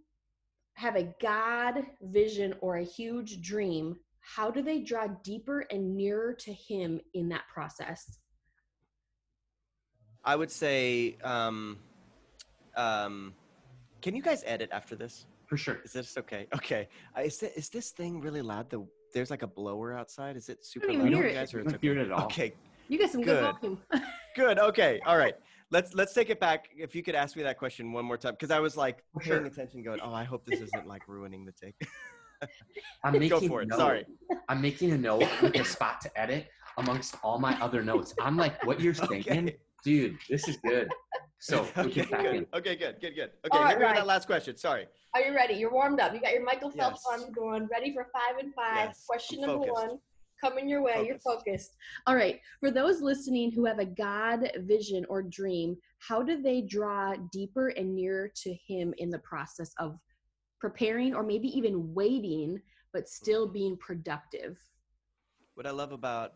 have 0.81 0.97
a 0.97 1.13
God 1.21 1.85
vision 2.03 2.55
or 2.61 2.79
a 2.79 2.83
huge 2.83 3.43
dream, 3.43 3.97
how 4.21 4.51
do 4.51 4.63
they 4.63 4.81
draw 4.81 5.09
deeper 5.23 5.61
and 5.71 5.95
nearer 5.95 6.33
to 6.33 6.53
Him 6.53 7.01
in 7.13 7.29
that 7.29 7.43
process? 7.53 8.19
I 10.25 10.37
would 10.37 10.51
say, 10.51 11.17
um, 11.23 11.79
um, 12.77 13.35
can 14.01 14.15
you 14.15 14.23
guys 14.23 14.43
edit 14.47 14.71
after 14.73 14.97
this? 14.97 15.27
for 15.51 15.57
sure. 15.57 15.81
Is 15.85 15.93
this 15.93 16.17
okay? 16.17 16.47
Okay. 16.55 16.89
Uh, 17.17 17.23
is, 17.23 17.39
this, 17.39 17.53
is 17.57 17.69
this 17.71 17.91
thing 17.91 18.21
really 18.21 18.41
loud? 18.41 18.71
The 18.71 18.87
there's 19.13 19.31
like 19.31 19.43
a 19.43 19.49
blower 19.49 19.99
outside. 19.99 20.37
Is 20.37 20.49
it 20.49 20.65
super 20.65 20.87
even 20.87 21.01
loud? 21.01 21.13
hear 21.13 21.27
you 21.27 21.35
guys, 21.35 21.53
or 21.53 21.59
I 21.59 21.63
it's 21.63 21.73
don't 21.73 21.83
hear 21.83 21.93
okay? 21.93 22.01
it 22.03 22.05
at 22.07 22.13
all. 22.13 22.25
Okay. 22.27 22.53
You 22.87 22.99
got 23.01 23.11
some 23.11 23.23
good, 23.23 23.41
Good. 23.61 23.61
volume. 23.61 23.79
Good. 24.37 24.59
Okay. 24.61 25.01
All 25.05 25.19
right. 25.19 25.35
Let's 25.73 25.95
let's 25.95 26.13
take 26.13 26.31
it 26.31 26.41
back. 26.41 26.69
If 26.77 26.95
you 26.97 27.03
could 27.03 27.15
ask 27.15 27.37
me 27.37 27.43
that 27.45 27.57
question 27.59 27.93
one 27.93 28.05
more 28.05 28.17
time, 28.17 28.33
because 28.33 28.51
I 28.51 28.59
was 28.59 28.77
like 28.77 29.05
For 29.15 29.21
paying 29.21 29.47
attention, 29.47 29.83
going, 29.85 30.01
"Oh, 30.03 30.13
I 30.13 30.25
hope 30.25 30.45
this 30.45 30.61
isn't 30.61 30.87
like 30.87 31.07
ruining 31.07 31.45
the 31.45 31.53
take." 31.53 31.77
I'm 33.05 33.13
making 33.13 33.29
Go 33.29 33.41
for 33.41 33.61
a 33.61 33.63
it. 33.65 33.69
note. 33.69 33.77
Sorry. 33.79 34.05
I'm 34.49 34.61
making 34.63 34.93
a 34.93 34.99
note 34.99 35.29
with 35.43 35.55
a 35.57 35.65
spot 35.65 36.01
to 36.03 36.21
edit 36.21 36.49
amongst 36.79 37.15
all 37.23 37.39
my 37.39 37.61
other 37.61 37.83
notes. 37.85 38.15
I'm 38.21 38.37
like, 38.37 38.65
what 38.65 38.81
you're 38.81 38.95
thinking, 39.13 39.49
Okay. 39.49 39.57
dude? 39.85 40.17
This 40.29 40.49
is 40.49 40.57
good. 40.57 40.89
So 41.39 41.67
okay, 41.77 42.03
back 42.07 42.23
good. 42.23 42.35
in. 42.37 42.47
okay, 42.55 42.77
good, 42.77 42.97
good, 43.01 43.15
good. 43.15 43.31
Okay, 43.47 43.51
All 43.53 43.61
right, 43.61 43.69
hit 43.71 43.79
me 43.79 43.85
with 43.85 43.93
Ryan. 43.93 43.97
that 43.97 44.07
last 44.07 44.27
question. 44.27 44.57
Sorry. 44.57 44.87
Are 45.15 45.21
you 45.21 45.35
ready? 45.35 45.55
You're 45.55 45.73
warmed 45.73 46.01
up. 46.01 46.15
You 46.15 46.21
got 46.21 46.33
your 46.33 46.45
Michael 46.45 46.71
Phelps 46.71 47.03
Yes. 47.11 47.23
on 47.25 47.31
going, 47.33 47.69
ready 47.71 47.93
for 47.93 48.07
five 48.13 48.39
and 48.43 48.55
five. 48.55 48.87
Yes, 48.89 49.05
Question 49.07 49.41
I'm 49.45 49.51
number 49.51 49.67
focused. 49.67 49.87
one, 49.89 49.99
coming 50.41 50.69
your 50.69 50.83
way. 50.83 51.05
You're 51.07 51.19
Focused. 51.19 51.77
All 52.07 52.15
right. 52.15 52.41
For 52.61 52.71
those 52.71 53.01
listening 53.01 53.53
who 53.53 53.65
have 53.67 53.79
a 53.79 53.85
God 53.85 54.51
vision 54.59 55.05
or 55.09 55.23
dream, 55.23 55.77
how 55.99 56.23
do 56.23 56.41
they 56.41 56.63
draw 56.63 57.15
deeper 57.33 57.69
and 57.69 57.95
nearer 57.95 58.31
to 58.43 58.55
Him 58.55 58.95
in 58.99 59.11
the 59.11 59.19
process 59.21 59.73
of 59.79 59.99
preparing 60.61 61.15
or 61.15 61.23
maybe 61.23 61.49
even 61.57 61.95
waiting, 61.95 62.61
but 62.93 63.09
still 63.09 63.49
Mhm. 63.49 63.53
being 63.53 63.77
productive? 63.77 64.59
What 65.55 65.67
I 65.67 65.71
love 65.71 65.93
about 65.93 66.35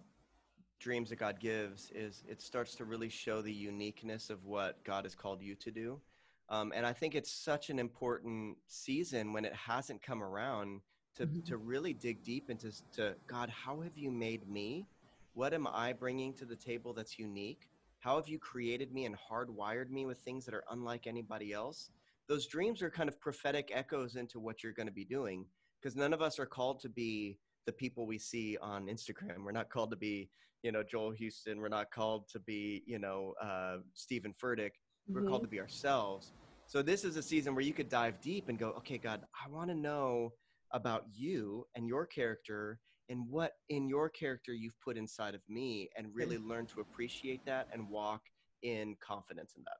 dreams 0.81 1.09
that 1.11 1.17
God 1.17 1.41
gives 1.41 1.91
is 1.93 2.25
it 2.29 2.43
starts 2.43 2.75
to 2.75 2.85
really 2.85 3.09
show 3.09 3.41
the 3.41 3.53
uniqueness 3.53 4.29
of 4.29 4.45
what 4.45 4.83
God 4.85 5.05
has 5.05 5.15
called 5.15 5.41
you 5.41 5.55
to 5.55 5.71
do. 5.71 6.03
Um, 6.51 6.73
and 6.75 6.85
I 6.85 6.93
think 6.93 7.15
it's 7.15 7.33
such 7.33 7.71
an 7.71 7.79
important 7.79 8.59
season 8.67 9.33
when 9.33 9.47
it 9.47 9.55
hasn't 9.55 10.03
come 10.03 10.23
around 10.23 10.83
to, 11.17 11.27
Mhm. 11.27 11.45
to 11.47 11.57
really 11.57 11.93
dig 11.93 12.23
deep 12.23 12.51
into 12.51 12.73
to 12.93 13.17
God, 13.27 13.49
how 13.51 13.81
have 13.81 13.97
you 13.97 14.11
made 14.11 14.49
me? 14.49 14.87
What 15.35 15.55
am 15.55 15.67
I 15.67 15.93
bringing 15.93 16.35
to 16.35 16.45
the 16.45 16.57
table 16.57 16.93
that's 16.93 17.19
unique? 17.19 17.69
How 18.01 18.17
have 18.17 18.29
you 18.29 18.39
created 18.39 18.93
me 18.93 19.05
and 19.07 19.17
hardwired 19.17 19.91
me 19.91 20.07
with 20.07 20.21
things 20.21 20.45
that 20.45 20.55
are 20.55 20.65
unlike 20.71 21.07
anybody 21.07 21.53
else? 21.53 21.91
Those 22.27 22.47
dreams 22.47 22.83
are 22.83 22.91
kind 22.91 23.09
of 23.09 23.21
prophetic 23.21 23.71
echoes 23.73 24.17
into 24.17 24.41
what 24.41 24.63
you're 24.63 24.73
going 24.73 24.87
to 24.87 24.93
be 24.93 25.05
doing 25.05 25.47
because 25.81 25.97
none 25.97 26.13
of 26.13 26.23
us 26.23 26.39
are 26.39 26.47
called 26.47 26.81
to 26.81 26.89
be 26.89 27.39
the 27.67 27.73
people 27.73 28.07
we 28.07 28.19
see 28.19 28.57
on 28.59 28.87
Instagram. 28.87 29.45
We're 29.45 29.53
not 29.53 29.71
called 29.71 29.91
to 29.91 29.97
be, 29.97 30.31
you 30.63 30.73
know, 30.73 30.83
Joel 30.83 31.13
Houston. 31.13 31.59
We're 31.61 31.69
not 31.69 31.91
called 31.91 32.29
to 32.29 32.39
be, 32.41 32.83
you 32.87 32.99
know, 32.99 33.35
uh, 33.41 33.79
Steven 33.95 34.35
Furtick. 34.35 34.73
We're 35.09 35.23
Mhm. 35.23 35.29
called 35.29 35.43
to 35.43 35.49
be 35.49 35.61
ourselves. 35.61 36.33
So 36.67 36.83
this 36.83 37.05
is 37.05 37.17
a 37.17 37.23
season 37.23 37.55
where 37.55 37.65
you 37.65 37.75
could 37.75 37.89
dive 37.89 38.21
deep 38.21 38.49
and 38.49 38.59
go, 38.59 38.71
okay, 38.73 38.99
God, 38.99 39.27
I 39.45 39.49
want 39.49 39.69
to 39.71 39.75
know 39.75 40.35
about 40.75 41.05
you 41.15 41.67
and 41.77 41.87
your 41.89 42.05
character 42.05 42.81
and 43.09 43.25
what 43.31 43.53
in 43.69 43.89
your 43.89 44.09
character 44.11 44.53
you've 44.53 44.79
put 44.81 44.97
inside 44.97 45.35
of 45.35 45.41
me 45.49 45.89
and 45.97 46.09
really 46.13 46.37
learn 46.37 46.67
to 46.67 46.81
appreciate 46.81 47.45
that 47.47 47.69
and 47.73 47.89
walk 47.89 48.23
in 48.63 48.97
confidence 49.01 49.55
in 49.57 49.63
that. 49.65 49.77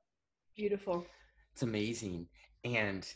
Beautiful. 0.55 1.05
It's 1.53 1.63
amazing. 1.63 2.27
And 2.63 3.07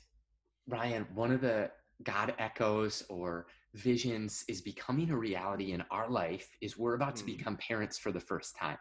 Ryan, 0.68 1.08
one 1.13 1.32
of 1.32 1.42
the 1.42 1.72
God 2.04 2.34
echoes 2.38 3.04
or 3.10 3.48
visions 3.76 4.44
is 4.48 4.62
becoming 4.62 5.10
a 5.12 5.18
reality 5.18 5.72
in 5.74 5.84
our 5.92 6.10
life 6.10 6.50
is 6.62 6.78
we're 6.78 6.96
about 6.96 7.15
to 7.18 7.24
Hmm. 7.24 7.38
become 7.38 7.58
parents 7.58 7.98
for 7.98 8.12
the 8.12 8.20
first 8.20 8.56
time. 8.58 8.78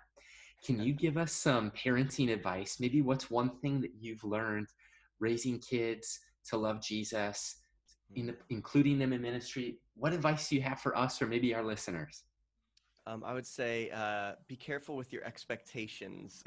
Can 0.64 0.80
you 0.80 0.92
give 1.04 1.16
us 1.16 1.32
some 1.32 1.70
parenting 1.72 2.32
advice? 2.32 2.78
Maybe 2.80 3.00
what's 3.02 3.30
one 3.30 3.58
thing 3.60 3.80
that 3.82 3.92
you've 4.00 4.24
learned 4.24 4.68
raising 5.20 5.58
kids 5.60 6.18
to 6.48 6.56
love 6.56 6.80
Jesus, 6.80 7.56
in, 8.14 8.34
including 8.50 8.98
them 8.98 9.12
in 9.12 9.22
ministry? 9.22 9.78
What 9.96 10.12
advice 10.12 10.48
do 10.48 10.56
you 10.56 10.62
have 10.62 10.80
for 10.80 10.96
us 10.96 11.20
or 11.20 11.26
maybe 11.26 11.54
our 11.54 11.64
listeners? 11.64 12.24
Um, 13.08 13.24
I 13.24 13.32
would 13.32 13.46
say 13.46 13.90
uh, 13.90 14.32
be 14.48 14.56
careful 14.56 14.94
with 14.94 15.14
your 15.14 15.24
expectations. 15.24 16.44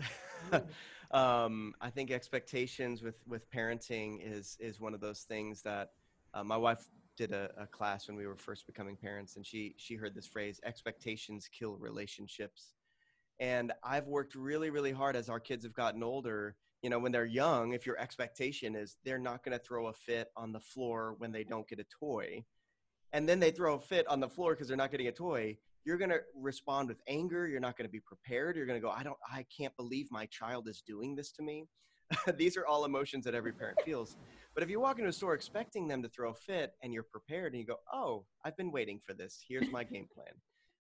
um, 1.12 1.74
I 1.82 1.90
think 1.90 2.12
expectations 2.12 3.02
with 3.02 3.20
with 3.28 3.50
parenting 3.50 4.20
is 4.22 4.58
is 4.60 4.80
one 4.80 4.94
of 4.94 5.00
those 5.02 5.22
things 5.22 5.64
that 5.64 5.94
uh, 6.36 6.44
my 6.44 6.58
wife 6.58 6.88
did 7.18 7.32
a, 7.32 7.52
a 7.58 7.66
class 7.66 8.08
when 8.08 8.16
we 8.16 8.28
were 8.28 8.36
first 8.36 8.68
becoming 8.68 8.96
parents, 8.96 9.38
and 9.38 9.46
she 9.46 9.74
she 9.78 9.96
heard 9.96 10.14
this 10.14 10.28
phrase: 10.28 10.60
"Expectations 10.64 11.50
kill 11.52 11.78
relationships." 11.78 12.76
And 13.40 13.72
I've 13.84 14.08
worked 14.08 14.36
really 14.36 14.70
really 14.70 14.92
hard 14.92 15.16
as 15.16 15.30
our 15.30 15.40
kids 15.40 15.64
have 15.66 15.74
gotten 15.74 16.04
older. 16.04 16.56
You 16.82 16.90
know, 16.90 17.00
when 17.00 17.12
they're 17.12 17.26
young, 17.26 17.74
if 17.74 17.86
your 17.86 18.00
expectation 18.00 18.76
is 18.76 18.98
they're 19.06 19.20
not 19.20 19.44
going 19.44 19.58
to 19.58 19.64
throw 19.64 19.88
a 19.88 19.94
fit 19.94 20.30
on 20.36 20.52
the 20.52 20.60
floor 20.60 21.16
when 21.20 21.32
they 21.32 21.44
don't 21.44 21.68
get 21.68 21.80
a 21.80 21.86
toy, 22.00 22.44
and 23.14 23.28
then 23.28 23.40
they 23.40 23.52
throw 23.52 23.76
a 23.76 23.80
fit 23.80 24.08
on 24.08 24.20
the 24.20 24.30
floor 24.30 24.54
because 24.54 24.68
they're 24.68 24.78
not 24.78 24.92
getting 24.92 25.08
a 25.08 25.12
toy, 25.12 25.58
you're 25.84 25.98
going 25.98 26.10
to 26.10 26.22
respond 26.36 26.88
with 26.88 27.02
anger 27.08 27.48
you're 27.48 27.60
not 27.60 27.76
going 27.76 27.88
to 27.88 27.92
be 27.92 28.00
prepared 28.02 28.56
you're 28.56 28.68
going 28.68 28.80
to 28.80 28.86
go 28.86 28.92
i 28.92 29.02
don't 29.02 29.18
i 29.34 29.44
can't 29.58 29.76
believe 29.78 30.06
my 30.12 30.28
child 30.28 30.68
is 30.68 30.84
doing 30.86 31.16
this 31.16 31.32
to 31.32 31.42
me 31.42 31.66
These 32.38 32.58
are 32.58 32.66
all 32.66 32.86
emotions 32.86 33.26
that 33.26 33.36
every 33.36 33.52
parent 33.52 33.80
feels. 33.84 34.16
But 34.54 34.64
if 34.64 34.70
you 34.70 34.80
walk 34.80 34.98
into 34.98 35.10
a 35.10 35.14
store 35.14 35.34
expecting 35.34 35.88
them 35.88 36.02
to 36.04 36.10
throw 36.10 36.32
a 36.32 36.36
fit 36.36 36.74
and 36.84 36.94
you're 36.94 37.04
prepared 37.04 37.54
and 37.54 37.62
you 37.62 37.66
go, 37.66 37.80
oh, 37.92 38.26
I've 38.44 38.58
been 38.58 38.72
waiting 38.72 39.00
for 39.06 39.14
this. 39.14 39.44
Here's 39.48 39.72
my 39.72 39.84
game 39.84 40.08
plan. 40.14 40.34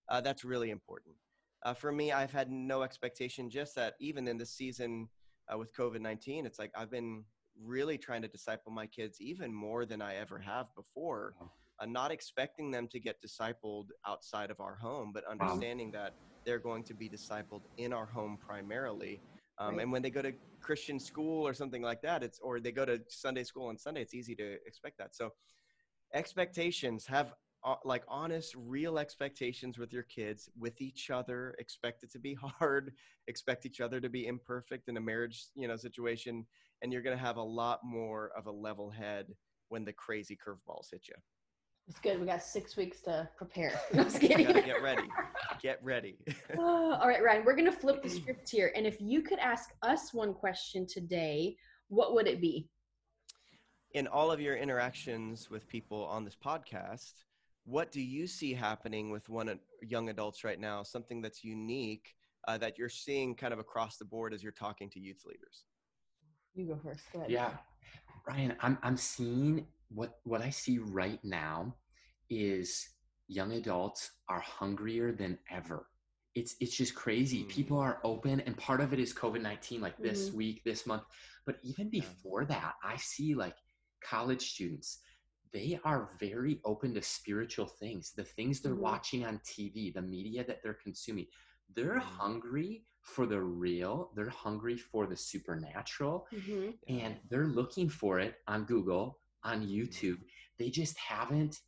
Uh, 0.10 0.22
that's 0.22 0.44
really 0.44 0.72
important. 0.72 1.16
Uh, 1.64 1.74
for 1.74 1.92
me, 1.92 2.12
I've 2.12 2.32
had 2.32 2.52
no 2.52 2.82
expectation, 2.82 3.50
just 3.50 3.76
that 3.76 3.94
even 4.00 4.28
in 4.28 4.38
this 4.38 4.52
season 4.52 5.08
uh, 5.54 5.58
with 5.58 5.76
COVID 5.76 6.02
19, 6.02 6.46
it's 6.46 6.60
like 6.60 6.72
I've 6.76 6.92
been 6.92 7.24
really 7.64 7.98
trying 7.98 8.22
to 8.22 8.28
disciple 8.28 8.72
my 8.72 8.88
kids 8.88 9.20
even 9.20 9.54
more 9.54 9.86
than 9.86 10.02
I 10.02 10.16
ever 10.16 10.40
have 10.40 10.68
before. 10.76 11.34
Uh, 11.80 11.86
not 11.86 12.12
expecting 12.12 12.70
them 12.70 12.88
to 12.88 13.00
get 13.00 13.18
discipled 13.26 13.88
outside 14.08 14.52
of 14.52 14.60
our 14.60 14.76
home, 14.76 15.12
but 15.14 15.24
understanding 15.26 15.92
wow. 15.92 16.04
that 16.04 16.14
they're 16.46 16.60
going 16.60 16.84
to 16.84 16.94
be 16.94 17.10
discipled 17.10 17.62
in 17.78 17.92
our 17.92 18.06
home 18.06 18.38
primarily. 18.40 19.20
Um, 19.58 19.76
right. 19.76 19.84
And 19.84 19.92
when 19.92 20.02
they 20.02 20.10
go 20.10 20.22
to 20.22 20.34
Christian 20.60 21.00
school 21.00 21.46
or 21.48 21.54
something 21.54 21.82
like 21.82 22.02
that, 22.04 22.24
it's 22.24 22.40
or 22.40 22.60
they 22.60 22.72
go 22.72 22.86
to 22.86 23.02
Sunday 23.10 23.44
school 23.44 23.68
on 23.68 23.78
Sunday, 23.78 24.02
it's 24.02 24.14
easy 24.14 24.36
to 24.36 24.58
expect 24.66 24.98
that. 25.00 25.16
So 25.16 25.32
expectations 26.14 27.06
have 27.08 27.34
uh, 27.64 27.76
like 27.86 28.04
honest, 28.08 28.56
real 28.58 28.98
expectations 28.98 29.78
with 29.78 29.94
your 29.94 30.04
kids, 30.04 30.50
with 30.60 30.82
each 30.82 31.12
other. 31.12 31.56
Expect 31.60 32.04
it 32.04 32.12
to 32.12 32.20
be 32.20 32.34
hard. 32.60 32.94
Expect 33.28 33.66
each 33.66 33.82
other 33.82 34.00
to 34.00 34.10
be 34.10 34.28
imperfect 34.28 34.90
in 34.90 34.98
a 34.98 35.02
marriage, 35.02 35.46
you 35.56 35.68
know, 35.68 35.76
situation, 35.76 36.46
and 36.82 36.92
you're 36.92 37.02
going 37.02 37.18
to 37.18 37.24
have 37.24 37.38
a 37.38 37.44
lot 37.44 37.80
more 37.84 38.32
of 38.36 38.48
a 38.48 38.52
level 38.52 38.90
head 38.90 39.28
when 39.70 39.86
the 39.86 39.94
crazy 39.94 40.36
curveballs 40.36 40.90
hit 40.92 41.08
you. 41.08 41.16
It's 41.88 42.00
good. 42.00 42.20
We 42.20 42.26
got 42.26 42.42
six 42.44 42.78
weeks 42.78 43.02
to 43.02 43.28
prepare. 43.38 43.80
No, 43.94 44.06
get 44.06 44.82
ready. 44.82 45.10
Get 45.62 45.84
ready. 45.84 46.18
oh, 46.58 46.94
all 46.94 47.08
right, 47.08 47.24
Ryan. 47.24 47.44
We're 47.46 47.56
going 47.56 47.72
to 47.72 47.78
flip 47.78 48.02
the 48.02 48.10
script 48.22 48.50
here, 48.50 48.72
and 48.76 48.88
if 48.88 49.00
you 49.00 49.22
could 49.22 49.40
ask 49.40 49.70
us 49.84 50.14
one 50.14 50.34
question 50.34 50.88
today, 50.88 51.56
what 51.90 52.14
would 52.14 52.28
it 52.28 52.42
be? 52.42 52.70
In 53.94 54.08
all 54.08 54.32
of 54.32 54.40
your 54.40 54.56
interactions 54.56 55.50
with 55.50 55.68
people 55.68 56.06
on 56.06 56.24
this 56.24 56.38
podcast, 56.44 57.12
what 57.66 57.92
do 57.92 58.02
you 58.02 58.28
see 58.28 58.54
happening 58.54 59.12
with 59.12 59.30
one 59.30 59.60
young 59.82 60.10
adults 60.10 60.44
right 60.44 60.60
now? 60.60 60.84
Something 60.84 61.22
that's 61.22 61.44
unique 61.44 62.14
uh, 62.48 62.58
that 62.58 62.78
you're 62.78 62.90
seeing 62.90 63.36
kind 63.36 63.54
of 63.54 63.60
across 63.60 63.98
the 63.98 64.06
board 64.06 64.34
as 64.34 64.42
you're 64.42 64.52
talking 64.52 64.90
to 64.92 65.00
youth 65.00 65.22
leaders. 65.26 65.64
You 66.54 66.68
go 66.68 66.80
first. 66.84 67.02
Go 67.14 67.24
yeah, 67.28 67.52
Ryan, 68.28 68.56
I'm 68.62 68.78
I'm 68.84 68.98
seeing 68.98 69.68
what 69.90 70.20
what 70.24 70.42
I 70.42 70.50
see 70.50 70.80
right 70.80 71.20
now 71.24 71.76
is 72.30 72.88
young 73.28 73.54
adults 73.54 74.12
are 74.28 74.42
hungrier 74.42 75.12
than 75.12 75.38
ever. 75.50 75.88
It's 76.36 76.56
it's 76.60 76.76
just 76.76 76.96
crazy. 76.96 77.44
Mm. 77.44 77.50
People 77.50 77.78
are 77.78 78.00
open, 78.04 78.42
and 78.42 78.58
part 78.58 78.82
of 78.82 78.92
it 78.94 79.00
is 79.00 79.14
COVID 79.14 79.42
nineteen, 79.42 79.82
like 79.82 79.98
this 79.98 80.28
mm-hmm. 80.28 80.38
week, 80.38 80.62
this 80.66 80.86
month. 80.86 81.04
But 81.46 81.58
even 81.64 81.90
before 81.90 82.46
that, 82.46 82.74
I 82.84 82.98
see 82.98 83.36
like 83.36 83.56
college 84.04 84.52
students 84.52 85.00
they 85.54 85.80
are 85.84 86.12
very 86.20 86.60
open 86.66 86.94
to 86.94 87.02
spiritual 87.02 87.66
things, 87.66 88.14
the 88.16 88.24
things 88.24 88.62
they're 88.62 88.74
mm-hmm. 88.74 88.82
watching 88.82 89.26
on 89.26 89.40
TV, 89.40 89.94
the 89.94 90.02
media 90.02 90.44
that 90.46 90.62
they're 90.64 90.78
consuming. 90.82 91.28
They're 91.76 92.00
mm-hmm. 92.00 92.18
hungry 92.18 92.84
for 93.02 93.26
the 93.26 93.42
real, 93.42 94.12
they're 94.16 94.30
hungry 94.30 94.78
for 94.78 95.08
the 95.08 95.18
supernatural, 95.18 96.28
mm-hmm. 96.34 96.72
and 96.88 97.16
they're 97.30 97.48
looking 97.48 97.90
for 97.90 98.20
it 98.20 98.36
on 98.48 98.66
Google, 98.66 99.20
on 99.44 99.62
mm-hmm. 99.62 99.72
YouTube. 99.72 100.20
They 100.60 100.70
just 100.70 100.98
haven't 100.98 101.60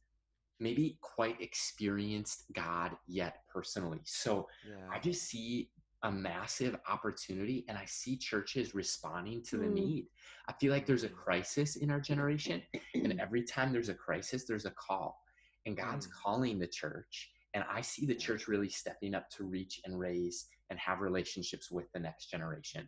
maybe 0.59 0.97
quite 1.01 1.41
experienced 1.41 2.45
God 2.53 2.91
yet 3.07 3.39
personally. 3.51 3.99
So 4.05 4.47
yeah. 4.67 4.87
I 4.91 4.99
just 4.99 5.23
see 5.23 5.69
a 6.03 6.11
massive 6.11 6.75
opportunity 6.89 7.65
and 7.67 7.77
I 7.77 7.85
see 7.85 8.17
churches 8.17 8.75
responding 8.75 9.41
to 9.43 9.57
the 9.57 9.65
mm. 9.65 9.73
need. 9.73 10.07
I 10.47 10.53
feel 10.53 10.71
like 10.71 10.85
there's 10.85 11.05
a 11.05 11.09
crisis 11.09 11.77
in 11.77 11.89
our 11.89 12.01
generation, 12.01 12.61
and 12.93 13.19
every 13.21 13.43
time 13.43 13.71
there's 13.71 13.89
a 13.89 13.93
crisis, 13.93 14.43
there's 14.45 14.65
a 14.65 14.71
call. 14.71 15.17
And 15.65 15.77
God's 15.77 16.07
mm. 16.07 16.11
calling 16.11 16.59
the 16.59 16.67
church. 16.67 17.29
And 17.53 17.63
I 17.71 17.81
see 17.81 18.05
the 18.05 18.15
church 18.15 18.47
really 18.47 18.69
stepping 18.69 19.15
up 19.15 19.29
to 19.31 19.43
reach 19.43 19.79
and 19.85 19.97
raise 19.97 20.47
and 20.69 20.77
have 20.79 20.99
relationships 21.01 21.71
with 21.71 21.91
the 21.93 21.99
next 21.99 22.29
generation. 22.29 22.87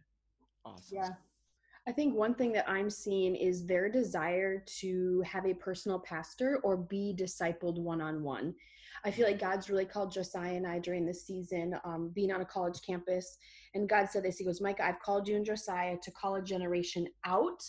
Awesome. 0.66 0.98
Yeah. 0.98 1.10
I 1.88 1.92
think 1.92 2.16
one 2.16 2.34
thing 2.34 2.52
that 2.54 2.68
I'm 2.68 2.90
seeing 2.90 3.36
is 3.36 3.66
their 3.66 3.90
desire 3.90 4.64
to 4.80 5.24
have 5.26 5.46
a 5.46 5.54
personal 5.54 6.00
pastor 6.00 6.60
or 6.64 6.78
be 6.78 7.16
discipled 7.18 7.80
one 7.80 8.02
on 8.02 8.24
one. 8.24 8.56
I 9.04 9.12
feel 9.12 9.28
like 9.28 9.38
mm-hmm. 9.38 9.52
God's 9.52 9.70
really 9.70 9.86
called 9.86 10.12
Josiah 10.12 10.56
and 10.56 10.66
I 10.66 10.80
during 10.80 11.06
this 11.06 11.28
season, 11.28 11.76
um, 11.86 12.12
being 12.16 12.32
on 12.32 12.42
a 12.42 12.46
college 12.46 12.82
campus. 12.86 13.38
And 13.76 13.88
God 13.88 14.10
said 14.10 14.24
this 14.24 14.38
He 14.38 14.46
goes, 14.46 14.62
Micah, 14.62 14.86
I've 14.86 15.00
called 15.00 15.28
you 15.28 15.36
and 15.36 15.46
Josiah 15.46 15.98
to 16.02 16.12
call 16.12 16.36
a 16.36 16.42
generation 16.42 17.08
out, 17.24 17.62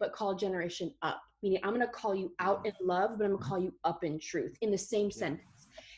but 0.00 0.12
call 0.12 0.32
a 0.32 0.36
generation 0.36 0.92
up. 1.02 1.20
Meaning, 1.42 1.60
I'm 1.62 1.74
going 1.74 1.86
to 1.86 1.92
call 1.92 2.14
you 2.14 2.32
out 2.40 2.64
mm-hmm. 2.64 2.68
in 2.80 2.86
love, 2.86 3.18
but 3.18 3.24
I'm 3.24 3.30
going 3.30 3.30
to 3.30 3.36
mm-hmm. 3.36 3.48
call 3.48 3.58
you 3.60 3.74
up 3.84 4.02
in 4.02 4.18
truth 4.18 4.56
in 4.62 4.72
the 4.72 4.78
same 4.78 5.12
sentence 5.12 5.49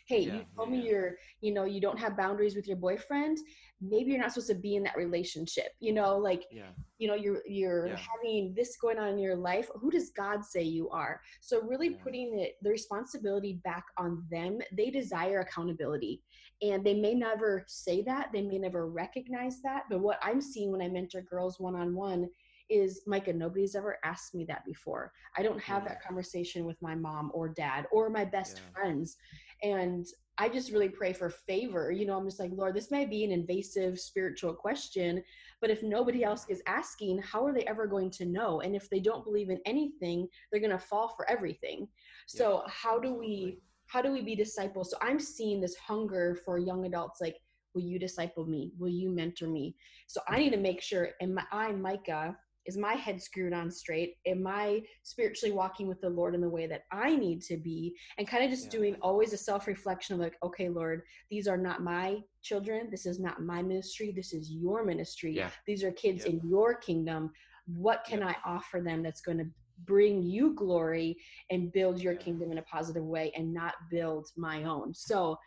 hey 0.08 0.20
yeah, 0.20 0.34
you 0.34 0.44
told 0.56 0.70
yeah. 0.70 0.76
me 0.76 0.88
you're 0.88 1.16
you 1.40 1.52
know 1.52 1.64
you 1.64 1.80
don't 1.80 1.98
have 1.98 2.16
boundaries 2.16 2.56
with 2.56 2.66
your 2.66 2.76
boyfriend. 2.76 3.38
Maybe 3.80 4.12
you're 4.12 4.20
not 4.20 4.32
supposed 4.32 4.48
to 4.50 4.54
be 4.54 4.76
in 4.76 4.84
that 4.84 4.96
relationship 4.96 5.72
you 5.80 5.92
know 5.92 6.16
like 6.16 6.44
yeah. 6.52 6.70
you 6.98 7.08
know 7.08 7.14
you're 7.14 7.42
you're 7.46 7.88
having 7.88 8.54
this 8.56 8.76
going 8.76 8.98
on 8.98 9.10
in 9.10 9.18
your 9.18 9.36
life. 9.36 9.68
Who 9.74 9.90
does 9.90 10.10
god 10.10 10.44
say 10.44 10.62
you 10.62 10.88
are? 10.90 11.20
So 11.40 11.62
really 11.62 11.90
putting 11.90 12.38
it 12.38 12.56
the 12.62 12.70
responsibility 12.70 13.60
back 13.64 13.84
on 13.98 14.24
them. 14.30 14.58
They 14.76 14.90
desire 14.90 15.40
accountability 15.40 16.22
and 16.62 16.84
they 16.84 16.94
may 16.94 17.14
never 17.14 17.64
say 17.66 18.02
that. 18.02 18.30
They 18.32 18.42
may 18.42 18.58
never 18.58 18.88
recognize 18.88 19.60
that. 19.62 19.84
But 19.90 20.00
what 20.00 20.18
i'm 20.22 20.40
seeing 20.40 20.70
when 20.70 20.82
i 20.82 20.88
mentor 20.88 21.22
girls 21.22 21.58
one-on-one 21.58 22.28
is 22.72 23.02
Micah, 23.06 23.32
nobody's 23.32 23.74
ever 23.74 23.98
asked 24.04 24.34
me 24.34 24.44
that 24.46 24.64
before. 24.64 25.12
I 25.36 25.42
don't 25.42 25.60
have 25.60 25.84
that 25.84 26.02
conversation 26.02 26.64
with 26.64 26.80
my 26.80 26.94
mom 26.94 27.30
or 27.34 27.48
dad 27.48 27.86
or 27.92 28.08
my 28.08 28.24
best 28.24 28.56
yeah. 28.56 28.80
friends 28.80 29.16
and 29.62 30.06
I 30.38 30.48
just 30.48 30.72
really 30.72 30.88
pray 30.88 31.12
for 31.12 31.30
favor. 31.30 31.92
You 31.92 32.06
know, 32.06 32.16
I'm 32.16 32.26
just 32.26 32.40
like, 32.40 32.50
Lord, 32.54 32.74
this 32.74 32.90
may 32.90 33.04
be 33.04 33.24
an 33.24 33.30
invasive 33.30 34.00
spiritual 34.00 34.54
question, 34.54 35.22
but 35.60 35.70
if 35.70 35.82
nobody 35.82 36.24
else 36.24 36.46
is 36.48 36.62
asking, 36.66 37.18
how 37.18 37.44
are 37.44 37.52
they 37.52 37.64
ever 37.66 37.86
going 37.86 38.10
to 38.12 38.24
know? 38.24 38.60
And 38.60 38.74
if 38.74 38.88
they 38.88 38.98
don't 38.98 39.24
believe 39.24 39.50
in 39.50 39.60
anything, 39.66 40.26
they're 40.50 40.60
going 40.60 40.70
to 40.70 40.78
fall 40.78 41.08
for 41.16 41.28
everything. 41.30 41.86
So, 42.26 42.62
yeah, 42.64 42.72
how 42.72 42.98
do 42.98 43.14
we 43.14 43.58
how 43.86 44.00
do 44.00 44.10
we 44.10 44.22
be 44.22 44.34
disciples? 44.34 44.90
So, 44.90 44.96
I'm 45.02 45.20
seeing 45.20 45.60
this 45.60 45.76
hunger 45.76 46.38
for 46.44 46.58
young 46.58 46.86
adults 46.86 47.20
like, 47.20 47.36
will 47.74 47.82
you 47.82 47.98
disciple 47.98 48.46
me? 48.46 48.72
Will 48.78 48.88
you 48.88 49.10
mentor 49.10 49.48
me? 49.48 49.76
So, 50.06 50.22
I 50.26 50.32
mm-hmm. 50.32 50.40
need 50.40 50.50
to 50.52 50.56
make 50.56 50.80
sure 50.80 51.10
and 51.20 51.34
my 51.34 51.44
I 51.52 51.72
Micah 51.72 52.36
is 52.66 52.76
my 52.76 52.94
head 52.94 53.20
screwed 53.20 53.52
on 53.52 53.70
straight? 53.70 54.16
Am 54.26 54.46
i 54.46 54.80
spiritually 55.02 55.54
walking 55.54 55.88
with 55.88 56.00
the 56.00 56.08
lord 56.08 56.34
in 56.34 56.40
the 56.40 56.48
way 56.48 56.66
that 56.66 56.82
i 56.92 57.14
need 57.14 57.40
to 57.42 57.56
be? 57.56 57.94
And 58.18 58.28
kind 58.28 58.44
of 58.44 58.50
just 58.50 58.66
yeah. 58.66 58.70
doing 58.70 58.96
always 59.00 59.32
a 59.32 59.36
self-reflection 59.36 60.14
of 60.14 60.20
like 60.20 60.36
okay 60.42 60.68
lord 60.68 61.02
these 61.30 61.48
are 61.48 61.56
not 61.56 61.82
my 61.82 62.18
children. 62.42 62.88
This 62.90 63.06
is 63.06 63.20
not 63.20 63.40
my 63.40 63.62
ministry. 63.62 64.12
This 64.14 64.32
is 64.32 64.50
your 64.50 64.84
ministry. 64.84 65.34
Yeah. 65.34 65.50
these 65.66 65.84
are 65.84 65.92
kids 65.92 66.24
yeah. 66.24 66.32
in 66.32 66.40
your 66.44 66.74
kingdom. 66.74 67.30
What 67.66 68.04
can 68.04 68.22
i 68.22 68.36
offer 68.44 68.80
them 68.80 69.02
that's 69.02 69.20
going 69.20 69.38
to 69.38 69.46
bring 69.84 70.22
you 70.22 70.54
glory 70.54 71.16
and 71.50 71.72
build 71.72 72.00
your 72.00 72.14
kingdom 72.14 72.52
in 72.52 72.58
a 72.58 72.62
positive 72.62 73.04
way 73.04 73.32
and 73.36 73.52
not 73.52 73.74
build 73.90 74.28
my 74.36 74.64
own? 74.64 74.94
So 74.94 75.38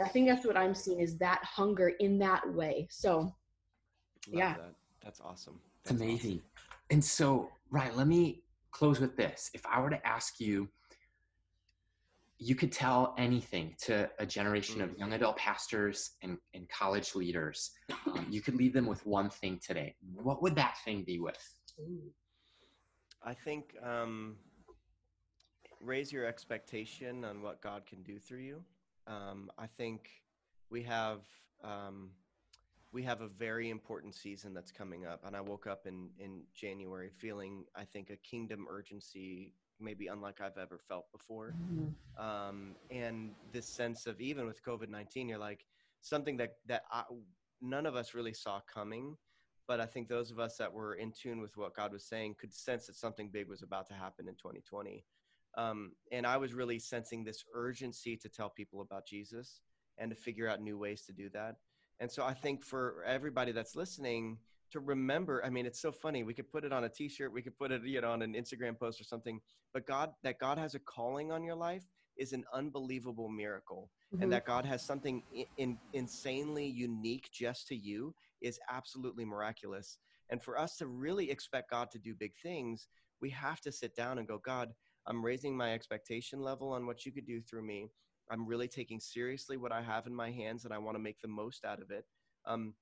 i 0.00 0.08
think 0.08 0.26
that's 0.26 0.46
what 0.46 0.56
i'm 0.56 0.74
seeing 0.74 1.00
is 1.00 1.18
that 1.18 1.40
hunger 1.44 1.92
in 2.00 2.18
that 2.18 2.42
way. 2.54 2.86
So 2.90 3.34
Love 4.28 4.38
yeah. 4.38 4.54
that. 4.54 4.74
That's 5.06 5.20
awesome 5.20 5.60
it's 5.86 6.02
amazing. 6.02 6.32
Awesome. 6.32 6.42
And 6.90 7.04
so, 7.04 7.48
Ryan, 7.70 7.96
let 7.96 8.08
me 8.08 8.42
close 8.72 8.98
with 9.00 9.16
this. 9.16 9.50
If 9.54 9.64
I 9.66 9.80
were 9.80 9.90
to 9.90 10.06
ask 10.06 10.40
you, 10.40 10.68
you 12.38 12.56
could 12.56 12.72
tell 12.72 13.14
anything 13.16 13.74
to 13.82 14.10
a 14.18 14.26
generation 14.26 14.82
of 14.82 14.90
mm. 14.90 14.98
young 14.98 15.12
adult 15.12 15.36
pastors 15.36 16.16
and, 16.22 16.38
and 16.54 16.68
college 16.68 17.14
leaders. 17.14 17.70
Um, 18.06 18.26
you 18.28 18.40
could 18.40 18.56
leave 18.56 18.72
them 18.72 18.86
with 18.86 19.06
one 19.06 19.30
thing 19.30 19.60
today. 19.64 19.94
What 20.14 20.42
would 20.42 20.56
that 20.56 20.76
thing 20.84 21.04
be 21.04 21.20
with? 21.20 21.38
I 23.22 23.32
think 23.32 23.76
um, 23.82 24.34
raise 25.80 26.12
your 26.12 26.26
expectation 26.26 27.24
on 27.24 27.42
what 27.42 27.62
God 27.62 27.86
can 27.86 28.02
do 28.02 28.18
through 28.18 28.40
you. 28.40 28.62
Um, 29.06 29.50
I 29.56 29.66
think 29.66 30.10
we 30.68 30.82
have 30.82 31.20
um, 31.62 32.10
we 32.96 33.02
have 33.02 33.20
a 33.20 33.28
very 33.28 33.68
important 33.68 34.14
season 34.14 34.54
that's 34.54 34.72
coming 34.72 35.04
up 35.04 35.20
and 35.26 35.36
i 35.36 35.40
woke 35.40 35.66
up 35.66 35.86
in 35.86 36.08
in 36.18 36.40
january 36.54 37.10
feeling 37.10 37.62
i 37.76 37.84
think 37.84 38.08
a 38.08 38.16
kingdom 38.16 38.66
urgency 38.70 39.52
maybe 39.78 40.06
unlike 40.06 40.40
i've 40.40 40.56
ever 40.56 40.78
felt 40.88 41.04
before. 41.12 41.54
Mm-hmm. 41.62 42.26
um, 42.26 42.74
and 42.90 43.32
this 43.52 43.68
sense 43.68 44.06
of 44.06 44.18
even 44.18 44.46
with 44.46 44.64
covid-19 44.64 45.28
you're 45.28 45.38
like 45.38 45.66
something 46.00 46.38
that 46.38 46.52
that 46.64 46.84
I, 46.90 47.02
none 47.60 47.84
of 47.84 47.96
us 47.96 48.14
really 48.14 48.32
saw 48.32 48.60
coming 48.60 49.14
but 49.68 49.78
i 49.78 49.84
think 49.84 50.08
those 50.08 50.30
of 50.30 50.38
us 50.38 50.56
that 50.56 50.72
were 50.72 50.94
in 50.94 51.12
tune 51.12 51.42
with 51.42 51.54
what 51.58 51.76
god 51.76 51.92
was 51.92 52.08
saying 52.08 52.36
could 52.40 52.54
sense 52.54 52.86
that 52.86 52.96
something 52.96 53.28
big 53.30 53.46
was 53.46 53.60
about 53.62 53.86
to 53.88 53.94
happen 53.94 54.26
in 54.26 54.36
2020 54.36 55.04
um, 55.58 55.92
and 56.12 56.26
i 56.26 56.38
was 56.38 56.54
really 56.54 56.78
sensing 56.78 57.24
this 57.24 57.44
urgency 57.54 58.16
to 58.16 58.30
tell 58.30 58.48
people 58.48 58.80
about 58.80 59.06
jesus 59.06 59.60
and 59.98 60.08
to 60.10 60.16
figure 60.16 60.48
out 60.48 60.62
new 60.62 60.78
ways 60.78 61.02
to 61.02 61.12
do 61.12 61.28
that 61.28 61.56
and 62.00 62.10
so 62.10 62.24
I 62.24 62.34
think 62.34 62.64
for 62.64 63.02
everybody 63.06 63.52
that's 63.52 63.76
listening, 63.76 64.38
to 64.72 64.80
remember 64.80 65.44
i 65.44 65.50
mean 65.50 65.66
it's 65.66 65.80
so 65.80 65.92
funny 65.92 66.22
we 66.22 66.34
could 66.34 66.50
put 66.50 66.64
it 66.64 66.72
on 66.72 66.84
a 66.84 66.88
t-shirt 66.88 67.32
we 67.32 67.42
could 67.42 67.56
put 67.56 67.70
it 67.70 67.82
you 67.84 68.00
know 68.00 68.10
on 68.10 68.22
an 68.22 68.34
instagram 68.34 68.78
post 68.78 69.00
or 69.00 69.04
something 69.04 69.40
but 69.72 69.86
god 69.86 70.10
that 70.22 70.38
god 70.38 70.58
has 70.58 70.74
a 70.74 70.78
calling 70.80 71.30
on 71.30 71.42
your 71.42 71.54
life 71.54 71.84
is 72.16 72.32
an 72.32 72.44
unbelievable 72.54 73.28
miracle. 73.28 73.90
Mhm. 74.14 74.22
and 74.22 74.32
that 74.32 74.44
god 74.44 74.64
has 74.64 74.84
something 74.84 75.22
in, 75.32 75.46
in, 75.56 75.78
insanely 75.92 76.66
unique 76.66 77.28
just 77.32 77.66
to 77.68 77.76
you 77.76 78.14
is 78.40 78.60
absolutely 78.70 79.24
miraculous. 79.24 79.98
And 80.28 80.42
for 80.42 80.58
us 80.58 80.76
to 80.76 80.86
really 80.86 81.30
expect 81.30 81.70
god 81.70 81.90
to 81.92 81.98
do 81.98 82.14
big 82.14 82.32
things 82.42 82.88
we 83.20 83.30
have 83.30 83.60
to 83.62 83.72
sit 83.72 83.94
down 83.94 84.18
and 84.18 84.28
go 84.28 84.38
god 84.38 84.72
i'm 85.06 85.24
raising 85.24 85.56
my 85.56 85.72
expectation 85.72 86.40
level 86.40 86.72
on 86.72 86.86
what 86.86 87.06
you 87.06 87.12
could 87.12 87.26
do 87.26 87.40
through 87.40 87.62
me 87.62 87.90
i'm 88.30 88.46
really 88.46 88.68
taking 88.68 89.00
seriously 89.00 89.56
what 89.56 89.72
i 89.72 89.82
have 89.82 90.06
in 90.06 90.14
my 90.14 90.30
hands 90.30 90.64
and 90.64 90.72
i 90.72 90.78
want 90.78 90.94
to 90.94 91.02
make 91.02 91.20
the 91.20 91.28
most 91.28 91.64
out 91.64 91.80
of 91.80 91.90
it 91.90 92.04
um, 92.46 92.74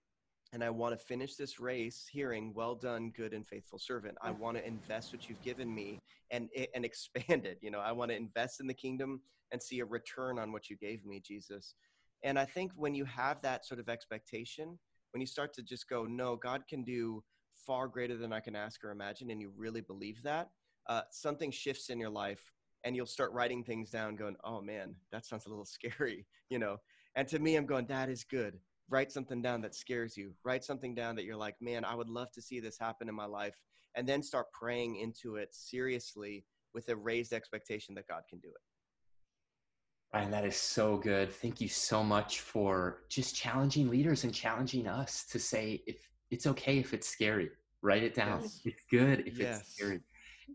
and 0.55 0.63
I 0.63 0.71
want 0.71 0.99
to 0.99 1.05
finish 1.05 1.35
this 1.35 1.59
race 1.59 2.07
hearing, 2.11 2.55
"Well 2.55 2.77
done, 2.77 3.11
good 3.11 3.35
and 3.35 3.45
faithful 3.45 3.79
servant." 3.79 4.17
I 4.23 4.31
want 4.31 4.57
to 4.57 4.67
invest 4.67 5.13
what 5.13 5.29
you've 5.29 5.43
given 5.43 5.75
me 5.75 6.01
and 6.31 6.49
and 6.75 6.85
expand 6.85 7.45
it. 7.45 7.59
You 7.61 7.73
know, 7.73 7.81
I 7.81 7.91
want 7.91 8.13
to 8.13 8.17
invest 8.17 8.61
in 8.61 8.69
the 8.69 8.75
kingdom 8.75 9.21
and 9.51 9.61
see 9.61 9.81
a 9.81 9.85
return 9.85 10.39
on 10.39 10.53
what 10.53 10.71
you 10.71 10.77
gave 10.77 11.05
me, 11.05 11.21
Jesus. 11.21 11.75
And 12.23 12.39
I 12.39 12.45
think 12.45 12.71
when 12.77 12.95
you 12.95 13.05
have 13.05 13.43
that 13.43 13.67
sort 13.67 13.81
of 13.81 13.89
expectation, 13.89 14.79
when 15.11 15.21
you 15.21 15.27
start 15.27 15.53
to 15.55 15.63
just 15.63 15.89
go, 15.89 16.05
"No, 16.05 16.37
God 16.37 16.69
can 16.69 16.85
do 16.85 17.25
far 17.55 17.89
greater 17.89 18.17
than 18.17 18.33
I 18.33 18.39
can 18.39 18.55
ask 18.55 18.85
or 18.85 18.93
imagine," 18.93 19.31
and 19.31 19.41
you 19.41 19.51
really 19.57 19.81
believe 19.81 20.23
that, 20.23 20.53
uh, 20.87 21.03
something 21.11 21.51
shifts 21.51 21.91
in 21.91 21.99
your 21.99 22.11
life, 22.11 22.54
and 22.85 22.95
you'll 22.95 23.07
start 23.07 23.33
writing 23.33 23.65
things 23.65 23.91
down, 23.91 24.17
going, 24.17 24.37
"Oh 24.45 24.61
man, 24.61 24.95
that 25.11 25.27
sounds 25.27 25.47
a 25.47 25.49
little 25.49 25.65
scary," 25.65 26.27
you 26.51 26.59
know. 26.59 26.79
And 27.17 27.27
to 27.29 27.39
me, 27.39 27.57
I'm 27.57 27.67
going, 27.67 27.87
"That 27.87 28.09
is 28.09 28.25
good." 28.25 28.61
write 28.91 29.11
something 29.11 29.41
down 29.41 29.63
that 29.63 29.75
scares 29.75 30.15
you 30.17 30.35
write 30.45 30.63
something 30.63 30.95
down 30.95 31.17
that 31.17 31.25
you're 31.25 31.37
like 31.37 31.55
man 31.61 31.87
i 31.87 31.95
would 31.95 32.11
love 32.11 32.31
to 32.31 32.43
see 32.43 32.61
this 32.61 32.79
happen 32.79 33.09
in 33.09 33.15
my 33.15 33.25
life 33.25 33.55
and 33.95 34.07
then 34.07 34.23
start 34.23 34.47
praying 34.53 34.97
into 34.97 35.37
it 35.37 35.49
seriously 35.55 36.45
with 36.75 36.87
a 36.91 36.97
raised 36.97 37.33
expectation 37.33 37.95
that 37.95 38.07
god 38.07 38.23
can 38.29 38.39
do 38.41 38.49
it 38.49 38.61
Ryan, 40.13 40.31
that 40.31 40.45
is 40.45 40.57
so 40.57 40.97
good. 40.97 41.33
Thank 41.33 41.61
you 41.61 41.67
so 41.69 42.05
much 42.05 42.39
for 42.39 43.03
just 43.09 43.35
challenging 43.35 43.91
leaders 43.91 44.23
and 44.23 44.33
challenging 44.33 44.87
us 44.87 45.25
to 45.25 45.41
say 45.41 45.83
if 45.89 46.09
it's 46.31 46.47
okay 46.47 46.79
if 46.79 46.95
it's 46.95 47.09
scary. 47.09 47.51
Write 47.83 48.05
it 48.05 48.15
down. 48.15 48.43
Yes. 48.43 48.61
It's 48.65 48.85
good 48.89 49.27
if 49.27 49.41
Yes. 49.41 49.63
it's 49.63 49.75
scary. 49.75 50.01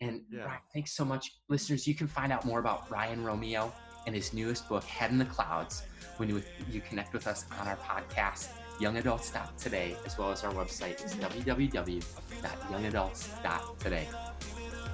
And 0.02 0.22
Yeah. 0.30 0.46
Ryan, 0.46 0.60
thanks 0.74 0.94
so 0.94 1.06
much. 1.06 1.32
Listeners, 1.50 1.88
you 1.88 1.96
can 1.96 2.08
find 2.08 2.32
out 2.32 2.46
more 2.46 2.60
about 2.60 2.90
Ryan 2.92 3.24
Romeo 3.24 3.74
and 4.06 4.16
his 4.16 4.32
newest 4.34 4.70
book, 4.70 4.84
Head 4.84 5.10
in 5.12 5.18
the 5.18 5.26
Clouds, 5.26 5.84
when 6.18 6.30
you, 6.30 6.44
you 6.72 6.82
connect 6.82 7.14
with 7.14 7.26
us 7.28 7.46
on 7.60 7.68
our 7.68 7.78
podcast, 7.78 8.50
youngadults.today, 8.80 9.96
as 10.06 10.18
well 10.18 10.32
as 10.32 10.44
our 10.44 10.54
website 10.54 11.06
is 11.06 11.14
mm-hmm. 11.14 11.50
www.youngadults.today. 11.50 14.08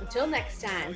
Until 0.02 0.28
next 0.28 0.62
time. 0.62 0.96